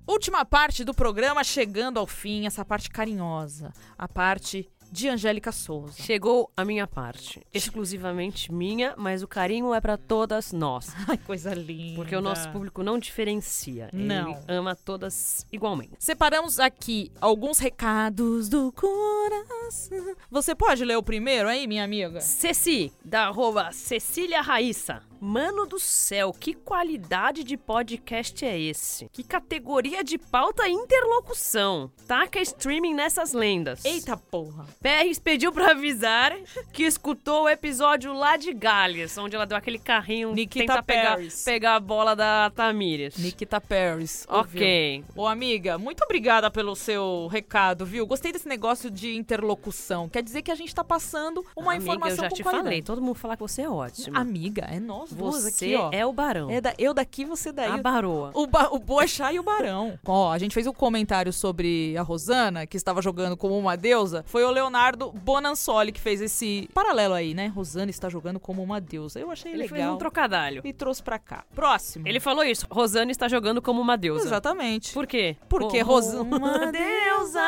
Última 0.06 0.44
parte 0.44 0.84
do 0.84 0.94
programa 0.94 1.42
chegando 1.42 1.98
ao 1.98 2.06
fim, 2.06 2.46
essa 2.46 2.64
parte 2.64 2.88
carinhosa, 2.88 3.72
a 3.98 4.06
parte 4.06 4.68
de 4.90 5.08
Angélica 5.08 5.52
Souza. 5.52 5.94
Chegou 6.02 6.50
a 6.56 6.64
minha 6.64 6.86
parte. 6.86 7.40
Exclusivamente 7.52 8.52
minha, 8.52 8.94
mas 8.96 9.22
o 9.22 9.28
carinho 9.28 9.74
é 9.74 9.80
pra 9.80 9.96
todas 9.96 10.52
nós. 10.52 10.92
Ai, 11.08 11.18
coisa 11.18 11.54
linda. 11.54 11.96
Porque 11.96 12.14
o 12.14 12.20
nosso 12.20 12.48
público 12.50 12.82
não 12.82 12.98
diferencia. 12.98 13.88
Não. 13.92 14.30
Ele 14.30 14.38
ama 14.48 14.74
todas 14.74 15.46
igualmente. 15.52 15.92
Separamos 15.98 16.58
aqui 16.58 17.10
alguns 17.20 17.58
recados 17.58 18.48
do 18.48 18.72
coração. 18.72 20.14
Você 20.30 20.54
pode 20.54 20.84
ler 20.84 20.96
o 20.96 21.02
primeiro 21.02 21.48
aí, 21.48 21.66
minha 21.66 21.84
amiga? 21.84 22.20
Ceci, 22.20 22.92
da 23.04 23.26
arroba 23.26 23.72
Cecília 23.72 24.40
Raíssa. 24.40 25.02
Mano 25.20 25.66
do 25.66 25.78
céu, 25.78 26.32
que 26.32 26.52
qualidade 26.54 27.42
de 27.42 27.56
podcast 27.56 28.44
é 28.44 28.58
esse? 28.58 29.08
Que 29.12 29.22
categoria 29.22 30.04
de 30.04 30.18
pauta 30.18 30.68
e 30.68 30.72
interlocução? 30.72 31.90
Taca 32.06 32.40
streaming 32.40 32.94
nessas 32.94 33.32
lendas. 33.32 33.84
Eita 33.84 34.16
porra. 34.16 34.66
Pérez 34.80 35.18
pediu 35.18 35.52
pra 35.52 35.70
avisar 35.70 36.36
que 36.72 36.82
escutou 36.84 37.44
o 37.44 37.48
episódio 37.48 38.12
lá 38.12 38.36
de 38.36 38.52
Gales, 38.52 39.16
onde 39.18 39.34
ela 39.34 39.46
deu 39.46 39.56
aquele 39.56 39.78
carrinho 39.78 40.32
Nikita 40.34 40.66
tenta 40.66 40.82
pegar, 40.82 41.18
pegar 41.44 41.74
a 41.76 41.80
bola 41.80 42.14
da 42.14 42.50
Tamires. 42.50 43.16
Nikita 43.16 43.60
Paris. 43.60 44.26
Ok. 44.28 45.04
Ô, 45.14 45.26
amiga, 45.26 45.78
muito 45.78 46.04
obrigada 46.04 46.50
pelo 46.50 46.76
seu 46.76 47.26
recado, 47.30 47.84
viu? 47.86 48.06
Gostei 48.06 48.32
desse 48.32 48.48
negócio 48.48 48.90
de 48.90 49.16
interlocução. 49.16 50.08
Quer 50.08 50.22
dizer 50.22 50.42
que 50.42 50.50
a 50.50 50.54
gente 50.54 50.74
tá 50.74 50.84
passando 50.84 51.44
uma 51.56 51.72
Amiga, 51.72 51.84
informação 51.84 52.16
eu 52.16 52.22
já 52.22 52.28
com 52.28 52.34
te 52.34 52.42
qualidade. 52.42 52.64
falei, 52.64 52.82
todo 52.82 53.00
mundo 53.02 53.16
fala 53.16 53.36
que 53.36 53.42
você 53.42 53.62
é 53.62 53.68
ótima. 53.68 54.18
Amiga, 54.18 54.66
é 54.70 54.78
nós 54.78 55.12
duas 55.16 55.42
Você 55.42 55.64
aqui, 55.64 55.76
ó. 55.76 55.90
é 55.92 56.04
o 56.06 56.12
barão. 56.12 56.50
É 56.50 56.60
da- 56.60 56.74
eu 56.78 56.92
daqui, 56.94 57.24
você 57.24 57.50
daí. 57.52 57.70
a 57.70 57.76
baroa. 57.78 58.30
O, 58.34 58.46
ba 58.46 58.68
o 58.70 58.78
Boechat 58.78 59.34
e 59.34 59.38
o 59.38 59.42
Barão. 59.42 59.98
Ó, 60.06 60.30
a 60.30 60.38
gente 60.38 60.52
fez 60.54 60.66
um 60.66 60.72
comentário 60.72 61.32
sobre 61.32 61.96
a 61.96 62.02
Rosana, 62.02 62.66
que 62.66 62.76
estava 62.76 63.00
jogando 63.02 63.36
como 63.36 63.58
uma 63.58 63.76
deusa. 63.76 64.24
Foi 64.26 64.44
o 64.44 64.50
Leonardo 64.50 65.10
Bonansoli 65.12 65.92
que 65.92 66.00
fez 66.00 66.20
esse 66.20 66.68
paralelo 66.74 67.14
aí, 67.14 67.34
né? 67.34 67.46
Rosana 67.48 67.90
está 67.90 68.08
jogando 68.08 68.38
como 68.40 68.62
uma 68.62 68.80
deusa. 68.80 69.18
Eu 69.18 69.30
achei 69.30 69.52
Ele 69.52 69.62
fez 69.68 69.72
legal. 69.72 69.94
um 69.94 69.98
trocadalho. 69.98 70.60
E 70.64 70.72
trouxe 70.72 71.02
pra 71.02 71.18
cá. 71.18 71.44
Próximo. 71.54 72.06
Ele 72.06 72.20
falou 72.20 72.44
isso. 72.44 72.66
Rosane 72.70 73.10
está 73.12 73.28
jogando 73.28 73.60
como 73.62 73.80
uma 73.80 73.96
deusa. 73.96 74.24
Exatamente. 74.26 74.92
Por 74.92 75.06
quê? 75.06 75.36
Porque 75.48 75.80
Como 75.80 75.92
Rosana- 75.92 76.36
Uma 76.36 76.70
deusa. 76.72 77.40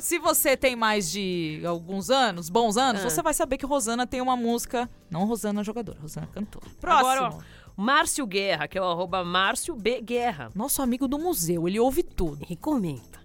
Se 0.00 0.18
você 0.18 0.56
tem 0.56 0.74
mais 0.76 1.10
de 1.10 1.62
alguns 1.66 2.10
anos, 2.10 2.48
bons 2.50 2.76
anos, 2.76 3.04
Ah. 3.04 3.10
você 3.10 3.22
vai 3.22 3.34
saber 3.34 3.56
que 3.58 3.66
Rosana 3.66 4.06
tem 4.06 4.20
uma 4.20 4.36
música. 4.36 4.88
Não 5.10 5.24
Rosana 5.24 5.62
jogadora, 5.62 5.98
Rosana 6.00 6.26
cantora. 6.32 6.63
Próximo. 6.80 7.10
Agora, 7.10 7.36
ó, 7.36 7.54
Márcio 7.76 8.26
Guerra, 8.26 8.68
que 8.68 8.78
é 8.78 8.80
o 8.80 8.84
arroba 8.84 9.24
Márcio 9.24 9.74
B. 9.74 10.00
Guerra. 10.00 10.50
Nosso 10.54 10.80
amigo 10.80 11.08
do 11.08 11.18
museu, 11.18 11.66
ele 11.66 11.80
ouve 11.80 12.02
tudo. 12.02 12.46
E 12.48 12.56
comenta. 12.56 13.24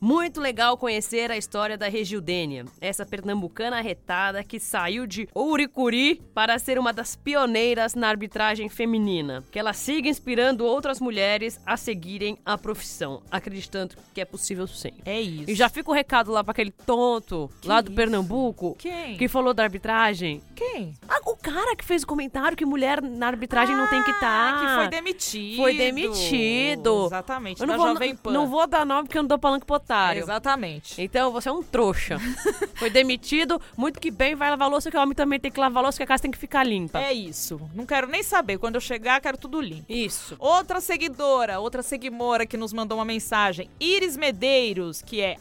Muito 0.00 0.40
legal 0.40 0.76
conhecer 0.76 1.30
a 1.30 1.36
história 1.36 1.78
da 1.78 1.88
Regildênia, 1.88 2.64
essa 2.80 3.06
pernambucana 3.06 3.76
arretada 3.78 4.42
que 4.42 4.58
saiu 4.58 5.06
de 5.06 5.28
Ouricuri 5.32 6.20
para 6.34 6.58
ser 6.58 6.78
uma 6.78 6.92
das 6.92 7.14
pioneiras 7.14 7.94
na 7.94 8.08
arbitragem 8.08 8.68
feminina. 8.68 9.44
Que 9.52 9.58
ela 9.58 9.72
siga 9.72 10.08
inspirando 10.08 10.64
outras 10.64 11.00
mulheres 11.00 11.60
a 11.64 11.76
seguirem 11.76 12.36
a 12.44 12.58
profissão, 12.58 13.22
acreditando 13.30 13.94
que 14.12 14.20
é 14.20 14.24
possível 14.24 14.66
sim. 14.66 14.92
É 15.04 15.20
isso. 15.20 15.50
E 15.50 15.54
já 15.54 15.68
fica 15.68 15.90
o 15.90 15.94
recado 15.94 16.32
lá 16.32 16.42
para 16.42 16.52
aquele 16.52 16.72
tonto 16.72 17.48
lá 17.64 17.80
do 17.80 17.90
isso? 17.90 17.96
Pernambuco 17.96 18.74
Quem? 18.78 19.16
que 19.16 19.28
falou 19.28 19.54
da 19.54 19.62
arbitragem. 19.62 20.42
Quem? 20.56 20.94
Ah, 21.42 21.52
cara 21.52 21.76
que 21.76 21.84
fez 21.84 22.04
o 22.04 22.06
comentário 22.06 22.56
que 22.56 22.64
mulher 22.64 23.02
na 23.02 23.26
arbitragem 23.26 23.74
não 23.74 23.88
tem 23.88 24.02
que 24.02 24.10
estar. 24.12 24.54
Ah, 24.54 24.60
que 24.60 24.74
foi 24.74 24.88
demitido. 24.88 25.56
Foi 25.56 25.76
demitido. 25.76 27.06
Exatamente. 27.06 27.60
Eu 27.60 27.66
não 27.66 27.76
vou, 27.76 27.86
Jovem 27.88 28.16
Pan. 28.16 28.32
não 28.32 28.48
vou 28.48 28.66
dar 28.66 28.86
nome 28.86 29.08
porque 29.08 29.18
eu 29.18 29.22
não 29.22 29.28
dou 29.28 29.38
palanque 29.38 29.66
pro 29.66 29.76
otário. 29.76 30.22
Exatamente. 30.22 31.00
Então 31.02 31.32
você 31.32 31.48
é 31.48 31.52
um 31.52 31.62
trouxa. 31.62 32.18
Foi 32.74 32.90
demitido, 32.90 33.60
muito 33.76 34.00
que 34.00 34.10
bem, 34.10 34.34
vai 34.34 34.50
lavar 34.50 34.68
louça, 34.68 34.90
que 34.90 34.96
o 34.96 35.00
homem 35.00 35.14
também 35.14 35.38
tem 35.38 35.52
que 35.52 35.60
lavar 35.60 35.82
louça, 35.82 35.98
que 35.98 36.02
a 36.02 36.06
casa 36.06 36.22
tem 36.22 36.30
que 36.32 36.38
ficar 36.38 36.64
limpa. 36.64 36.98
É 36.98 37.12
isso. 37.12 37.60
Não 37.74 37.86
quero 37.86 38.08
nem 38.08 38.22
saber. 38.24 38.58
Quando 38.58 38.74
eu 38.74 38.80
chegar, 38.80 39.20
quero 39.20 39.38
tudo 39.38 39.60
limpo. 39.60 39.84
Isso. 39.88 40.36
Outra 40.38 40.80
seguidora, 40.80 41.60
outra 41.60 41.82
seguimora 41.82 42.44
que 42.44 42.56
nos 42.56 42.72
mandou 42.72 42.98
uma 42.98 43.04
mensagem, 43.04 43.70
Iris 43.78 44.16
Medeiros, 44.16 45.00
que 45.00 45.20
é 45.20 45.36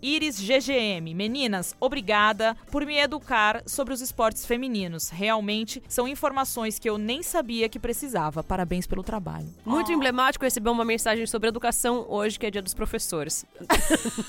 IrisGGM. 0.00 1.14
Meninas, 1.14 1.74
obrigada 1.80 2.56
por 2.70 2.86
me 2.86 2.96
educar 2.96 3.62
sobre 3.66 3.92
os 3.92 4.00
esportes 4.00 4.46
femininos. 4.46 5.08
Realmente 5.08 5.43
são 5.88 6.08
informações 6.08 6.78
que 6.78 6.88
eu 6.88 6.98
nem 6.98 7.22
sabia 7.22 7.68
que 7.68 7.78
precisava. 7.78 8.42
Parabéns 8.42 8.86
pelo 8.86 9.02
trabalho. 9.02 9.46
Muito 9.64 9.92
emblemático 9.92 10.44
receber 10.44 10.70
uma 10.70 10.84
mensagem 10.84 11.26
sobre 11.26 11.48
educação 11.48 12.06
hoje, 12.08 12.38
que 12.38 12.46
é 12.46 12.50
dia 12.50 12.62
dos 12.62 12.74
professores. 12.74 13.44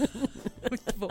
Muito 0.70 0.98
bom. 0.98 1.08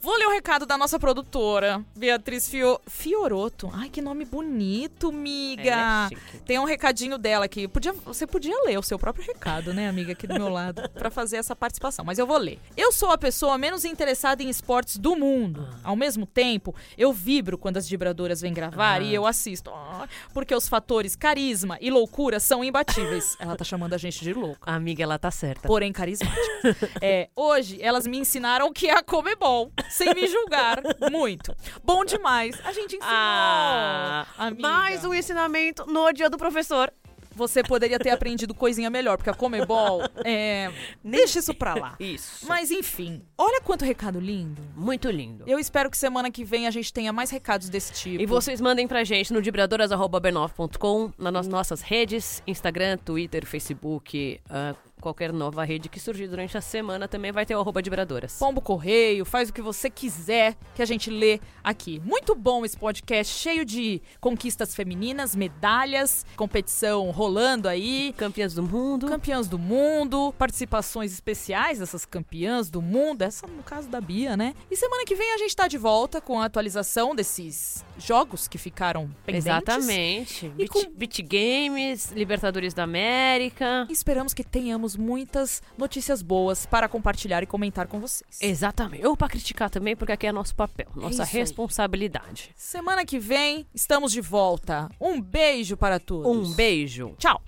Vou 0.00 0.16
ler 0.16 0.26
o 0.26 0.30
recado 0.30 0.64
da 0.64 0.78
nossa 0.78 0.98
produtora, 0.98 1.84
Beatriz 1.96 2.48
Fio... 2.48 2.80
Fioroto. 2.86 3.68
Ai, 3.72 3.88
que 3.88 4.00
nome 4.00 4.24
bonito, 4.24 5.10
miga. 5.12 6.08
É. 6.12 6.38
Tem 6.46 6.58
um 6.58 6.64
recadinho 6.64 7.18
dela 7.18 7.44
aqui. 7.44 7.66
Podia, 7.66 7.92
você 7.92 8.26
podia 8.26 8.54
ler 8.64 8.78
o 8.78 8.82
seu 8.82 8.98
próprio 8.98 9.26
recado, 9.26 9.74
né, 9.74 9.88
amiga, 9.88 10.12
aqui 10.12 10.26
do 10.26 10.34
meu 10.34 10.48
lado, 10.48 10.88
pra 10.94 11.10
fazer 11.10 11.36
essa 11.36 11.54
participação. 11.56 12.04
Mas 12.04 12.18
eu 12.18 12.26
vou 12.26 12.38
ler. 12.38 12.58
Eu 12.76 12.92
sou 12.92 13.10
a 13.10 13.18
pessoa 13.18 13.58
menos 13.58 13.84
interessada 13.84 14.42
em 14.42 14.48
esportes 14.48 14.96
do 14.98 15.16
mundo. 15.16 15.68
Ao 15.82 15.96
mesmo 15.96 16.24
tempo, 16.24 16.74
eu 16.96 17.12
vibro 17.12 17.58
quando 17.58 17.76
as 17.78 17.88
vibradoras 17.88 18.40
vêm 18.40 18.52
gravar 18.52 19.00
Ah. 19.00 19.04
e 19.04 19.14
eu 19.14 19.26
assisto. 19.26 19.41
Ah, 19.68 20.06
Porque 20.32 20.54
os 20.54 20.68
fatores 20.68 21.16
carisma 21.16 21.76
e 21.80 21.90
loucura 21.90 22.38
são 22.40 22.62
imbatíveis. 22.64 23.36
Ela 23.40 23.56
tá 23.56 23.64
chamando 23.64 23.94
a 23.94 23.98
gente 23.98 24.20
de 24.22 24.32
louco 24.32 24.58
A 24.62 24.74
amiga, 24.74 25.02
ela 25.02 25.18
tá 25.18 25.30
certa. 25.30 25.66
porém 25.68 25.92
carismática. 25.92 26.42
É, 27.00 27.28
hoje, 27.34 27.78
elas 27.82 28.06
me 28.06 28.18
ensinaram 28.18 28.66
o 28.68 28.72
que 28.72 28.88
é 28.88 28.96
a 28.96 29.02
Comebol, 29.02 29.72
sem 29.90 30.14
me 30.14 30.26
julgar 30.28 30.80
muito. 31.10 31.54
Bom 31.82 32.04
demais. 32.04 32.56
A 32.64 32.72
gente 32.72 32.96
ensinou. 32.96 33.12
Ah, 33.14 34.26
amiga. 34.38 34.62
mais 34.62 35.04
um 35.04 35.12
ensinamento 35.12 35.84
no 35.86 36.12
dia 36.12 36.30
do 36.30 36.36
professor. 36.38 36.92
Você 37.34 37.62
poderia 37.62 37.98
ter 37.98 38.10
aprendido 38.10 38.54
coisinha 38.54 38.90
melhor, 38.90 39.16
porque 39.16 39.30
a 39.30 39.34
Comebol, 39.34 40.02
é, 40.24 40.70
deixa 41.02 41.38
isso 41.38 41.54
pra 41.54 41.74
lá. 41.74 41.96
Isso. 41.98 42.46
Mas 42.46 42.70
enfim, 42.70 43.22
olha 43.36 43.60
quanto 43.60 43.84
recado 43.84 44.20
lindo. 44.20 44.62
Muito 44.76 45.10
lindo. 45.10 45.44
Eu 45.46 45.58
espero 45.58 45.90
que 45.90 45.96
semana 45.96 46.30
que 46.30 46.44
vem 46.44 46.66
a 46.66 46.70
gente 46.70 46.92
tenha 46.92 47.12
mais 47.12 47.30
recados 47.30 47.68
desse 47.68 47.92
tipo. 47.92 48.22
E 48.22 48.26
vocês 48.26 48.60
mandem 48.60 48.86
pra 48.86 49.04
gente 49.04 49.32
no 49.32 49.40
vibradoras.b9.com, 49.40 51.12
nas 51.18 51.46
nossas 51.48 51.80
redes, 51.80 52.42
Instagram, 52.46 52.98
Twitter, 52.98 53.46
Facebook, 53.46 54.40
ah, 54.48 54.74
qualquer 55.02 55.32
nova 55.32 55.64
rede 55.64 55.88
que 55.88 56.00
surgir 56.00 56.28
durante 56.28 56.56
a 56.56 56.60
semana 56.60 57.06
também 57.06 57.32
vai 57.32 57.44
ter 57.44 57.54
o 57.54 57.60
arroba 57.60 57.82
vibradoras. 57.82 58.38
Pombo 58.38 58.60
Correio, 58.60 59.24
faz 59.24 59.48
o 59.50 59.52
que 59.52 59.60
você 59.60 59.90
quiser 59.90 60.56
que 60.74 60.80
a 60.80 60.86
gente 60.86 61.10
lê 61.10 61.40
aqui. 61.62 62.00
Muito 62.04 62.34
bom 62.34 62.64
esse 62.64 62.76
podcast, 62.76 63.34
cheio 63.38 63.64
de 63.64 64.00
conquistas 64.20 64.74
femininas, 64.74 65.34
medalhas, 65.36 66.24
competição 66.36 67.10
rolando 67.10 67.68
aí. 67.68 68.14
Campeãs 68.16 68.54
do 68.54 68.62
mundo. 68.62 69.08
Campeãs 69.08 69.48
do 69.48 69.58
mundo, 69.58 70.32
participações 70.38 71.12
especiais 71.12 71.78
dessas 71.80 72.04
campeãs 72.06 72.70
do 72.70 72.80
mundo, 72.80 73.22
essa 73.22 73.46
no 73.46 73.62
caso 73.62 73.88
da 73.88 74.00
Bia, 74.00 74.36
né? 74.36 74.54
E 74.70 74.76
semana 74.76 75.04
que 75.04 75.14
vem 75.14 75.34
a 75.34 75.38
gente 75.38 75.54
tá 75.56 75.66
de 75.66 75.76
volta 75.76 76.20
com 76.20 76.40
a 76.40 76.44
atualização 76.44 77.14
desses 77.14 77.84
jogos 77.98 78.46
que 78.46 78.58
ficaram 78.58 79.10
pendentes. 79.26 79.46
Exatamente. 79.46 80.46
E 80.46 80.48
Beat, 80.50 80.68
com- 80.70 80.90
Beat 80.94 81.18
Games, 81.22 82.12
Libertadores 82.12 82.72
da 82.74 82.84
América. 82.84 83.86
E 83.88 83.92
esperamos 83.92 84.32
que 84.32 84.44
tenhamos 84.44 84.91
muitas 84.96 85.62
notícias 85.76 86.22
boas 86.22 86.66
para 86.66 86.88
compartilhar 86.88 87.42
e 87.42 87.46
comentar 87.46 87.86
com 87.86 88.00
vocês. 88.00 88.38
Exatamente. 88.40 89.06
Ou 89.06 89.16
pra 89.16 89.28
criticar 89.28 89.70
também, 89.70 89.96
porque 89.96 90.12
aqui 90.12 90.26
é 90.26 90.32
nosso 90.32 90.54
papel, 90.54 90.88
nossa 90.94 91.22
aí. 91.22 91.28
responsabilidade. 91.28 92.50
Semana 92.56 93.04
que 93.04 93.18
vem 93.18 93.66
estamos 93.74 94.12
de 94.12 94.20
volta. 94.20 94.88
Um 95.00 95.20
beijo 95.20 95.76
para 95.76 95.98
todos. 95.98 96.26
Um 96.26 96.52
beijo. 96.54 97.14
Tchau. 97.18 97.40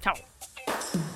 Tchau. 0.00 1.13